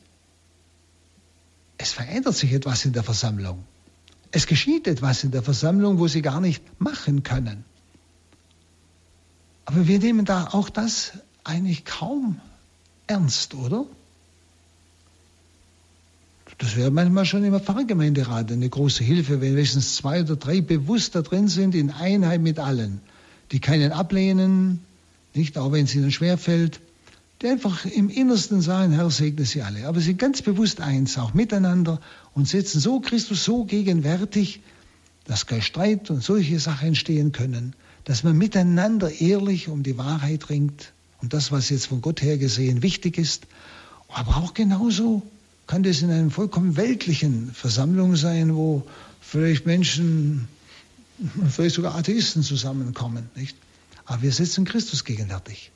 es 1.78 1.92
verändert 1.92 2.36
sich 2.36 2.52
etwas 2.52 2.84
in 2.84 2.92
der 2.92 3.04
Versammlung. 3.04 3.64
Es 4.30 4.46
geschieht 4.46 4.86
etwas 4.86 5.24
in 5.24 5.30
der 5.30 5.42
Versammlung, 5.42 5.98
wo 5.98 6.08
sie 6.08 6.22
gar 6.22 6.40
nicht 6.40 6.62
machen 6.80 7.22
können. 7.22 7.64
Aber 9.64 9.86
wir 9.86 9.98
nehmen 9.98 10.24
da 10.24 10.48
auch 10.52 10.68
das 10.68 11.12
eigentlich 11.44 11.84
kaum 11.84 12.40
ernst, 13.06 13.54
oder? 13.54 13.86
Das 16.56 16.76
wäre 16.76 16.90
manchmal 16.90 17.26
schon 17.26 17.44
im 17.44 17.58
Pfarrgemeinderat 17.60 18.50
eine 18.50 18.68
große 18.68 19.04
Hilfe, 19.04 19.40
wenn 19.40 19.54
wenigstens 19.54 19.96
zwei 19.96 20.22
oder 20.22 20.36
drei 20.36 20.60
bewusst 20.60 21.14
da 21.14 21.22
drin 21.22 21.48
sind, 21.48 21.74
in 21.74 21.90
Einheit 21.90 22.40
mit 22.40 22.58
allen, 22.58 23.00
die 23.52 23.60
keinen 23.60 23.92
ablehnen, 23.92 24.80
nicht 25.34 25.58
auch 25.58 25.72
wenn 25.72 25.84
es 25.84 25.94
ihnen 25.94 26.10
schwerfällt, 26.10 26.80
die 27.42 27.48
einfach 27.48 27.84
im 27.84 28.08
Innersten 28.08 28.60
sagen, 28.60 28.92
Herr, 28.92 29.10
segne 29.10 29.44
sie 29.44 29.62
alle. 29.62 29.86
Aber 29.86 30.00
sie 30.00 30.06
sind 30.06 30.18
ganz 30.18 30.42
bewusst 30.42 30.80
eins, 30.80 31.18
auch 31.18 31.34
miteinander 31.34 32.00
und 32.34 32.48
setzen 32.48 32.80
so 32.80 32.98
Christus 33.00 33.44
so 33.44 33.64
gegenwärtig, 33.64 34.60
dass 35.24 35.46
kein 35.46 35.62
Streit 35.62 36.10
und 36.10 36.22
solche 36.22 36.58
Sachen 36.58 36.88
entstehen 36.88 37.32
können, 37.32 37.74
dass 38.04 38.24
man 38.24 38.36
miteinander 38.36 39.20
ehrlich 39.20 39.68
um 39.68 39.82
die 39.82 39.98
Wahrheit 39.98 40.48
ringt 40.48 40.92
und 41.20 41.34
das, 41.34 41.52
was 41.52 41.68
jetzt 41.68 41.86
von 41.86 42.00
Gott 42.00 42.22
her 42.22 42.38
gesehen 42.38 42.82
wichtig 42.82 43.18
ist, 43.18 43.46
aber 44.08 44.38
auch 44.38 44.54
genauso 44.54 45.22
kann 45.68 45.82
das 45.82 46.00
in 46.02 46.10
einer 46.10 46.30
vollkommen 46.30 46.76
weltlichen 46.76 47.52
Versammlung 47.52 48.16
sein, 48.16 48.56
wo 48.56 48.84
vielleicht 49.20 49.66
Menschen, 49.66 50.48
vielleicht 51.50 51.76
sogar 51.76 51.94
Atheisten 51.94 52.42
zusammenkommen. 52.42 53.28
Nicht? 53.36 53.56
Aber 54.06 54.22
wir 54.22 54.32
setzen 54.32 54.64
Christus 54.64 55.04
gegenwärtig 55.04 55.70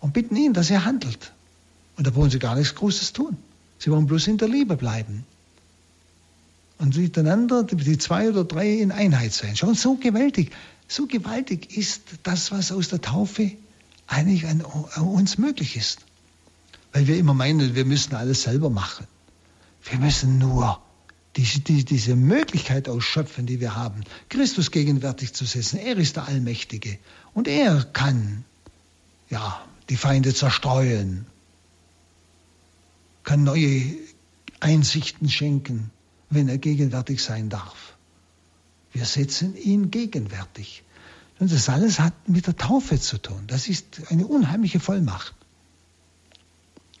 und 0.00 0.12
bitten 0.12 0.34
ihn, 0.34 0.52
dass 0.52 0.68
er 0.68 0.84
handelt. 0.84 1.32
Und 1.96 2.08
da 2.08 2.14
wollen 2.16 2.30
sie 2.30 2.40
gar 2.40 2.56
nichts 2.56 2.74
Großes 2.74 3.12
tun. 3.12 3.36
Sie 3.78 3.90
wollen 3.92 4.06
bloß 4.06 4.26
in 4.26 4.36
der 4.36 4.48
Liebe 4.48 4.76
bleiben. 4.76 5.24
Und 6.78 6.96
miteinander, 6.96 7.62
die 7.62 7.98
zwei 7.98 8.30
oder 8.30 8.42
drei 8.42 8.68
in 8.72 8.90
Einheit 8.90 9.32
sein. 9.32 9.54
Schon 9.54 9.74
so 9.74 9.94
gewaltig, 9.94 10.50
so 10.88 11.06
gewaltig 11.06 11.76
ist 11.76 12.02
das, 12.24 12.50
was 12.50 12.72
aus 12.72 12.88
der 12.88 13.00
Taufe 13.00 13.52
eigentlich 14.08 14.46
an 14.46 14.62
uns 14.62 15.38
möglich 15.38 15.76
ist. 15.76 16.00
Weil 16.92 17.06
wir 17.06 17.16
immer 17.16 17.34
meinen, 17.34 17.76
wir 17.76 17.84
müssen 17.84 18.16
alles 18.16 18.42
selber 18.42 18.70
machen. 18.70 19.06
Wir 19.84 19.98
müssen 19.98 20.38
nur 20.38 20.80
diese, 21.36 21.60
die, 21.60 21.84
diese 21.84 22.16
Möglichkeit 22.16 22.88
ausschöpfen, 22.88 23.46
die 23.46 23.60
wir 23.60 23.76
haben, 23.76 24.02
Christus 24.28 24.70
gegenwärtig 24.70 25.32
zu 25.32 25.44
setzen. 25.44 25.78
Er 25.78 25.96
ist 25.96 26.16
der 26.16 26.26
Allmächtige 26.26 26.98
und 27.34 27.48
er 27.48 27.84
kann 27.84 28.44
ja, 29.28 29.64
die 29.88 29.96
Feinde 29.96 30.34
zerstreuen, 30.34 31.26
kann 33.22 33.44
neue 33.44 33.82
Einsichten 34.58 35.28
schenken, 35.28 35.90
wenn 36.30 36.48
er 36.48 36.58
gegenwärtig 36.58 37.22
sein 37.22 37.48
darf. 37.48 37.96
Wir 38.92 39.04
setzen 39.04 39.56
ihn 39.56 39.90
gegenwärtig. 39.90 40.82
Und 41.38 41.52
das 41.52 41.68
alles 41.68 42.00
hat 42.00 42.28
mit 42.28 42.46
der 42.46 42.56
Taufe 42.56 43.00
zu 43.00 43.18
tun. 43.18 43.44
Das 43.46 43.68
ist 43.68 44.10
eine 44.10 44.26
unheimliche 44.26 44.80
Vollmacht. 44.80 45.34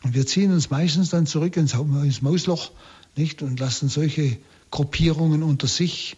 Und 0.02 0.14
wir 0.14 0.26
ziehen 0.26 0.52
uns 0.52 0.70
meistens 0.70 1.10
dann 1.10 1.26
zurück 1.26 1.56
ins, 1.56 1.74
Mausloch 2.22 2.70
nicht, 3.16 3.42
und 3.42 3.60
lassen 3.60 3.88
solche 3.88 4.38
Gruppierungen 4.70 5.42
unter 5.42 5.66
sich. 5.66 6.16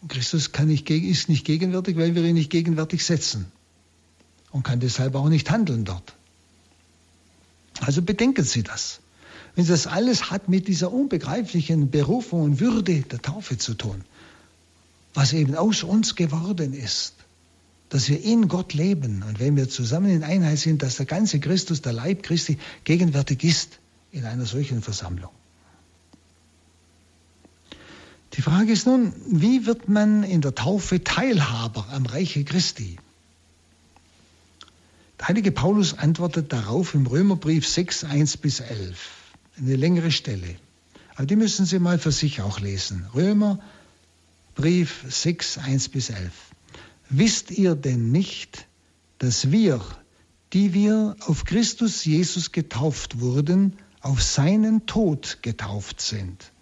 Und 0.00 0.10
Christus 0.10 0.52
kann 0.52 0.68
nicht, 0.68 0.88
ist 0.88 1.28
nicht 1.28 1.44
gegenwärtig, 1.44 1.96
weil 1.96 2.14
wir 2.14 2.24
ihn 2.24 2.34
nicht 2.34 2.50
gegenwärtig 2.50 3.04
setzen 3.04 3.46
und 4.50 4.62
kann 4.62 4.80
deshalb 4.80 5.14
auch 5.14 5.28
nicht 5.28 5.50
handeln 5.50 5.84
dort. 5.84 6.14
Also 7.80 8.02
bedenken 8.02 8.44
Sie 8.44 8.62
das. 8.62 9.00
Wenn 9.54 9.66
das 9.66 9.86
alles 9.86 10.30
hat 10.30 10.48
mit 10.48 10.68
dieser 10.68 10.92
unbegreiflichen 10.92 11.90
Berufung 11.90 12.42
und 12.42 12.60
Würde 12.60 13.02
der 13.02 13.20
Taufe 13.20 13.58
zu 13.58 13.74
tun, 13.74 14.04
was 15.14 15.32
eben 15.32 15.54
aus 15.56 15.82
uns 15.82 16.14
geworden 16.14 16.74
ist, 16.74 17.14
dass 17.88 18.08
wir 18.08 18.22
in 18.22 18.48
Gott 18.48 18.74
leben 18.74 19.24
und 19.26 19.40
wenn 19.40 19.56
wir 19.56 19.68
zusammen 19.68 20.10
in 20.10 20.22
Einheit 20.22 20.58
sind, 20.58 20.82
dass 20.82 20.96
der 20.96 21.06
ganze 21.06 21.40
Christus, 21.40 21.80
der 21.82 21.92
Leib 21.92 22.22
Christi, 22.22 22.58
gegenwärtig 22.84 23.44
ist 23.44 23.78
in 24.12 24.24
einer 24.24 24.44
solchen 24.44 24.82
Versammlung. 24.82 25.30
Die 28.34 28.42
Frage 28.42 28.72
ist 28.72 28.86
nun, 28.86 29.12
wie 29.26 29.66
wird 29.66 29.88
man 29.88 30.22
in 30.22 30.42
der 30.42 30.54
Taufe 30.54 31.02
Teilhaber 31.02 31.88
am 31.90 32.06
Reiche 32.06 32.44
Christi? 32.44 32.98
Der 35.18 35.28
heilige 35.28 35.50
Paulus 35.50 35.98
antwortet 35.98 36.52
darauf 36.52 36.94
im 36.94 37.06
Römerbrief 37.06 37.66
6, 37.66 38.04
1 38.04 38.36
bis 38.36 38.60
11. 38.60 38.96
Eine 39.56 39.74
längere 39.74 40.12
Stelle. 40.12 40.54
Aber 41.16 41.26
die 41.26 41.34
müssen 41.34 41.66
Sie 41.66 41.80
mal 41.80 41.98
für 41.98 42.12
sich 42.12 42.40
auch 42.40 42.60
lesen. 42.60 43.06
Römerbrief 43.12 45.04
6, 45.08 45.58
1 45.58 45.88
bis 45.88 46.10
11. 46.10 46.30
Wisst 47.10 47.50
ihr 47.50 47.74
denn 47.74 48.10
nicht, 48.10 48.66
dass 49.18 49.50
wir, 49.50 49.80
die 50.52 50.74
wir 50.74 51.16
auf 51.20 51.44
Christus 51.44 52.04
Jesus 52.04 52.52
getauft 52.52 53.20
wurden, 53.20 53.74
auf 54.00 54.22
seinen 54.22 54.86
Tod 54.86 55.38
getauft 55.42 56.00
sind? 56.00 56.52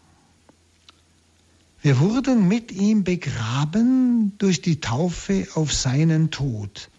Wir 1.83 2.01
wurden 2.01 2.49
mit 2.49 2.73
ihm 2.73 3.05
begraben 3.05 4.33
durch 4.39 4.61
die 4.63 4.81
Taufe 4.81 5.47
auf 5.55 5.73
seinen 5.73 6.31
Tod, 6.31 6.91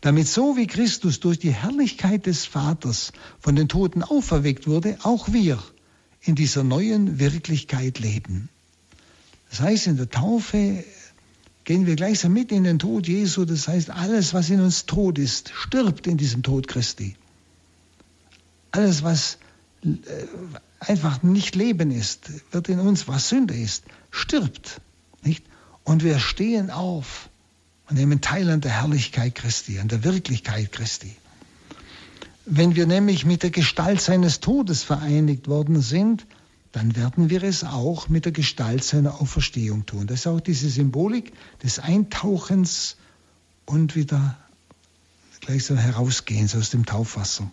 damit 0.00 0.28
so 0.28 0.56
wie 0.56 0.66
Christus 0.66 1.20
durch 1.20 1.38
die 1.38 1.52
Herrlichkeit 1.52 2.26
des 2.26 2.46
Vaters 2.46 3.12
von 3.38 3.56
den 3.56 3.68
Toten 3.68 4.02
auferweckt 4.02 4.66
wurde, 4.66 4.98
auch 5.02 5.32
wir 5.32 5.62
in 6.20 6.34
dieser 6.34 6.62
neuen 6.64 7.18
Wirklichkeit 7.18 7.98
leben. 8.00 8.48
Das 9.50 9.60
heißt, 9.60 9.86
in 9.86 9.96
der 9.96 10.10
Taufe 10.10 10.84
gehen 11.68 11.84
wir 11.84 11.96
gleichsam 11.96 12.32
mit 12.32 12.50
in 12.50 12.64
den 12.64 12.78
Tod 12.78 13.06
Jesu. 13.06 13.44
Das 13.44 13.68
heißt, 13.68 13.90
alles, 13.90 14.32
was 14.32 14.48
in 14.48 14.62
uns 14.62 14.86
tot 14.86 15.18
ist, 15.18 15.50
stirbt 15.54 16.06
in 16.06 16.16
diesem 16.16 16.42
Tod 16.42 16.66
Christi. 16.66 17.14
Alles, 18.70 19.02
was 19.02 19.36
äh, 19.84 19.90
einfach 20.80 21.22
nicht 21.22 21.56
Leben 21.56 21.90
ist, 21.90 22.30
wird 22.52 22.70
in 22.70 22.80
uns, 22.80 23.06
was 23.06 23.28
Sünde 23.28 23.52
ist, 23.52 23.84
stirbt. 24.10 24.80
Nicht? 25.22 25.44
Und 25.84 26.02
wir 26.02 26.18
stehen 26.20 26.70
auf 26.70 27.28
und 27.90 27.96
nehmen 27.98 28.22
teil 28.22 28.48
an 28.48 28.62
der 28.62 28.72
Herrlichkeit 28.72 29.34
Christi, 29.34 29.78
an 29.78 29.88
der 29.88 30.04
Wirklichkeit 30.04 30.72
Christi. 30.72 31.14
Wenn 32.46 32.76
wir 32.76 32.86
nämlich 32.86 33.26
mit 33.26 33.42
der 33.42 33.50
Gestalt 33.50 34.00
seines 34.00 34.40
Todes 34.40 34.84
vereinigt 34.84 35.48
worden 35.48 35.82
sind, 35.82 36.24
dann 36.72 36.96
werden 36.96 37.30
wir 37.30 37.42
es 37.42 37.64
auch 37.64 38.08
mit 38.08 38.24
der 38.24 38.32
Gestalt 38.32 38.84
seiner 38.84 39.20
Auferstehung 39.20 39.86
tun. 39.86 40.06
Das 40.06 40.20
ist 40.20 40.26
auch 40.26 40.40
diese 40.40 40.68
Symbolik 40.68 41.32
des 41.62 41.78
Eintauchens 41.78 42.96
und 43.64 43.96
wieder 43.96 44.36
gleichsam 45.40 45.78
Herausgehens 45.78 46.54
aus 46.54 46.70
dem 46.70 46.84
Taufwasser. 46.84 47.50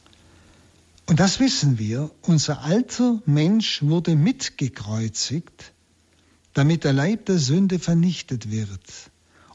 Und 1.06 1.20
das 1.20 1.40
wissen 1.40 1.78
wir, 1.78 2.12
unser 2.22 2.64
alter 2.64 3.22
Mensch 3.26 3.84
wurde 3.84 4.16
mitgekreuzigt, 4.16 5.72
damit 6.54 6.84
der 6.84 6.94
Leib 6.94 7.26
der 7.26 7.38
Sünde 7.38 7.80
vernichtet 7.80 8.50
wird 8.50 8.82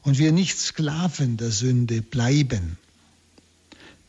und 0.03 0.17
wir 0.17 0.31
nicht 0.31 0.57
Sklaven 0.57 1.37
der 1.37 1.51
Sünde 1.51 2.01
bleiben. 2.01 2.77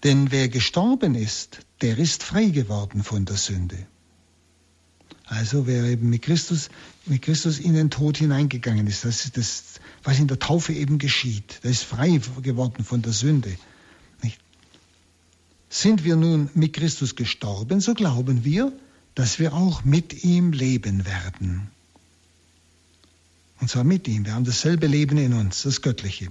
Denn 0.05 0.30
wer 0.30 0.48
gestorben 0.48 1.14
ist, 1.14 1.61
der 1.80 1.98
ist 1.98 2.22
frei 2.22 2.46
geworden 2.46 3.03
von 3.03 3.24
der 3.24 3.36
Sünde. 3.36 3.86
Also 5.33 5.66
wer 5.66 5.85
eben 5.85 6.11
mit 6.11 6.20
Christus, 6.20 6.68
mit 7.07 7.22
Christus 7.22 7.59
in 7.59 7.72
den 7.72 7.89
Tod 7.89 8.18
hineingegangen 8.18 8.87
ist, 8.87 9.07
das 9.07 9.24
ist 9.24 9.39
das, 9.39 9.62
was 10.05 10.18
in 10.18 10.28
der 10.28 10.39
Taufe 10.39 10.74
eben 10.74 10.99
geschieht. 10.99 11.61
Der 11.64 11.70
ist 11.70 11.85
frei 11.85 12.20
geworden 12.43 12.85
von 12.85 13.01
der 13.01 13.12
Sünde. 13.14 13.57
Nicht? 14.22 14.39
Sind 15.70 16.05
wir 16.05 16.16
nun 16.16 16.51
mit 16.53 16.74
Christus 16.74 17.16
gestorben, 17.16 17.80
so 17.80 17.95
glauben 17.95 18.45
wir, 18.45 18.74
dass 19.14 19.39
wir 19.39 19.55
auch 19.55 19.85
mit 19.85 20.22
ihm 20.22 20.53
leben 20.53 21.07
werden. 21.07 21.70
Und 23.59 23.70
zwar 23.70 23.85
mit 23.85 24.09
ihm. 24.09 24.26
Wir 24.26 24.35
haben 24.35 24.45
dasselbe 24.45 24.87
Leben 24.87 25.16
in 25.16 25.33
uns, 25.33 25.62
das 25.62 25.80
Göttliche. 25.80 26.30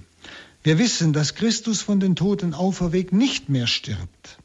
Wir 0.62 0.78
wissen, 0.78 1.12
dass 1.12 1.34
Christus 1.34 1.82
von 1.82 1.98
den 1.98 2.14
Toten 2.14 2.54
auferweckt 2.54 3.12
nicht 3.12 3.48
mehr 3.48 3.66
stirbt. 3.66 4.38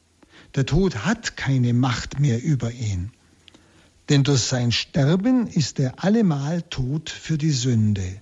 Der 0.56 0.66
Tod 0.66 1.06
hat 1.06 1.38
keine 1.38 1.74
Macht 1.74 2.20
mehr 2.20 2.42
über 2.42 2.72
ihn. 2.72 3.12
Denn 4.10 4.24
durch 4.24 4.42
sein 4.42 4.72
Sterben 4.72 5.48
ist 5.48 5.80
er 5.80 6.04
allemal 6.04 6.62
tot 6.62 7.10
für 7.10 7.38
die 7.38 7.52
Sünde. 7.52 8.22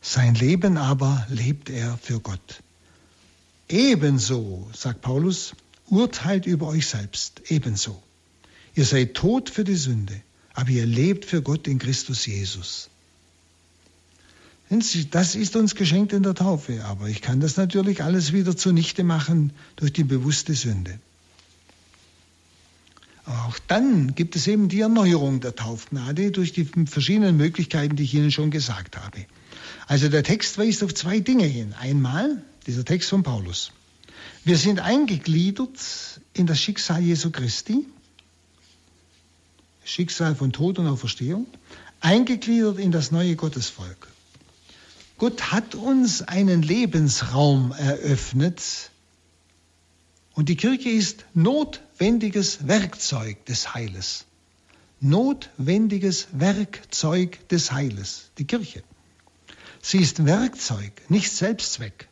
Sein 0.00 0.34
Leben 0.34 0.76
aber 0.76 1.26
lebt 1.30 1.70
er 1.70 1.96
für 1.98 2.20
Gott. 2.20 2.62
Ebenso, 3.68 4.68
sagt 4.74 5.00
Paulus, 5.00 5.54
urteilt 5.88 6.46
über 6.46 6.66
euch 6.66 6.86
selbst, 6.86 7.42
ebenso. 7.48 8.02
Ihr 8.74 8.84
seid 8.84 9.14
tot 9.14 9.50
für 9.50 9.64
die 9.64 9.76
Sünde, 9.76 10.20
aber 10.52 10.70
ihr 10.70 10.86
lebt 10.86 11.24
für 11.24 11.40
Gott 11.40 11.66
in 11.68 11.78
Christus 11.78 12.26
Jesus. 12.26 12.90
Das 15.10 15.34
ist 15.36 15.54
uns 15.56 15.74
geschenkt 15.76 16.12
in 16.12 16.24
der 16.24 16.34
Taufe, 16.34 16.84
aber 16.84 17.08
ich 17.08 17.22
kann 17.22 17.38
das 17.38 17.56
natürlich 17.56 18.02
alles 18.02 18.32
wieder 18.32 18.56
zunichte 18.56 19.04
machen 19.04 19.52
durch 19.76 19.92
die 19.92 20.04
bewusste 20.04 20.54
Sünde. 20.54 20.98
Aber 23.24 23.46
auch 23.46 23.58
dann 23.68 24.14
gibt 24.14 24.36
es 24.36 24.46
eben 24.46 24.68
die 24.68 24.80
Erneuerung 24.80 25.40
der 25.40 25.54
Taufgnade 25.56 26.30
durch 26.30 26.52
die 26.52 26.64
verschiedenen 26.64 27.36
Möglichkeiten, 27.36 27.96
die 27.96 28.04
ich 28.04 28.14
Ihnen 28.14 28.30
schon 28.30 28.50
gesagt 28.50 28.96
habe. 28.96 29.24
Also 29.86 30.08
der 30.08 30.22
Text 30.22 30.58
weist 30.58 30.82
auf 30.82 30.94
zwei 30.94 31.20
Dinge 31.20 31.44
hin. 31.44 31.74
Einmal 31.78 32.42
dieser 32.66 32.84
Text 32.84 33.08
von 33.10 33.22
Paulus. 33.22 33.72
Wir 34.44 34.58
sind 34.58 34.80
eingegliedert 34.80 36.20
in 36.34 36.46
das 36.46 36.60
Schicksal 36.60 37.02
Jesu 37.02 37.30
Christi, 37.30 37.86
Schicksal 39.84 40.34
von 40.34 40.52
Tod 40.52 40.78
und 40.78 40.86
Auferstehung, 40.86 41.46
eingegliedert 42.00 42.78
in 42.78 42.92
das 42.92 43.10
neue 43.10 43.36
Gottesvolk. 43.36 44.08
Gott 45.16 45.52
hat 45.52 45.74
uns 45.74 46.22
einen 46.22 46.62
Lebensraum 46.62 47.72
eröffnet 47.72 48.90
und 50.34 50.48
die 50.48 50.56
Kirche 50.56 50.90
ist 50.90 51.24
notwendiges 51.34 52.66
Werkzeug 52.66 53.44
des 53.46 53.74
Heiles. 53.74 54.26
Notwendiges 55.00 56.28
Werkzeug 56.32 57.48
des 57.48 57.72
Heiles, 57.72 58.30
die 58.38 58.44
Kirche. 58.44 58.82
Sie 59.80 59.98
ist 59.98 60.24
Werkzeug, 60.24 60.92
nicht 61.08 61.30
Selbstzweck. 61.30 62.08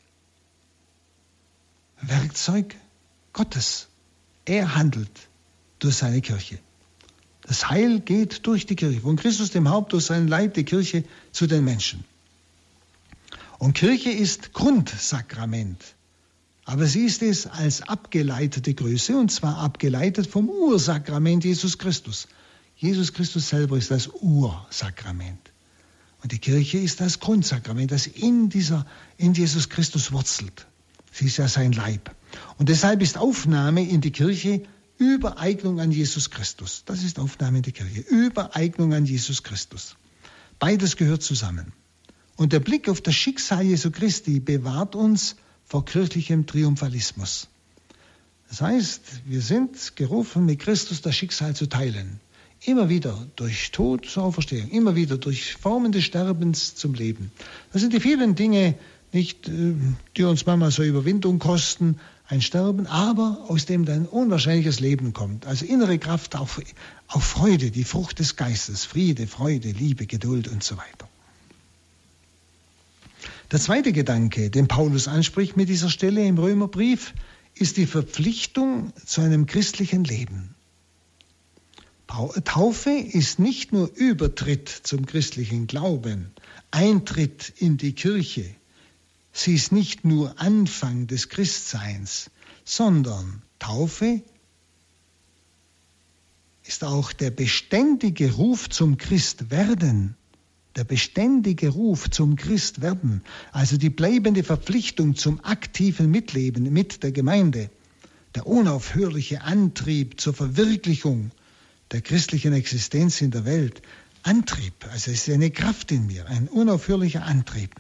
Werkzeug 2.01 2.77
Gottes. 3.33 3.89
Er 4.45 4.75
handelt 4.75 5.29
durch 5.79 5.97
seine 5.97 6.20
Kirche. 6.20 6.59
Das 7.43 7.70
Heil 7.70 8.01
geht 8.01 8.47
durch 8.47 8.66
die 8.66 8.77
Kirche, 8.77 9.01
von 9.01 9.16
Christus 9.16 9.51
dem 9.51 9.68
Haupt 9.68 9.93
durch 9.93 10.05
seinen 10.05 10.29
Leib, 10.29 10.55
die 10.55 10.64
Kirche 10.64 11.05
zu 11.33 11.47
den 11.47 11.64
Menschen. 11.64 12.05
Und 13.59 13.75
Kirche 13.75 14.11
ist 14.11 14.53
Grundsakrament. 14.53 15.81
Aber 16.64 16.86
sie 16.86 17.04
ist 17.06 17.22
es 17.22 17.46
als 17.46 17.82
abgeleitete 17.82 18.74
Größe, 18.74 19.16
und 19.16 19.30
zwar 19.30 19.58
abgeleitet 19.58 20.26
vom 20.26 20.48
Ursakrament 20.48 21.44
Jesus 21.44 21.78
Christus. 21.78 22.28
Jesus 22.76 23.12
Christus 23.12 23.48
selber 23.48 23.76
ist 23.76 23.90
das 23.90 24.08
Ursakrament. 24.08 25.52
Und 26.22 26.30
die 26.30 26.38
Kirche 26.38 26.78
ist 26.78 27.00
das 27.00 27.18
Grundsakrament, 27.18 27.90
das 27.90 28.06
in, 28.06 28.48
dieser, 28.48 28.86
in 29.16 29.34
Jesus 29.34 29.68
Christus 29.68 30.12
wurzelt. 30.12 30.66
Sie 31.10 31.26
ist 31.26 31.36
ja 31.36 31.48
sein 31.48 31.72
Leib. 31.72 32.14
Und 32.58 32.68
deshalb 32.68 33.02
ist 33.02 33.18
Aufnahme 33.18 33.86
in 33.86 34.00
die 34.00 34.12
Kirche 34.12 34.62
Übereignung 34.98 35.80
an 35.80 35.90
Jesus 35.90 36.30
Christus. 36.30 36.84
Das 36.86 37.02
ist 37.02 37.18
Aufnahme 37.18 37.58
in 37.58 37.62
die 37.62 37.72
Kirche. 37.72 38.00
Übereignung 38.00 38.94
an 38.94 39.04
Jesus 39.04 39.42
Christus. 39.42 39.96
Beides 40.60 40.96
gehört 40.96 41.22
zusammen. 41.22 41.72
Und 42.36 42.52
der 42.52 42.60
Blick 42.60 42.88
auf 42.88 43.00
das 43.00 43.16
Schicksal 43.16 43.64
Jesu 43.64 43.90
Christi 43.90 44.38
bewahrt 44.38 44.94
uns 44.94 45.36
vor 45.73 45.87
kirchlichem 45.87 46.45
Triumphalismus. 46.45 47.49
Das 48.51 48.61
heißt, 48.61 49.01
wir 49.25 49.41
sind 49.41 49.97
gerufen, 49.97 50.45
mit 50.45 50.59
Christus 50.59 51.01
das 51.01 51.16
Schicksal 51.16 51.57
zu 51.57 51.66
teilen. 51.66 52.20
Immer 52.66 52.91
wieder 52.91 53.27
durch 53.37 53.70
Tod 53.70 54.05
zur 54.05 54.25
Auferstehung, 54.25 54.68
immer 54.68 54.97
wieder 54.97 55.16
durch 55.16 55.55
Formen 55.55 55.91
des 55.91 56.05
Sterbens 56.05 56.75
zum 56.75 56.93
Leben. 56.93 57.33
Das 57.73 57.81
sind 57.81 57.95
die 57.95 58.01
vielen 58.01 58.35
Dinge, 58.35 58.75
nicht, 59.12 59.49
äh, 59.49 59.73
die 60.18 60.25
uns 60.25 60.45
manchmal 60.45 60.73
so 60.73 60.83
Überwindung 60.83 61.39
kosten, 61.39 61.99
ein 62.29 62.43
Sterben, 62.43 62.87
aber 62.87 63.47
aus 63.49 63.64
dem 63.64 63.87
dann 63.87 64.05
unwahrscheinliches 64.05 64.79
Leben 64.79 65.14
kommt. 65.14 65.47
Also 65.47 65.64
innere 65.64 65.99
Kraft 65.99 66.37
auf, 66.37 66.61
auf 67.07 67.25
Freude, 67.25 67.70
die 67.70 67.85
Frucht 67.85 68.18
des 68.18 68.37
Geistes, 68.37 68.85
Friede, 68.85 69.27
Freude, 69.27 69.70
Liebe, 69.70 70.05
Geduld 70.05 70.49
und 70.49 70.62
so 70.62 70.77
weiter. 70.77 71.09
Der 73.53 73.61
zweite 73.61 73.92
Gedanke, 73.92 74.48
den 74.48 74.66
Paulus 74.66 75.09
anspricht 75.09 75.59
mit 75.59 75.68
dieser 75.68 75.90
Stelle 75.90 76.24
im 76.24 76.38
Römerbrief, 76.38 77.12
ist 77.55 77.76
die 77.76 77.84
Verpflichtung 77.84 78.94
zu 79.05 79.20
einem 79.20 79.44
christlichen 79.44 80.05
Leben. 80.05 80.55
Taufe 82.44 82.90
ist 82.90 83.38
nicht 83.38 83.70
nur 83.72 83.94
Übertritt 83.94 84.70
zum 84.70 85.05
christlichen 85.05 85.66
Glauben, 85.66 86.30
Eintritt 86.70 87.53
in 87.59 87.76
die 87.76 87.92
Kirche. 87.92 88.46
Sie 89.34 89.55
ist 89.55 89.70
nicht 89.70 90.03
nur 90.03 90.40
Anfang 90.40 91.07
des 91.07 91.28
Christseins, 91.28 92.30
sondern 92.64 93.42
Taufe 93.59 94.22
ist 96.64 96.84
auch 96.84 97.12
der 97.12 97.30
beständige 97.30 98.32
Ruf 98.32 98.70
zum 98.70 98.96
Christwerden 98.96 100.16
der 100.77 100.85
beständige 100.85 101.68
Ruf 101.68 102.11
zum 102.11 102.37
Christwerden, 102.37 103.23
also 103.53 103.77
die 103.77 103.91
bleibende 103.91 104.43
Verpflichtung 104.43 105.14
zum 105.14 105.45
aktiven 105.45 106.11
Mitleben 106.11 106.73
mit 106.73 107.03
der 107.03 107.12
Gemeinde, 107.12 107.70
der 108.35 108.47
unaufhörliche 108.47 109.43
Antrieb 109.43 110.20
zur 110.20 110.35
Verwirklichung 110.35 111.31
der 111.91 112.01
christlichen 112.01 112.55
Existenz 112.55 113.20
in 113.20 113.31
der 113.31 113.45
Welt, 113.45 113.83
Antrieb, 114.23 114.75
also 114.91 115.11
es 115.11 115.29
ist 115.29 115.35
eine 115.35 115.51
Kraft 115.51 115.91
in 115.91 116.07
mir, 116.07 116.27
ein 116.27 116.49
unaufhörlicher 116.49 117.25
Antrieb. 117.25 117.75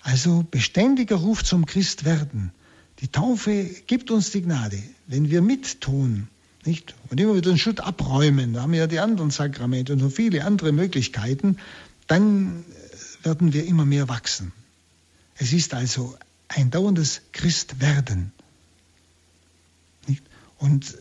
Also 0.00 0.44
beständiger 0.50 1.16
Ruf 1.16 1.44
zum 1.44 1.66
Christwerden. 1.66 2.52
Die 3.00 3.08
Taufe 3.08 3.64
gibt 3.86 4.10
uns 4.10 4.30
die 4.30 4.42
Gnade, 4.42 4.82
wenn 5.06 5.30
wir 5.30 5.40
mittun, 5.40 6.28
nicht? 6.66 6.94
Und 7.08 7.20
immer 7.20 7.34
wieder 7.34 7.50
den 7.50 7.58
Schutt 7.58 7.80
abräumen, 7.80 8.52
da 8.52 8.62
haben 8.62 8.72
wir 8.72 8.80
ja 8.80 8.86
die 8.86 9.00
anderen 9.00 9.30
Sakramente 9.30 9.92
und 9.92 10.00
noch 10.00 10.12
viele 10.12 10.44
andere 10.44 10.72
Möglichkeiten, 10.72 11.58
dann 12.06 12.64
werden 13.22 13.52
wir 13.52 13.64
immer 13.66 13.84
mehr 13.84 14.08
wachsen. 14.08 14.52
Es 15.36 15.52
ist 15.52 15.74
also 15.74 16.16
ein 16.48 16.70
dauerndes 16.70 17.22
Christwerden. 17.32 18.32
Nicht? 20.06 20.22
Und 20.58 20.94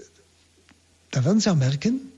da 1.11 1.25
werden 1.25 1.39
Sie 1.39 1.51
auch 1.51 1.55
merken, 1.55 2.11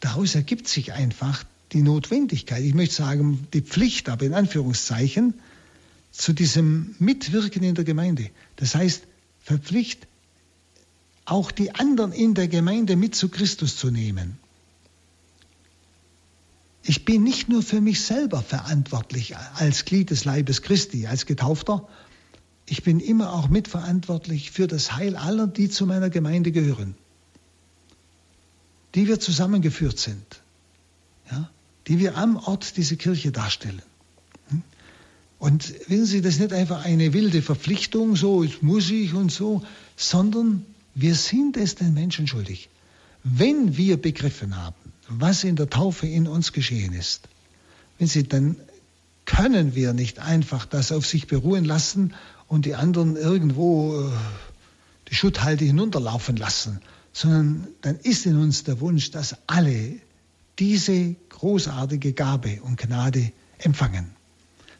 daraus 0.00 0.34
ergibt 0.34 0.68
sich 0.68 0.92
einfach 0.92 1.44
die 1.72 1.82
Notwendigkeit, 1.82 2.62
ich 2.62 2.74
möchte 2.74 2.94
sagen, 2.96 3.46
die 3.52 3.62
Pflicht, 3.62 4.08
aber 4.08 4.26
in 4.26 4.34
Anführungszeichen, 4.34 5.34
zu 6.10 6.32
diesem 6.32 6.94
Mitwirken 6.98 7.62
in 7.62 7.74
der 7.74 7.84
Gemeinde. 7.84 8.30
Das 8.56 8.74
heißt, 8.74 9.04
verpflicht 9.40 10.06
auch 11.24 11.50
die 11.50 11.74
anderen 11.74 12.12
in 12.12 12.34
der 12.34 12.48
Gemeinde 12.48 12.96
mit 12.96 13.14
zu 13.14 13.28
Christus 13.28 13.76
zu 13.76 13.90
nehmen. 13.90 14.38
Ich 16.84 17.04
bin 17.04 17.22
nicht 17.22 17.48
nur 17.48 17.62
für 17.62 17.80
mich 17.80 18.00
selber 18.00 18.42
verantwortlich 18.42 19.36
als 19.36 19.84
Glied 19.84 20.10
des 20.10 20.24
Leibes 20.24 20.62
Christi, 20.62 21.06
als 21.06 21.26
Getaufter, 21.26 21.88
ich 22.66 22.82
bin 22.82 23.00
immer 23.00 23.32
auch 23.32 23.48
mitverantwortlich 23.48 24.50
für 24.50 24.66
das 24.66 24.96
Heil 24.96 25.16
aller, 25.16 25.46
die 25.46 25.68
zu 25.68 25.86
meiner 25.86 26.10
Gemeinde 26.10 26.52
gehören, 26.52 26.94
die 28.94 29.08
wir 29.08 29.20
zusammengeführt 29.20 29.98
sind, 29.98 30.42
ja, 31.30 31.50
die 31.88 31.98
wir 31.98 32.16
am 32.16 32.36
Ort 32.36 32.76
dieser 32.76 32.96
Kirche 32.96 33.32
darstellen. 33.32 33.82
Hm? 34.48 34.62
Und 35.38 35.74
wissen 35.88 36.06
Sie, 36.06 36.22
das 36.22 36.34
ist 36.34 36.40
nicht 36.40 36.52
einfach 36.52 36.84
eine 36.84 37.12
wilde 37.12 37.42
Verpflichtung, 37.42 38.16
so 38.16 38.46
muss 38.60 38.90
ich 38.90 39.12
und 39.12 39.32
so, 39.32 39.62
sondern 39.96 40.64
wir 40.94 41.14
sind 41.14 41.56
es 41.56 41.74
den 41.74 41.94
Menschen 41.94 42.26
schuldig. 42.26 42.68
Wenn 43.24 43.76
wir 43.76 44.00
begriffen 44.00 44.56
haben, 44.56 44.76
was 45.08 45.44
in 45.44 45.56
der 45.56 45.70
Taufe 45.70 46.06
in 46.06 46.26
uns 46.26 46.52
geschehen 46.52 46.92
ist, 46.92 47.28
wenn 47.98 48.08
Sie, 48.08 48.24
dann 48.24 48.56
können 49.24 49.74
wir 49.74 49.92
nicht 49.92 50.18
einfach 50.18 50.66
das 50.66 50.92
auf 50.92 51.06
sich 51.06 51.26
beruhen 51.26 51.64
lassen 51.64 52.14
und 52.48 52.66
die 52.66 52.74
anderen 52.74 53.16
irgendwo 53.16 54.00
äh, 54.00 54.10
die 55.08 55.14
Schutthalde 55.14 55.64
hinunterlaufen 55.64 56.36
lassen, 56.36 56.80
sondern 57.12 57.68
dann 57.82 57.96
ist 57.96 58.26
in 58.26 58.36
uns 58.36 58.64
der 58.64 58.80
Wunsch, 58.80 59.10
dass 59.10 59.36
alle 59.46 59.94
diese 60.58 61.14
großartige 61.28 62.12
Gabe 62.12 62.60
und 62.62 62.78
Gnade 62.78 63.32
empfangen. 63.58 64.10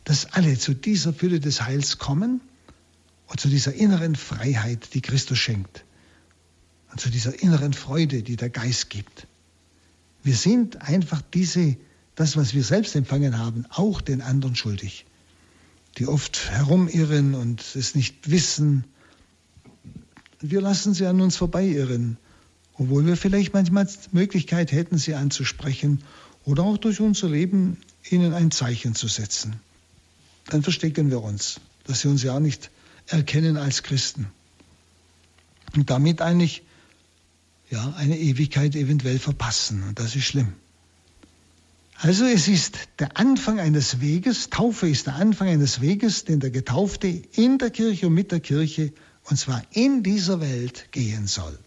Dass 0.05 0.33
alle 0.33 0.59
zu 0.59 0.75
dieser 0.75 1.13
Fülle 1.13 1.39
des 1.39 1.63
Heils 1.63 1.99
kommen 1.99 2.41
und 3.29 3.41
zu 3.41 3.49
dieser 3.49 3.73
inneren 3.73 4.17
Freiheit, 4.17 4.95
die 4.95 5.01
Christus 5.01 5.39
schenkt. 5.39 5.85
Und 6.93 7.01
zu 7.01 7.11
dieser 7.11 7.43
inneren 7.43 7.73
Freude, 7.73 8.23
die 8.23 8.37
der 8.37 8.51
Geist 8.51 8.91
gibt. 8.91 9.27
Wir 10.23 10.37
sind 10.37 10.83
einfach 10.83 11.23
diese, 11.35 11.77
das, 12.15 12.37
was 12.37 12.55
wir 12.55 12.63
selbst 12.63 12.95
empfangen 12.95 13.39
haben, 13.39 13.67
auch 13.71 14.01
den 14.01 14.23
anderen 14.23 14.55
schuldig. 14.55 15.05
Die 15.99 16.07
oft 16.07 16.51
herumirren 16.51 17.35
und 17.35 17.61
es 17.75 17.95
nicht 17.95 18.31
wissen. 18.31 18.85
Wir 20.41 20.61
lassen 20.61 20.95
sie 20.95 21.07
an 21.07 21.21
uns 21.21 21.37
vorbeiirren 21.37 22.17
obwohl 22.75 23.07
wir 23.07 23.17
vielleicht 23.17 23.53
manchmal 23.53 23.89
Möglichkeit 24.13 24.73
hätten, 24.73 24.99
sie 24.99 25.15
anzusprechen 25.15 26.03
oder 26.45 26.65
auch 26.65 26.79
durch 26.79 27.01
unser 27.01 27.29
Leben 27.29 27.77
ihnen 28.11 28.33
ein 28.33 28.51
Zeichen 28.51 28.95
zu 28.95 29.09
setzen. 29.09 29.61
Dann 30.49 30.63
verstecken 30.63 31.11
wir 31.11 31.23
uns, 31.23 31.61
dass 31.85 32.01
sie 32.01 32.09
uns 32.09 32.23
ja 32.23 32.41
nicht 32.41 32.71
erkennen 33.07 33.57
als 33.57 33.83
Christen. 33.83 34.27
Und 35.75 35.91
damit 35.91 36.21
eigentlich 36.21 36.63
ja, 37.73 37.95
eine 37.97 38.19
Ewigkeit 38.19 38.77
eventuell 38.77 39.19
verpassen. 39.19 39.83
Und 39.83 39.99
das 39.99 40.15
ist 40.15 40.27
schlimm. 40.27 40.53
Also 41.97 42.27
es 42.27 42.47
ist 42.47 42.77
der 42.99 43.17
Anfang 43.17 43.61
eines 43.61 44.01
Weges, 44.01 44.51
Taufe 44.51 44.89
ist 44.89 45.07
der 45.07 45.15
Anfang 45.15 45.49
eines 45.49 45.81
Weges, 45.81 46.25
den 46.25 46.41
der 46.41 46.51
Getaufte 46.51 47.07
in 47.07 47.59
der 47.59 47.71
Kirche 47.71 48.09
und 48.09 48.15
mit 48.15 48.31
der 48.31 48.41
Kirche, 48.41 48.93
und 49.25 49.39
zwar 49.39 49.63
in 49.71 50.03
dieser 50.03 50.41
Welt, 50.41 50.89
gehen 50.91 51.27
soll. 51.27 51.59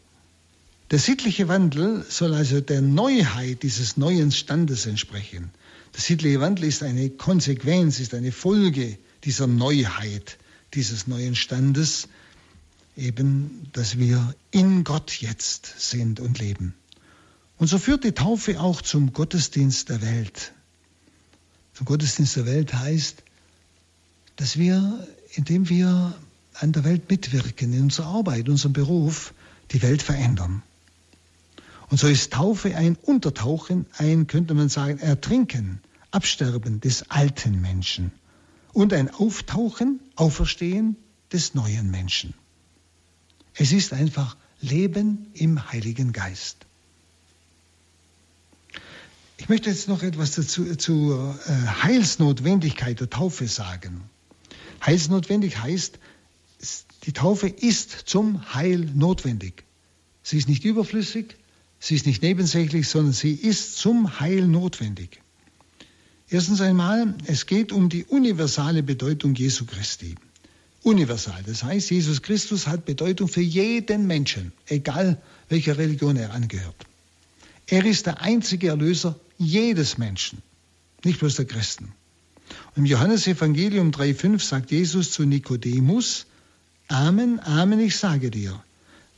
Der 0.92 1.00
sittliche 1.00 1.48
Wandel 1.48 2.06
soll 2.08 2.36
also 2.36 2.62
der 2.62 2.82
Neuheit 2.82 3.64
dieses 3.64 3.98
neuen 3.98 4.32
Standes 4.32 4.86
entsprechen. 4.86 5.50
Der 5.96 6.02
sittliche 6.02 6.40
Wandel 6.40 6.66
ist 6.66 6.84
eine 6.84 7.10
Konsequenz, 7.10 8.00
ist 8.00 8.14
eine 8.14 8.32
Folge 8.32 9.00
dieser 9.24 9.48
Neuheit, 9.48 10.38
dieses 10.76 11.08
neuen 11.08 11.36
Standes, 11.36 12.10
eben, 12.96 13.70
dass 13.74 13.98
wir 13.98 14.36
in 14.52 14.84
Gott 14.84 15.12
jetzt 15.22 15.76
sind 15.78 16.20
und 16.20 16.40
leben. 16.40 16.74
Und 17.58 17.68
so 17.68 17.78
führt 17.78 18.04
die 18.04 18.12
Taufe 18.12 18.60
auch 18.60 18.82
zum 18.82 19.14
Gottesdienst 19.14 19.90
der 19.90 20.02
Welt. 20.02 20.54
Zum 21.74 21.86
Gottesdienst 21.86 22.36
der 22.36 22.46
Welt 22.46 22.74
heißt, 22.74 23.24
dass 24.36 24.58
wir, 24.58 25.08
indem 25.34 25.70
wir 25.70 26.14
an 26.54 26.72
der 26.72 26.84
Welt 26.84 27.10
mitwirken, 27.10 27.74
in 27.74 27.84
unserer 27.84 28.08
Arbeit, 28.08 28.46
in 28.46 28.52
unserem 28.52 28.74
Beruf, 28.74 29.34
die 29.72 29.82
Welt 29.82 30.02
verändern. 30.02 30.64
Und 31.90 32.00
so 32.00 32.08
ist 32.08 32.34
Taufe 32.34 32.76
ein 32.76 32.96
Untertauchen, 32.96 33.86
ein, 33.98 34.28
könnte 34.28 34.54
man 34.54 34.70
sagen, 34.70 35.00
Ertrinken, 35.00 35.82
Absterben 36.12 36.82
des 36.82 37.10
alten 37.10 37.62
Menschen 37.62 38.12
und 38.74 38.94
ein 38.94 39.14
Auftauchen, 39.14 40.00
Auferstehen 40.16 40.98
des 41.32 41.54
neuen 41.54 41.92
Menschen. 41.92 42.34
Es 43.56 43.72
ist 43.72 43.94
einfach 43.94 44.36
Leben 44.62 45.28
im 45.34 45.72
Heiligen 45.72 46.14
Geist. 46.14 46.58
Ich 49.38 49.50
möchte 49.50 49.70
jetzt 49.70 49.88
noch 49.88 50.02
etwas 50.04 50.32
dazu, 50.32 50.76
zur 50.76 51.40
äh, 51.46 51.52
Heilsnotwendigkeit 51.84 53.00
der 53.00 53.10
Taufe 53.10 53.48
sagen. 53.48 54.02
Heilsnotwendig 54.86 55.58
heißt, 55.58 56.00
die 57.04 57.14
Taufe 57.14 57.48
ist 57.48 57.92
zum 57.92 58.54
Heil 58.54 58.80
notwendig. 58.80 59.64
Sie 60.24 60.38
ist 60.38 60.48
nicht 60.48 60.64
überflüssig, 60.66 61.36
Sie 61.80 61.94
ist 61.94 62.08
nicht 62.08 62.24
nebensächlich, 62.24 62.88
sondern 62.88 63.14
sie 63.14 63.34
ist 63.34 63.78
zum 63.78 64.20
Heil 64.20 64.48
notwendig. 64.48 65.22
Erstens 66.30 66.62
einmal, 66.62 67.14
es 67.26 67.46
geht 67.46 67.72
um 67.72 67.90
die 67.90 68.06
universale 68.06 68.82
Bedeutung 68.82 69.36
Jesu 69.36 69.66
Christi. 69.66 70.16
Universal, 70.86 71.42
das 71.48 71.64
heißt, 71.64 71.90
Jesus 71.90 72.22
Christus 72.22 72.68
hat 72.68 72.86
Bedeutung 72.86 73.28
für 73.28 73.42
jeden 73.42 74.06
Menschen, 74.06 74.52
egal 74.68 75.20
welcher 75.50 75.80
Religion 75.80 76.16
er 76.16 76.32
angehört. 76.32 76.76
Er 77.66 77.84
ist 77.84 78.06
der 78.06 78.22
einzige 78.22 78.68
Erlöser 78.68 79.20
jedes 79.40 79.98
Menschen, 79.98 80.44
nicht 81.04 81.20
bloß 81.20 81.38
der 81.38 81.46
Christen. 81.46 81.92
Im 82.76 82.86
Johannesevangelium 82.86 83.90
3,5 83.90 84.40
sagt 84.40 84.70
Jesus 84.70 85.10
zu 85.12 85.24
Nikodemus, 85.24 86.28
Amen, 86.88 87.40
Amen, 87.40 87.80
ich 87.80 87.98
sage 87.98 88.30
dir, 88.30 88.64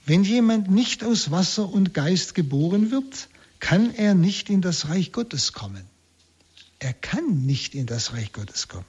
wenn 0.06 0.24
jemand 0.24 0.72
nicht 0.72 1.04
aus 1.04 1.32
Wasser 1.32 1.68
und 1.68 1.94
Geist 1.94 2.34
geboren 2.34 2.92
wird, 2.92 3.28
kann 3.60 3.94
er 3.94 4.16
nicht 4.16 4.50
in 4.50 4.62
das 4.62 4.88
Reich 4.88 5.12
Gottes 5.12 5.52
kommen. 5.52 5.84
Er 6.80 6.94
kann 6.94 7.46
nicht 7.46 7.76
in 7.76 7.88
das 7.88 8.14
Reich 8.14 8.32
Gottes 8.32 8.70
kommen. 8.70 8.86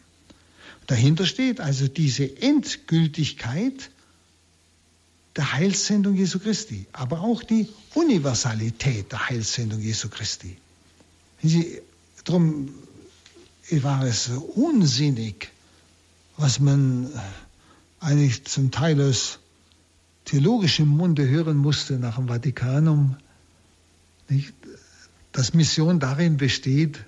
Dahinter 0.89 1.27
steht 1.27 1.61
also 1.61 1.87
diese 1.87 2.41
Endgültigkeit 2.41 3.91
der 5.37 5.53
Heilssendung 5.53 6.15
Jesu 6.15 6.39
Christi, 6.39 6.87
aber 6.93 7.21
auch 7.21 7.43
die 7.43 7.69
Universalität 7.95 9.13
der 9.13 9.29
Heilssendung 9.29 9.81
Jesu 9.81 10.09
Christi. 10.09 10.57
Sie, 11.43 11.81
darum 12.25 12.71
war 13.71 14.03
es 14.05 14.29
unsinnig, 14.29 15.51
was 16.39 16.59
man 16.59 17.13
eigentlich 18.01 18.45
zum 18.47 18.71
Teil 18.71 19.01
aus 19.03 19.41
theologischem 20.25 20.89
Munde 20.89 21.29
hören 21.29 21.59
musste 21.59 21.99
nach 21.99 22.17
dem 22.17 22.29
Vatikanum, 22.29 23.17
nicht? 24.31 24.55
dass 25.33 25.53
Mission 25.53 26.01
darin 26.01 26.39
besteht, 26.39 26.99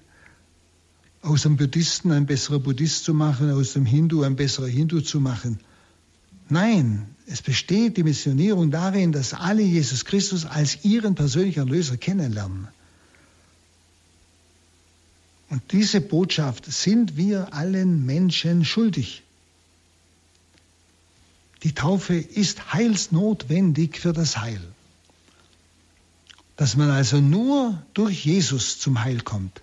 aus 1.23 1.43
dem 1.43 1.57
Buddhisten 1.57 2.13
ein 2.13 2.27
besserer 2.27 2.59
Buddhist 2.59 3.05
zu 3.05 3.15
machen, 3.15 3.51
aus 3.51 3.75
dem 3.75 3.85
Hindu 3.85 4.23
ein 4.23 4.37
besserer 4.37 4.67
Hindu 4.67 5.01
zu 5.01 5.21
machen. 5.21 5.61
Nein, 6.49 7.07
es 7.27 7.43
besteht 7.43 7.97
die 7.97 8.03
Missionierung 8.03 8.71
darin, 8.71 9.13
dass 9.13 9.35
alle 9.35 9.63
Jesus 9.63 10.05
Christus 10.05 10.47
als 10.47 10.85
ihren 10.85 11.15
persönlichen 11.15 11.61
Erlöser 11.61 11.97
kennenlernen. 11.97 12.69
Und 15.51 15.63
diese 15.73 16.01
Botschaft 16.01 16.67
sind 16.67 17.17
wir 17.17 17.53
allen 17.53 18.07
Menschen 18.07 18.65
schuldig. 18.65 19.23
Die 21.63 21.73
Taufe 21.73 22.15
ist 22.15 22.73
heilsnotwendig 22.73 23.99
für 23.99 24.13
das 24.13 24.39
Heil. 24.39 24.61
Dass 26.57 26.77
man 26.77 26.91
also 26.91 27.21
nur 27.21 27.83
durch 27.95 28.25
Jesus 28.25 28.79
zum 28.79 29.03
Heil 29.03 29.21
kommt. 29.21 29.61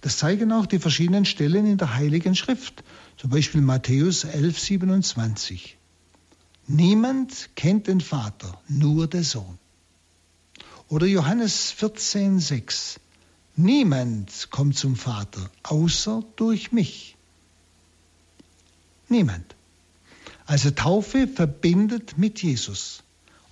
Das 0.00 0.16
zeigen 0.16 0.52
auch 0.52 0.66
die 0.66 0.78
verschiedenen 0.78 1.24
Stellen 1.24 1.66
in 1.66 1.76
der 1.76 1.94
Heiligen 1.94 2.34
Schrift, 2.34 2.84
zum 3.16 3.30
Beispiel 3.30 3.60
Matthäus 3.60 4.24
11, 4.24 4.58
27. 4.58 5.76
Niemand 6.68 7.50
kennt 7.56 7.86
den 7.88 8.00
Vater, 8.00 8.60
nur 8.68 9.08
der 9.08 9.24
Sohn. 9.24 9.58
Oder 10.88 11.06
Johannes 11.06 11.72
14, 11.72 12.38
6. 12.38 13.00
Niemand 13.56 14.50
kommt 14.50 14.76
zum 14.76 14.94
Vater, 14.94 15.50
außer 15.64 16.22
durch 16.36 16.70
mich. 16.70 17.16
Niemand. 19.08 19.56
Also 20.46 20.70
Taufe 20.70 21.26
verbindet 21.26 22.16
mit 22.16 22.42
Jesus. 22.42 23.02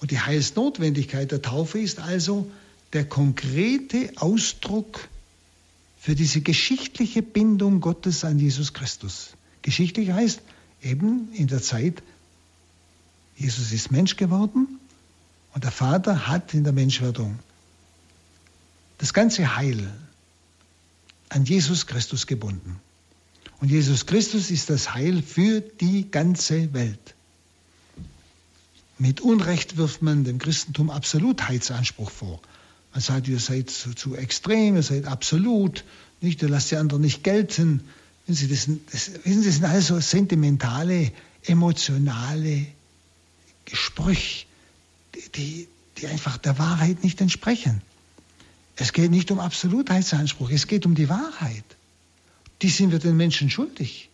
Und 0.01 0.11
die 0.13 0.21
Heilsnotwendigkeit 0.21 1.33
der 1.33 1.43
Taufe 1.43 1.79
ist 1.81 1.99
also 1.99 2.51
der 2.93 3.05
konkrete 3.05 4.13
Ausdruck 4.17 5.09
für 6.07 6.15
diese 6.15 6.41
geschichtliche 6.41 7.21
Bindung 7.21 7.81
Gottes 7.81 8.25
an 8.25 8.39
Jesus 8.39 8.73
Christus. 8.73 9.31
Geschichtlich 9.63 10.13
heißt 10.13 10.41
eben 10.81 11.33
in 11.33 11.49
der 11.49 11.61
Zeit, 11.61 12.01
Jesus 13.37 13.73
ist 13.73 13.91
Mensch 13.91 14.15
geworden 14.15 14.79
und 15.53 15.65
der 15.65 15.73
Vater 15.73 16.29
hat 16.29 16.55
in 16.55 16.63
der 16.63 16.73
Menschwerdung 16.73 17.41
das 18.99 19.15
ganze 19.15 19.57
Heil 19.57 19.93
an 21.29 21.45
Jesus 21.45 21.89
Christus 21.89 22.29
gebunden. 22.29 22.79
Und 23.61 23.73
Jesus 23.73 24.07
Christus 24.07 24.53
ist 24.53 24.71
das 24.71 24.95
Heil 24.95 25.23
für 25.23 25.61
die 25.61 26.09
ganze 26.09 26.73
Welt. 26.73 27.17
Mit 29.01 29.23
Unrecht 29.23 29.77
wirft 29.77 30.03
man 30.03 30.23
dem 30.23 30.39
Christentum 30.39 30.89
Absolutheitsanspruch 30.91 32.11
vor. 32.11 32.41
Man 32.97 33.03
sagt, 33.03 33.29
ihr 33.29 33.39
seid 33.39 33.69
zu, 33.69 33.93
zu 33.93 34.17
extrem, 34.17 34.77
ihr 34.77 34.83
seid 34.83 35.05
absolut, 35.05 35.85
nicht, 36.23 36.41
ihr 36.41 36.49
lasst 36.49 36.71
die 36.71 36.77
anderen 36.77 37.03
nicht 37.03 37.23
gelten. 37.23 37.83
Wissen 38.27 38.49
Sie, 38.49 38.49
das, 38.49 38.67
das, 38.91 39.25
wissen 39.25 39.43
Sie, 39.43 39.49
das 39.49 39.57
sind 39.57 39.65
also 39.67 40.01
sentimentale, 40.01 41.13
emotionale 41.45 42.67
Sprüche, 43.71 44.47
die, 45.15 45.29
die, 45.33 45.69
die 45.99 46.07
einfach 46.07 46.39
der 46.39 46.59
Wahrheit 46.59 47.05
nicht 47.05 47.21
entsprechen. 47.21 47.83
Es 48.77 48.95
geht 48.95 49.11
nicht 49.11 49.31
um 49.31 49.41
Absolutheitsanspruch, 49.41 50.51
es 50.51 50.67
geht 50.67 50.87
um 50.87 50.95
die 50.95 51.11
Wahrheit 51.11 51.65
die 52.63 52.69
sind 52.69 52.93
wir 52.93 52.99
den 52.99 53.17
Menschen 53.17 53.51
schuldig. 53.51 54.09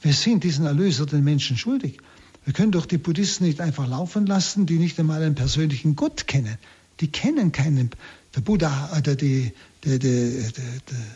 Wir 0.00 0.12
sind 0.12 0.44
diesen 0.44 0.64
Erlöser 0.64 1.06
den 1.06 1.24
Menschen 1.24 1.56
schuldig. 1.56 1.98
Wir 2.44 2.54
können 2.54 2.72
doch 2.72 2.86
die 2.86 2.98
Buddhisten 2.98 3.44
nicht 3.44 3.60
einfach 3.60 3.86
laufen 3.86 4.24
lassen, 4.26 4.64
die 4.64 4.78
nicht 4.78 4.98
einmal 4.98 5.22
einen 5.22 5.34
persönlichen 5.34 5.96
Gott 5.96 6.26
kennen. 6.26 6.56
Die 7.00 7.08
kennen 7.08 7.52
keinen. 7.52 7.90
Der 8.34 8.40
Buddha 8.40 8.90
oder 8.96 9.14
die, 9.14 9.52
der, 9.84 9.98
der, 9.98 10.30
der, 10.30 10.50
der 10.90 11.06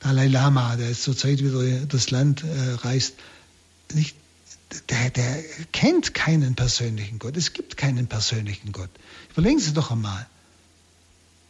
Dalai 0.00 0.28
Lama, 0.28 0.76
der 0.76 0.88
jetzt 0.88 1.02
zurzeit 1.02 1.38
wieder 1.38 1.86
das 1.86 2.10
Land 2.10 2.44
äh, 2.44 2.72
reist, 2.86 3.14
nicht, 3.94 4.16
der, 4.88 5.10
der 5.10 5.42
kennt 5.72 6.14
keinen 6.14 6.54
persönlichen 6.54 7.18
Gott. 7.18 7.36
Es 7.36 7.52
gibt 7.52 7.76
keinen 7.76 8.06
persönlichen 8.06 8.72
Gott. 8.72 8.90
Überlegen 9.32 9.58
Sie 9.58 9.72
doch 9.72 9.90
einmal. 9.90 10.26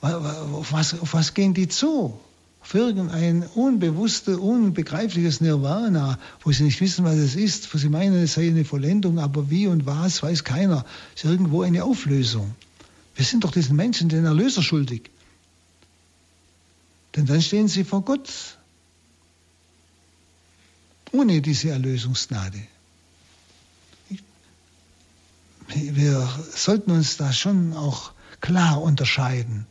Auf 0.00 0.72
was, 0.72 1.00
auf 1.00 1.14
was 1.14 1.34
gehen 1.34 1.54
die 1.54 1.68
zu? 1.68 2.18
Auf 2.60 2.74
irgendein 2.74 3.42
unbewusstes, 3.54 4.36
unbegreifliches 4.36 5.40
Nirvana, 5.40 6.18
wo 6.42 6.52
sie 6.52 6.64
nicht 6.64 6.80
wissen, 6.80 7.04
was 7.04 7.14
es 7.14 7.36
ist, 7.36 7.72
wo 7.72 7.78
sie 7.78 7.88
meinen, 7.88 8.22
es 8.22 8.34
sei 8.34 8.48
eine 8.48 8.64
Vollendung, 8.64 9.18
aber 9.18 9.50
wie 9.50 9.66
und 9.68 9.86
was, 9.86 10.22
weiß 10.22 10.44
keiner. 10.44 10.84
Es 11.14 11.24
ist 11.24 11.30
irgendwo 11.30 11.62
eine 11.62 11.84
Auflösung. 11.84 12.54
Wir 13.16 13.24
sind 13.24 13.44
doch 13.44 13.50
diesen 13.50 13.76
Menschen 13.76 14.08
den 14.08 14.24
Erlöser 14.24 14.62
schuldig. 14.62 15.10
Denn 17.16 17.26
dann 17.26 17.40
stehen 17.40 17.66
sie 17.66 17.84
vor 17.84 18.02
Gott 18.02 18.58
ohne 21.12 21.40
diese 21.40 21.70
Erlösungsgnade. 21.70 22.60
Wir 25.68 26.28
sollten 26.54 26.90
uns 26.90 27.16
da 27.16 27.32
schon 27.32 27.72
auch 27.72 28.12
klar 28.40 28.82
unterscheiden. 28.82 29.66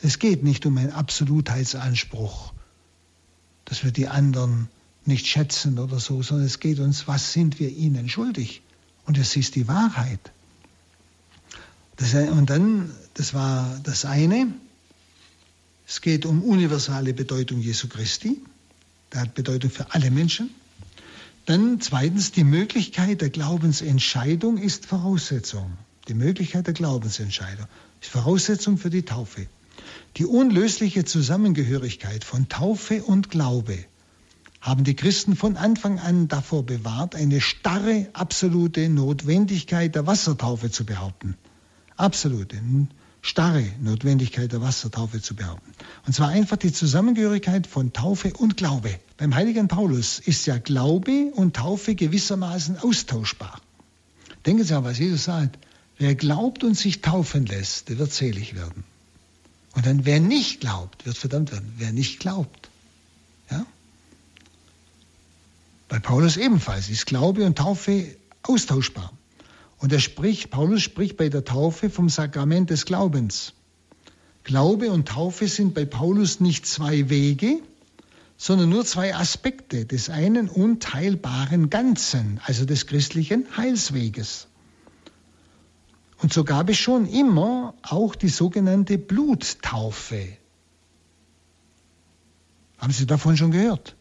Es 0.00 0.20
geht 0.20 0.44
nicht 0.44 0.64
um 0.64 0.78
einen 0.78 0.92
Absolutheitsanspruch, 0.92 2.52
dass 3.64 3.82
wir 3.82 3.90
die 3.90 4.06
anderen 4.06 4.68
nicht 5.04 5.26
schätzen 5.26 5.78
oder 5.78 5.98
so, 5.98 6.22
sondern 6.22 6.46
es 6.46 6.60
geht 6.60 6.78
uns, 6.78 7.08
was 7.08 7.32
sind 7.32 7.58
wir 7.58 7.70
ihnen 7.70 8.08
schuldig? 8.08 8.62
Und 9.04 9.18
es 9.18 9.34
ist 9.36 9.56
die 9.56 9.66
Wahrheit. 9.66 10.32
Das, 11.98 12.14
und 12.14 12.48
dann, 12.48 12.90
das 13.14 13.34
war 13.34 13.78
das 13.82 14.04
eine, 14.04 14.48
es 15.86 16.00
geht 16.00 16.26
um 16.26 16.42
universale 16.42 17.14
Bedeutung 17.14 17.60
Jesu 17.60 17.88
Christi. 17.88 18.42
Der 19.12 19.22
hat 19.22 19.34
Bedeutung 19.34 19.70
für 19.70 19.94
alle 19.94 20.10
Menschen. 20.10 20.50
Dann 21.46 21.80
zweitens, 21.80 22.30
die 22.30 22.44
Möglichkeit 22.44 23.22
der 23.22 23.30
Glaubensentscheidung 23.30 24.58
ist 24.58 24.84
Voraussetzung. 24.84 25.78
Die 26.08 26.14
Möglichkeit 26.14 26.66
der 26.66 26.74
Glaubensentscheidung 26.74 27.66
ist 28.02 28.10
Voraussetzung 28.10 28.76
für 28.76 28.90
die 28.90 29.06
Taufe. 29.06 29.46
Die 30.18 30.26
unlösliche 30.26 31.06
Zusammengehörigkeit 31.06 32.22
von 32.22 32.50
Taufe 32.50 33.02
und 33.02 33.30
Glaube 33.30 33.78
haben 34.60 34.84
die 34.84 34.94
Christen 34.94 35.36
von 35.36 35.56
Anfang 35.56 35.98
an 35.98 36.28
davor 36.28 36.66
bewahrt, 36.66 37.14
eine 37.14 37.40
starre, 37.40 38.08
absolute 38.12 38.90
Notwendigkeit 38.90 39.94
der 39.94 40.06
Wassertaufe 40.06 40.70
zu 40.70 40.84
behaupten. 40.84 41.36
Absolute, 41.98 42.56
starre 43.22 43.64
Notwendigkeit 43.80 44.52
der 44.52 44.62
Wassertaufe 44.62 45.20
zu 45.20 45.34
behaupten. 45.34 45.72
Und 46.06 46.12
zwar 46.12 46.28
einfach 46.28 46.56
die 46.56 46.72
Zusammengehörigkeit 46.72 47.66
von 47.66 47.92
Taufe 47.92 48.32
und 48.34 48.56
Glaube. 48.56 48.98
Beim 49.16 49.34
heiligen 49.34 49.66
Paulus 49.66 50.20
ist 50.20 50.46
ja 50.46 50.58
Glaube 50.58 51.32
und 51.34 51.56
Taufe 51.56 51.96
gewissermaßen 51.96 52.78
austauschbar. 52.78 53.60
Denken 54.46 54.62
Sie 54.62 54.74
an, 54.74 54.84
was 54.84 54.98
Jesus 54.98 55.24
sagt. 55.24 55.58
Wer 55.98 56.14
glaubt 56.14 56.62
und 56.62 56.78
sich 56.78 57.00
taufen 57.00 57.44
lässt, 57.46 57.88
der 57.88 57.98
wird 57.98 58.12
selig 58.12 58.54
werden. 58.54 58.84
Und 59.74 59.84
dann, 59.84 60.06
wer 60.06 60.20
nicht 60.20 60.60
glaubt, 60.60 61.04
wird 61.04 61.18
verdammt 61.18 61.50
werden. 61.50 61.72
Wer 61.76 61.92
nicht 61.92 62.20
glaubt. 62.20 62.70
Ja? 63.50 63.66
Bei 65.88 65.98
Paulus 65.98 66.36
ebenfalls 66.36 66.88
ist 66.88 67.06
Glaube 67.06 67.44
und 67.44 67.58
Taufe 67.58 68.06
austauschbar. 68.44 69.12
Und 69.78 69.92
er 69.92 70.00
spricht, 70.00 70.50
Paulus 70.50 70.82
spricht 70.82 71.16
bei 71.16 71.28
der 71.28 71.44
Taufe 71.44 71.88
vom 71.88 72.08
Sakrament 72.08 72.70
des 72.70 72.84
Glaubens. 72.84 73.54
Glaube 74.42 74.90
und 74.90 75.08
Taufe 75.08 75.46
sind 75.46 75.74
bei 75.74 75.84
Paulus 75.84 76.40
nicht 76.40 76.66
zwei 76.66 77.10
Wege, 77.10 77.60
sondern 78.36 78.70
nur 78.70 78.84
zwei 78.84 79.14
Aspekte 79.14 79.84
des 79.84 80.10
einen 80.10 80.48
unteilbaren 80.48 81.70
Ganzen, 81.70 82.40
also 82.44 82.64
des 82.64 82.86
christlichen 82.86 83.46
Heilsweges. 83.56 84.48
Und 86.20 86.32
so 86.32 86.44
gab 86.44 86.68
es 86.68 86.78
schon 86.78 87.06
immer 87.06 87.74
auch 87.82 88.14
die 88.14 88.28
sogenannte 88.28 88.98
Bluttaufe. 88.98 90.26
Haben 92.78 92.92
Sie 92.92 93.06
davon 93.06 93.36
schon 93.36 93.50
gehört? 93.50 93.96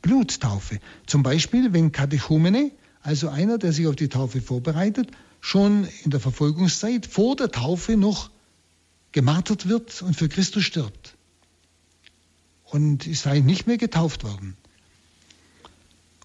Bluttaufe. 0.00 0.80
Zum 1.06 1.22
Beispiel, 1.22 1.72
wenn 1.72 1.92
Katechumene 1.92 2.70
also 3.02 3.28
einer, 3.28 3.58
der 3.58 3.72
sich 3.72 3.86
auf 3.86 3.96
die 3.96 4.08
Taufe 4.08 4.40
vorbereitet, 4.40 5.10
schon 5.40 5.86
in 6.04 6.10
der 6.10 6.20
Verfolgungszeit 6.20 7.06
vor 7.06 7.36
der 7.36 7.50
Taufe 7.50 7.96
noch 7.96 8.30
gemartert 9.12 9.68
wird 9.68 10.02
und 10.02 10.14
für 10.14 10.28
Christus 10.28 10.64
stirbt. 10.64 11.16
Und 12.64 13.06
ist 13.06 13.26
eigentlich 13.26 13.44
nicht 13.44 13.66
mehr 13.66 13.78
getauft 13.78 14.24
worden. 14.24 14.56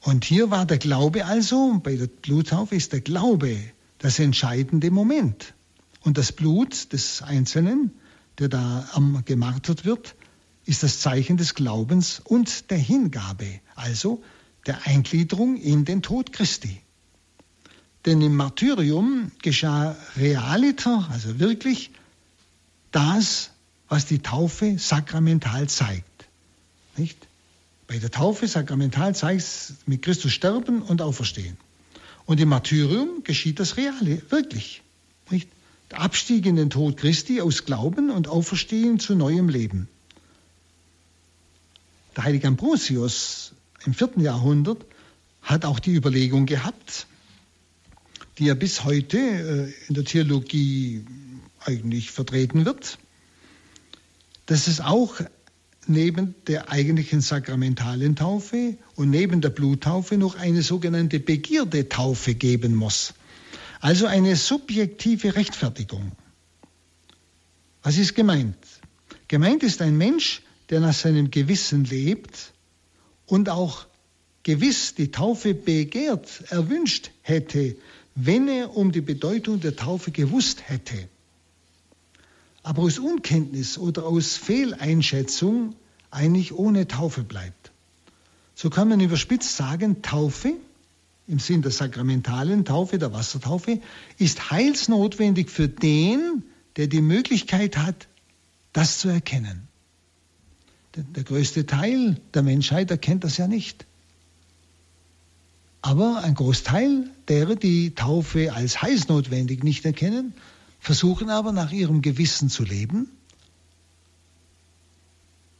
Und 0.01 0.25
hier 0.25 0.51
war 0.51 0.65
der 0.65 0.77
Glaube 0.77 1.25
also, 1.25 1.79
bei 1.81 1.95
der 1.95 2.07
Bluttaufe 2.07 2.75
ist 2.75 2.91
der 2.91 2.99
Glaube 2.99 3.57
das 3.99 4.19
entscheidende 4.19 4.91
Moment. 4.91 5.53
Und 6.01 6.17
das 6.17 6.33
Blut 6.33 6.91
des 6.91 7.21
Einzelnen, 7.21 7.91
der 8.37 8.49
da 8.49 8.85
gemartert 9.23 9.85
wird, 9.85 10.15
ist 10.65 10.83
das 10.83 10.99
Zeichen 10.99 11.37
des 11.37 11.55
Glaubens 11.55 12.19
und 12.19 12.69
der 12.69 12.77
Hingabe. 12.77 13.61
Also 13.75 14.21
der 14.65 14.85
Eingliederung 14.85 15.57
in 15.57 15.85
den 15.85 16.01
Tod 16.01 16.33
Christi. 16.33 16.81
Denn 18.05 18.21
im 18.21 18.35
Martyrium 18.35 19.31
geschah 19.41 19.95
realiter, 20.17 21.07
also 21.11 21.39
wirklich, 21.39 21.91
das, 22.91 23.51
was 23.87 24.05
die 24.05 24.19
Taufe 24.19 24.77
sakramental 24.77 25.67
zeigt. 25.69 26.27
Nicht? 26.97 27.27
Bei 27.87 27.97
der 27.97 28.11
Taufe 28.11 28.47
sakramental 28.47 29.15
zeigt 29.15 29.41
es 29.41 29.73
mit 29.85 30.01
Christus 30.01 30.31
sterben 30.31 30.81
und 30.81 31.01
auferstehen. 31.01 31.57
Und 32.25 32.39
im 32.39 32.49
Martyrium 32.49 33.23
geschieht 33.23 33.59
das 33.59 33.77
Reale, 33.77 34.21
wirklich. 34.29 34.81
Nicht? 35.29 35.49
Der 35.91 36.01
Abstieg 36.01 36.45
in 36.45 36.55
den 36.55 36.69
Tod 36.69 36.97
Christi 36.97 37.41
aus 37.41 37.65
Glauben 37.65 38.09
und 38.09 38.27
Auferstehen 38.27 38.99
zu 38.99 39.15
neuem 39.15 39.49
Leben. 39.49 39.87
Der 42.15 42.23
heilige 42.23 42.47
Ambrosius 42.47 43.53
im 43.85 43.93
vierten 43.93 44.21
Jahrhundert 44.21 44.85
hat 45.41 45.65
auch 45.65 45.79
die 45.79 45.93
Überlegung 45.93 46.45
gehabt, 46.45 47.07
die 48.37 48.45
ja 48.45 48.53
bis 48.53 48.83
heute 48.83 49.17
äh, 49.17 49.73
in 49.87 49.95
der 49.95 50.05
Theologie 50.05 51.05
eigentlich 51.59 52.11
vertreten 52.11 52.65
wird, 52.65 52.97
dass 54.45 54.67
es 54.67 54.81
auch 54.81 55.21
neben 55.85 56.35
der 56.47 56.71
eigentlichen 56.71 57.21
sakramentalen 57.21 58.15
Taufe 58.15 58.77
und 58.95 59.09
neben 59.09 59.41
der 59.41 59.49
Bluttaufe 59.49 60.17
noch 60.17 60.35
eine 60.35 60.61
sogenannte 60.61 61.19
Begierdetaufe 61.19 62.35
geben 62.35 62.75
muss. 62.75 63.13
Also 63.81 64.05
eine 64.05 64.37
subjektive 64.37 65.35
Rechtfertigung. 65.35 66.13
Was 67.81 67.97
ist 67.97 68.15
gemeint? 68.15 68.55
Gemeint 69.27 69.61
ist 69.61 69.81
ein 69.81 69.97
Mensch, 69.97 70.41
der 70.69 70.79
nach 70.79 70.93
seinem 70.93 71.31
Gewissen 71.31 71.83
lebt 71.83 72.52
und 73.25 73.49
auch 73.49 73.85
gewiss 74.43 74.95
die 74.95 75.11
Taufe 75.11 75.53
begehrt, 75.53 76.43
erwünscht 76.49 77.11
hätte, 77.21 77.75
wenn 78.15 78.47
er 78.47 78.75
um 78.75 78.91
die 78.91 79.01
Bedeutung 79.01 79.59
der 79.59 79.75
Taufe 79.75 80.11
gewusst 80.11 80.67
hätte. 80.67 81.07
Aber 82.61 82.83
aus 82.83 82.99
Unkenntnis 82.99 83.77
oder 83.77 84.05
aus 84.05 84.37
Fehleinschätzung 84.37 85.75
eigentlich 86.11 86.53
ohne 86.53 86.87
Taufe 86.87 87.23
bleibt. 87.23 87.71
So 88.55 88.69
kann 88.69 88.87
man 88.87 88.99
überspitzt 88.99 89.57
sagen, 89.57 90.01
Taufe 90.01 90.53
im 91.27 91.39
Sinn 91.39 91.61
der 91.61 91.71
sakramentalen 91.71 92.65
Taufe, 92.65 92.99
der 92.99 93.13
Wassertaufe, 93.13 93.79
ist 94.17 94.51
heilsnotwendig 94.51 95.49
für 95.49 95.67
den, 95.67 96.43
der 96.75 96.87
die 96.87 97.01
Möglichkeit 97.01 97.77
hat, 97.77 98.07
das 98.73 98.99
zu 98.99 99.07
erkennen. 99.07 99.67
Der 100.95 101.23
größte 101.23 101.65
Teil 101.65 102.19
der 102.33 102.43
Menschheit 102.43 102.91
erkennt 102.91 103.23
das 103.23 103.37
ja 103.37 103.47
nicht. 103.47 103.85
Aber 105.81 106.23
ein 106.23 106.35
Großteil 106.35 107.09
derer, 107.27 107.55
die 107.55 107.95
Taufe 107.95 108.53
als 108.53 108.81
heißnotwendig 108.81 109.63
nicht 109.63 109.83
erkennen, 109.85 110.33
versuchen 110.79 111.29
aber 111.29 111.51
nach 111.51 111.71
ihrem 111.71 112.01
Gewissen 112.01 112.49
zu 112.49 112.63
leben 112.63 113.09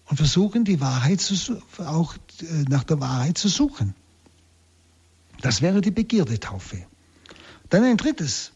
und 0.05 0.17
versuchen 0.17 0.65
die 0.65 0.79
Wahrheit 0.79 1.19
zu, 1.19 1.61
auch 1.77 2.15
äh, 2.41 2.63
nach 2.69 2.83
der 2.83 2.99
Wahrheit 2.99 3.37
zu 3.37 3.49
suchen. 3.49 3.95
Das 5.41 5.61
wäre 5.61 5.81
die 5.81 5.91
Begierdetaufe. 5.91 6.85
Dann 7.69 7.83
ein 7.83 7.97
drittes. 7.97 8.51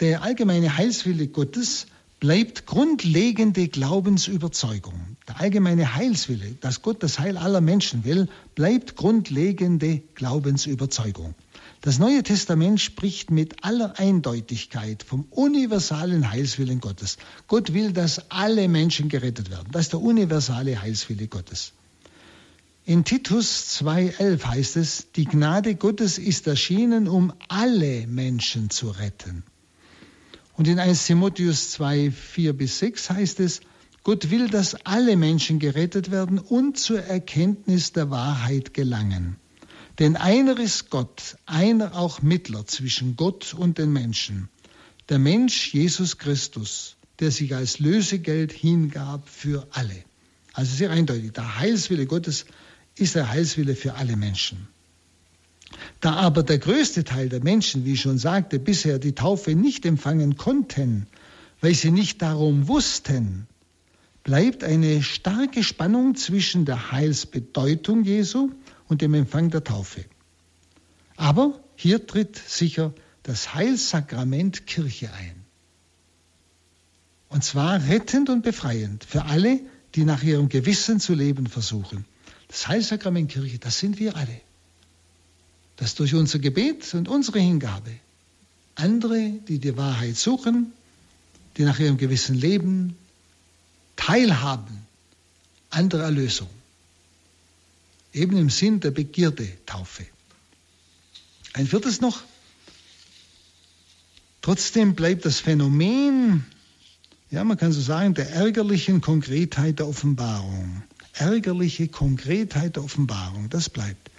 Der 0.00 0.22
allgemeine 0.22 0.76
Heilswille 0.76 1.28
Gottes 1.28 1.86
bleibt 2.20 2.66
grundlegende 2.66 3.68
Glaubensüberzeugung. 3.68 5.16
Der 5.28 5.40
allgemeine 5.40 5.94
Heilswille, 5.94 6.56
dass 6.60 6.82
Gott 6.82 7.02
das 7.02 7.18
Heil 7.18 7.36
aller 7.36 7.60
Menschen 7.60 8.04
will, 8.04 8.28
bleibt 8.54 8.96
grundlegende 8.96 10.02
Glaubensüberzeugung. 10.14 11.34
Das 11.82 11.98
Neue 11.98 12.22
Testament 12.22 12.80
spricht 12.80 13.30
mit 13.30 13.64
aller 13.64 13.98
Eindeutigkeit 13.98 15.02
vom 15.02 15.26
universalen 15.30 16.30
Heilswillen 16.30 16.80
Gottes. 16.80 17.18
Gott 17.48 17.74
will, 17.74 17.92
dass 17.92 18.30
alle 18.30 18.66
Menschen 18.68 19.08
gerettet 19.08 19.50
werden. 19.50 19.68
Das 19.72 19.82
ist 19.82 19.92
der 19.92 20.00
universale 20.00 20.80
Heilswille 20.80 21.28
Gottes. 21.28 21.72
In 22.86 23.04
Titus 23.04 23.80
2.11 23.82 24.44
heißt 24.44 24.76
es, 24.76 25.12
die 25.16 25.24
Gnade 25.24 25.74
Gottes 25.74 26.18
ist 26.18 26.46
erschienen, 26.46 27.08
um 27.08 27.32
alle 27.48 28.06
Menschen 28.06 28.70
zu 28.70 28.90
retten. 28.90 29.42
Und 30.56 30.68
in 30.68 30.78
1 30.78 31.06
Timotheus 31.06 31.72
2, 31.72 32.10
4 32.10 32.52
bis 32.54 32.78
6 32.78 33.10
heißt 33.10 33.40
es, 33.40 33.60
Gott 34.02 34.30
will, 34.30 34.48
dass 34.48 34.74
alle 34.86 35.16
Menschen 35.16 35.58
gerettet 35.58 36.10
werden 36.10 36.38
und 36.38 36.78
zur 36.78 37.02
Erkenntnis 37.02 37.92
der 37.92 38.10
Wahrheit 38.10 38.72
gelangen. 38.72 39.36
Denn 39.98 40.16
einer 40.16 40.58
ist 40.58 40.90
Gott, 40.90 41.36
einer 41.44 41.94
auch 41.94 42.22
Mittler 42.22 42.66
zwischen 42.66 43.16
Gott 43.16 43.52
und 43.52 43.78
den 43.78 43.92
Menschen. 43.92 44.48
Der 45.08 45.18
Mensch 45.18 45.74
Jesus 45.74 46.18
Christus, 46.18 46.96
der 47.20 47.30
sich 47.30 47.54
als 47.54 47.78
Lösegeld 47.78 48.52
hingab 48.52 49.28
für 49.28 49.66
alle. 49.72 50.04
Also 50.52 50.74
sehr 50.74 50.90
eindeutig, 50.90 51.32
der 51.32 51.58
Heilswille 51.58 52.06
Gottes 52.06 52.46
ist 52.96 53.14
der 53.14 53.28
Heilswille 53.28 53.74
für 53.74 53.94
alle 53.94 54.16
Menschen. 54.16 54.68
Da 56.00 56.14
aber 56.14 56.42
der 56.42 56.58
größte 56.58 57.04
Teil 57.04 57.28
der 57.28 57.42
Menschen, 57.42 57.84
wie 57.84 57.94
ich 57.94 58.00
schon 58.00 58.18
sagte, 58.18 58.58
bisher 58.58 58.98
die 58.98 59.14
Taufe 59.14 59.54
nicht 59.54 59.84
empfangen 59.86 60.36
konnten, 60.36 61.06
weil 61.60 61.74
sie 61.74 61.90
nicht 61.90 62.22
darum 62.22 62.68
wussten, 62.68 63.46
bleibt 64.24 64.64
eine 64.64 65.02
starke 65.02 65.62
Spannung 65.62 66.14
zwischen 66.14 66.64
der 66.64 66.92
Heilsbedeutung 66.92 68.04
Jesu 68.04 68.50
und 68.88 69.02
dem 69.02 69.14
Empfang 69.14 69.50
der 69.50 69.64
Taufe. 69.64 70.04
Aber 71.16 71.60
hier 71.76 72.06
tritt 72.06 72.36
sicher 72.36 72.92
das 73.22 73.54
Heilssakrament 73.54 74.66
Kirche 74.66 75.12
ein. 75.12 75.44
Und 77.28 77.42
zwar 77.42 77.88
rettend 77.88 78.30
und 78.30 78.42
befreiend 78.42 79.04
für 79.04 79.24
alle, 79.24 79.60
die 79.94 80.04
nach 80.04 80.22
ihrem 80.22 80.48
Gewissen 80.48 81.00
zu 81.00 81.14
leben 81.14 81.46
versuchen. 81.46 82.04
Das 82.48 82.68
Heilssakrament 82.68 83.30
Kirche, 83.30 83.58
das 83.58 83.78
sind 83.78 83.98
wir 83.98 84.16
alle 84.16 84.40
dass 85.76 85.94
durch 85.94 86.14
unser 86.14 86.38
Gebet 86.38 86.94
und 86.94 87.08
unsere 87.08 87.38
Hingabe 87.38 87.92
andere, 88.74 89.30
die 89.48 89.58
die 89.58 89.76
Wahrheit 89.76 90.16
suchen, 90.16 90.72
die 91.56 91.64
nach 91.64 91.78
ihrem 91.78 91.96
Gewissen 91.96 92.34
leben, 92.34 92.96
teilhaben 93.96 94.86
an 95.70 95.88
der 95.88 96.00
Erlösung. 96.00 96.48
Eben 98.12 98.36
im 98.36 98.50
Sinn 98.50 98.80
der 98.80 98.90
Begierde 98.90 99.48
Taufe. 99.66 100.06
Ein 101.54 101.66
viertes 101.66 102.00
noch. 102.00 102.22
Trotzdem 104.42 104.94
bleibt 104.94 105.24
das 105.24 105.40
Phänomen, 105.40 106.44
ja, 107.30 107.42
man 107.42 107.56
kann 107.56 107.72
so 107.72 107.80
sagen, 107.80 108.14
der 108.14 108.30
ärgerlichen 108.30 109.00
Konkretheit 109.00 109.80
der 109.80 109.88
Offenbarung. 109.88 110.82
Ärgerliche 111.14 111.88
Konkretheit 111.88 112.76
der 112.76 112.84
Offenbarung, 112.84 113.50
das 113.50 113.68
bleibt. 113.68 114.10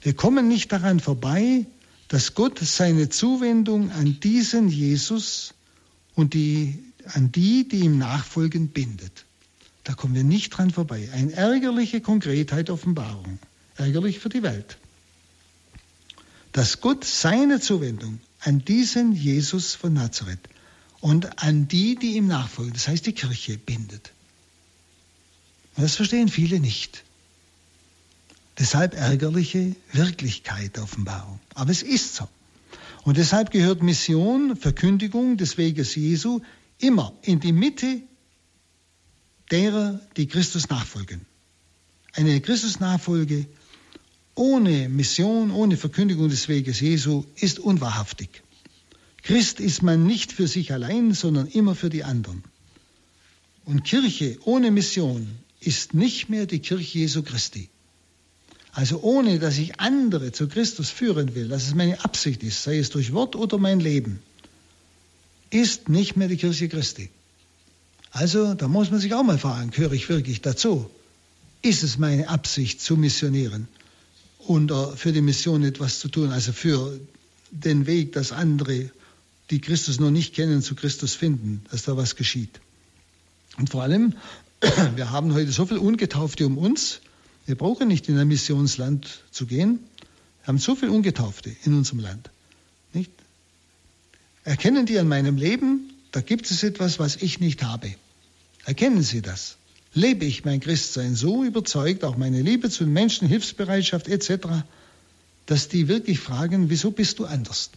Wir 0.00 0.14
kommen 0.14 0.48
nicht 0.48 0.72
daran 0.72 1.00
vorbei, 1.00 1.66
dass 2.08 2.34
Gott 2.34 2.58
seine 2.58 3.08
Zuwendung 3.08 3.90
an 3.92 4.18
diesen 4.20 4.68
Jesus 4.68 5.54
und 6.14 6.34
die, 6.34 6.82
an 7.04 7.30
die, 7.32 7.68
die 7.68 7.80
ihm 7.80 7.98
nachfolgen, 7.98 8.68
bindet. 8.68 9.26
Da 9.84 9.94
kommen 9.94 10.14
wir 10.14 10.24
nicht 10.24 10.50
dran 10.50 10.70
vorbei. 10.70 11.08
Eine 11.12 11.32
ärgerliche 11.32 12.00
Konkretheit 12.00 12.70
Offenbarung. 12.70 13.38
Ärgerlich 13.76 14.18
für 14.18 14.28
die 14.28 14.42
Welt. 14.42 14.78
Dass 16.52 16.80
Gott 16.80 17.04
seine 17.04 17.60
Zuwendung 17.60 18.20
an 18.40 18.64
diesen 18.64 19.12
Jesus 19.12 19.74
von 19.74 19.92
Nazareth 19.92 20.48
und 21.00 21.42
an 21.42 21.68
die, 21.68 21.94
die 21.94 22.16
ihm 22.16 22.26
nachfolgen, 22.26 22.72
das 22.72 22.88
heißt 22.88 23.06
die 23.06 23.12
Kirche, 23.12 23.56
bindet. 23.56 24.12
Und 25.76 25.84
das 25.84 25.96
verstehen 25.96 26.28
viele 26.28 26.60
nicht. 26.60 27.04
Deshalb 28.60 28.94
ärgerliche 28.94 29.74
Wirklichkeit 29.92 30.78
Offenbarung. 30.78 31.40
Aber 31.54 31.70
es 31.70 31.82
ist 31.82 32.14
so. 32.14 32.28
Und 33.04 33.16
deshalb 33.16 33.50
gehört 33.50 33.82
Mission, 33.82 34.54
Verkündigung 34.54 35.38
des 35.38 35.56
Weges 35.56 35.94
Jesu 35.94 36.40
immer 36.78 37.14
in 37.22 37.40
die 37.40 37.52
Mitte 37.52 38.02
derer, 39.50 39.98
die 40.18 40.26
Christus 40.26 40.68
nachfolgen. 40.68 41.22
Eine 42.12 42.38
Christusnachfolge 42.42 43.46
ohne 44.34 44.90
Mission, 44.90 45.50
ohne 45.50 45.78
Verkündigung 45.78 46.28
des 46.28 46.48
Weges 46.48 46.80
Jesu 46.80 47.24
ist 47.36 47.58
unwahrhaftig. 47.58 48.42
Christ 49.22 49.60
ist 49.60 49.82
man 49.82 50.06
nicht 50.06 50.32
für 50.32 50.46
sich 50.46 50.74
allein, 50.74 51.14
sondern 51.14 51.46
immer 51.46 51.74
für 51.74 51.88
die 51.88 52.04
anderen. 52.04 52.44
Und 53.64 53.84
Kirche 53.84 54.38
ohne 54.44 54.70
Mission 54.70 55.26
ist 55.60 55.94
nicht 55.94 56.28
mehr 56.28 56.44
die 56.44 56.58
Kirche 56.58 56.98
Jesu 56.98 57.22
Christi. 57.22 57.70
Also 58.72 59.00
ohne, 59.02 59.38
dass 59.38 59.58
ich 59.58 59.80
andere 59.80 60.32
zu 60.32 60.48
Christus 60.48 60.90
führen 60.90 61.34
will, 61.34 61.48
dass 61.48 61.66
es 61.66 61.74
meine 61.74 62.04
Absicht 62.04 62.42
ist, 62.42 62.62
sei 62.62 62.78
es 62.78 62.90
durch 62.90 63.12
Wort 63.12 63.34
oder 63.34 63.58
mein 63.58 63.80
Leben, 63.80 64.20
ist 65.50 65.88
nicht 65.88 66.16
mehr 66.16 66.28
die 66.28 66.36
Kirche 66.36 66.68
Christi. 66.68 67.10
Also 68.12 68.54
da 68.54 68.68
muss 68.68 68.90
man 68.90 69.00
sich 69.00 69.14
auch 69.14 69.22
mal 69.22 69.38
fragen, 69.38 69.70
gehöre 69.70 69.92
ich 69.92 70.08
wirklich 70.08 70.40
dazu? 70.40 70.88
Ist 71.62 71.82
es 71.82 71.98
meine 71.98 72.28
Absicht 72.28 72.80
zu 72.80 72.96
missionieren 72.96 73.68
und 74.38 74.72
für 74.96 75.12
die 75.12 75.20
Mission 75.20 75.62
etwas 75.64 75.98
zu 75.98 76.08
tun, 76.08 76.30
also 76.30 76.52
für 76.52 76.98
den 77.50 77.86
Weg, 77.86 78.12
dass 78.12 78.32
andere, 78.32 78.90
die 79.50 79.60
Christus 79.60 80.00
noch 80.00 80.10
nicht 80.10 80.34
kennen, 80.34 80.62
zu 80.62 80.74
Christus 80.74 81.14
finden, 81.14 81.64
dass 81.70 81.82
da 81.82 81.96
was 81.96 82.16
geschieht? 82.16 82.60
Und 83.58 83.70
vor 83.70 83.82
allem, 83.82 84.14
wir 84.96 85.10
haben 85.10 85.34
heute 85.34 85.52
so 85.52 85.66
viele 85.66 85.80
Ungetaufte 85.80 86.46
um 86.46 86.56
uns, 86.56 87.00
wir 87.50 87.56
brauchen 87.56 87.88
nicht 87.88 88.08
in 88.08 88.16
ein 88.16 88.28
Missionsland 88.28 89.24
zu 89.32 89.44
gehen. 89.44 89.80
Wir 90.42 90.46
haben 90.46 90.58
so 90.58 90.76
viele 90.76 90.92
Ungetaufte 90.92 91.50
in 91.64 91.74
unserem 91.74 91.98
Land. 91.98 92.30
Nicht? 92.92 93.10
Erkennen 94.44 94.86
die 94.86 95.00
an 95.00 95.08
meinem 95.08 95.36
Leben, 95.36 95.90
da 96.12 96.20
gibt 96.20 96.48
es 96.48 96.62
etwas, 96.62 97.00
was 97.00 97.16
ich 97.16 97.40
nicht 97.40 97.64
habe. 97.64 97.92
Erkennen 98.66 99.02
Sie 99.02 99.20
das. 99.20 99.56
Lebe 99.94 100.26
ich 100.26 100.44
mein 100.44 100.60
Christsein 100.60 101.16
so 101.16 101.42
überzeugt, 101.42 102.04
auch 102.04 102.16
meine 102.16 102.40
Liebe 102.40 102.70
zu 102.70 102.84
den 102.84 102.92
Menschen, 102.92 103.26
Hilfsbereitschaft 103.26 104.06
etc., 104.06 104.46
dass 105.46 105.66
die 105.66 105.88
wirklich 105.88 106.20
fragen, 106.20 106.70
wieso 106.70 106.92
bist 106.92 107.18
du 107.18 107.24
anders? 107.24 107.70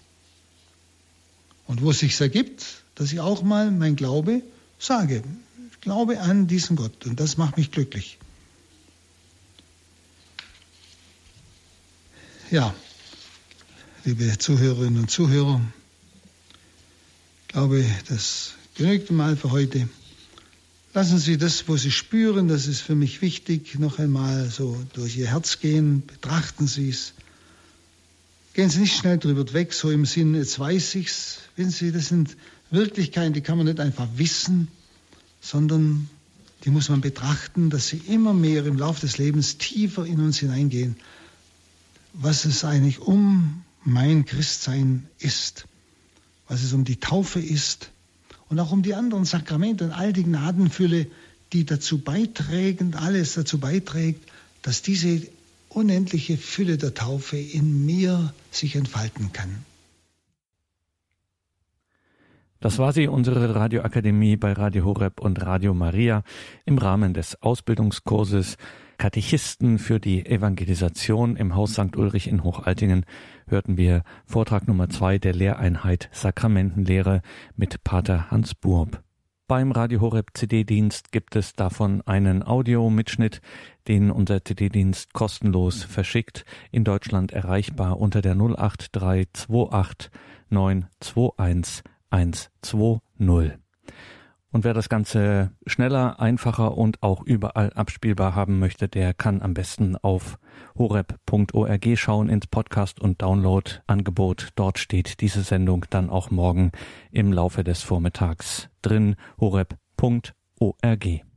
Und 1.66 1.82
wo 1.82 1.90
es 1.90 1.98
sich 1.98 2.22
ergibt, 2.22 2.64
dass 2.94 3.12
ich 3.12 3.20
auch 3.20 3.42
mal 3.42 3.72
mein 3.72 3.96
Glaube 3.96 4.44
sage. 4.78 5.24
Ich 5.72 5.82
glaube 5.82 6.20
an 6.20 6.46
diesen 6.46 6.76
Gott 6.76 7.08
und 7.08 7.20
das 7.20 7.38
macht 7.38 7.58
mich 7.58 7.72
glücklich. 7.72 8.20
Ja, 12.54 12.72
liebe 14.06 14.38
Zuhörerinnen 14.38 15.00
und 15.00 15.10
Zuhörer, 15.10 15.60
ich 17.42 17.48
glaube, 17.48 17.84
das 18.10 18.54
genügt 18.76 19.10
mal 19.10 19.36
für 19.36 19.50
heute. 19.50 19.90
Lassen 20.94 21.18
Sie 21.18 21.40
das, 21.40 21.68
wo 21.68 21.78
Sie 21.78 21.90
spüren, 21.90 22.48
das 22.48 22.68
ist 22.68 22.82
für 22.82 22.94
mich 22.94 23.24
wichtig, 23.24 23.80
noch 23.80 23.98
einmal 23.98 24.52
so 24.52 24.78
durch 24.94 25.18
Ihr 25.18 25.32
Herz 25.32 25.62
gehen. 25.62 26.04
Betrachten 26.06 26.68
Sie 26.68 26.90
es. 26.90 27.14
Gehen 28.54 28.70
Sie 28.70 28.82
nicht 28.82 28.98
schnell 28.98 29.18
drüber 29.18 29.52
weg, 29.54 29.74
so 29.74 29.90
im 29.90 30.06
Sinne, 30.06 30.38
jetzt 30.38 30.60
weiß 30.60 30.94
ich's. 30.94 31.40
Wissen 31.56 31.72
Sie, 31.72 31.92
das 31.92 32.10
sind 32.10 32.38
Wirklichkeiten, 32.70 33.34
die 33.34 33.42
kann 33.42 33.58
man 33.58 33.66
nicht 33.66 33.80
einfach 33.80 34.08
wissen, 34.18 34.68
sondern 35.42 36.08
die 36.66 36.70
muss 36.70 36.88
man 36.88 37.02
betrachten, 37.02 37.72
dass 37.72 37.88
sie 37.88 38.04
immer 38.08 38.36
mehr 38.36 38.64
im 38.68 38.78
Laufe 38.78 39.02
des 39.02 39.18
Lebens 39.18 39.58
tiefer 39.58 40.06
in 40.06 40.20
uns 40.20 40.38
hineingehen 40.38 40.98
was 42.14 42.46
es 42.46 42.64
eigentlich 42.64 43.00
um 43.00 43.64
mein 43.84 44.26
Christsein 44.26 45.08
ist, 45.20 45.68
was 46.48 46.64
es 46.64 46.74
um 46.74 46.86
die 46.86 47.00
Taufe 47.00 47.40
ist 47.40 47.92
und 48.50 48.60
auch 48.60 48.72
um 48.72 48.84
die 48.84 48.94
anderen 48.94 49.26
Sakramente 49.26 49.86
und 49.86 49.92
all 49.92 50.14
die 50.14 50.24
Gnadenfülle, 50.24 51.08
die 51.52 51.66
dazu 51.66 52.00
beitragen, 52.00 52.94
alles 52.96 53.34
dazu 53.34 53.60
beiträgt, 53.60 54.30
dass 54.62 54.82
diese 54.82 55.28
unendliche 55.70 56.38
Fülle 56.38 56.78
der 56.78 56.94
Taufe 56.94 57.38
in 57.38 57.86
mir 57.86 58.34
sich 58.52 58.76
entfalten 58.76 59.34
kann. 59.34 59.66
Das 62.60 62.78
war 62.78 62.94
sie, 62.94 63.08
unsere 63.10 63.56
Radioakademie 63.56 64.38
bei 64.38 64.54
Radio 64.54 64.86
Horeb 64.86 65.20
und 65.20 65.42
Radio 65.42 65.74
Maria 65.74 66.24
im 66.66 66.78
Rahmen 66.78 67.14
des 67.14 67.42
Ausbildungskurses 67.42 68.56
Katechisten 68.98 69.80
für 69.80 70.00
die 70.00 70.26
Evangelisation 70.26 71.36
im 71.36 71.56
Haus 71.56 71.74
St. 71.74 71.96
Ulrich 71.98 72.28
in 72.28 72.44
Hochaltingen 72.44 73.06
hörten 73.48 73.78
wir 73.78 74.04
Vortrag 74.26 74.68
Nummer 74.68 74.90
zwei 74.90 75.18
der 75.18 75.34
Lehreinheit 75.34 76.10
Sakramentenlehre 76.12 77.22
mit 77.56 77.84
Pater 77.84 78.32
Hans 78.32 78.56
Burb. 78.56 79.04
Beim 79.48 79.72
Radio 79.72 80.00
Horeb 80.00 80.32
CD-Dienst 80.34 81.12
gibt 81.12 81.36
es 81.36 81.54
davon 81.54 82.02
einen 82.06 82.44
Audiomitschnitt, 82.44 83.42
den 83.88 84.10
unser 84.10 84.44
CD-Dienst 84.46 85.14
kostenlos 85.14 85.84
verschickt, 85.84 86.46
in 86.72 86.84
Deutschland 86.84 87.34
erreichbar 87.34 88.00
unter 88.00 88.22
der 88.22 88.36
08328 88.36 90.10
921 90.50 91.84
120. 92.10 93.60
Und 94.54 94.64
wer 94.64 94.76
das 94.76 94.88
Ganze 94.88 95.52
schneller, 95.66 96.20
einfacher 96.20 96.78
und 96.78 97.02
auch 97.02 97.24
überall 97.24 97.74
abspielbar 97.74 98.36
haben 98.36 98.60
möchte, 98.60 98.88
der 98.88 99.16
kann 99.16 99.42
am 99.42 99.56
besten 99.56 99.98
auf 99.98 100.38
horeb.org 100.78 101.98
schauen 101.98 102.30
ins 102.30 102.46
Podcast- 102.46 103.02
und 103.02 103.24
Download-Angebot. 103.24 104.50
Dort 104.56 104.78
steht 104.78 105.22
diese 105.22 105.42
Sendung 105.42 105.88
dann 105.90 106.12
auch 106.12 106.30
morgen 106.30 106.72
im 107.12 107.34
Laufe 107.34 107.64
des 107.64 107.82
Vormittags 107.82 108.70
drin. 108.84 109.16
horeb.org. 109.40 111.33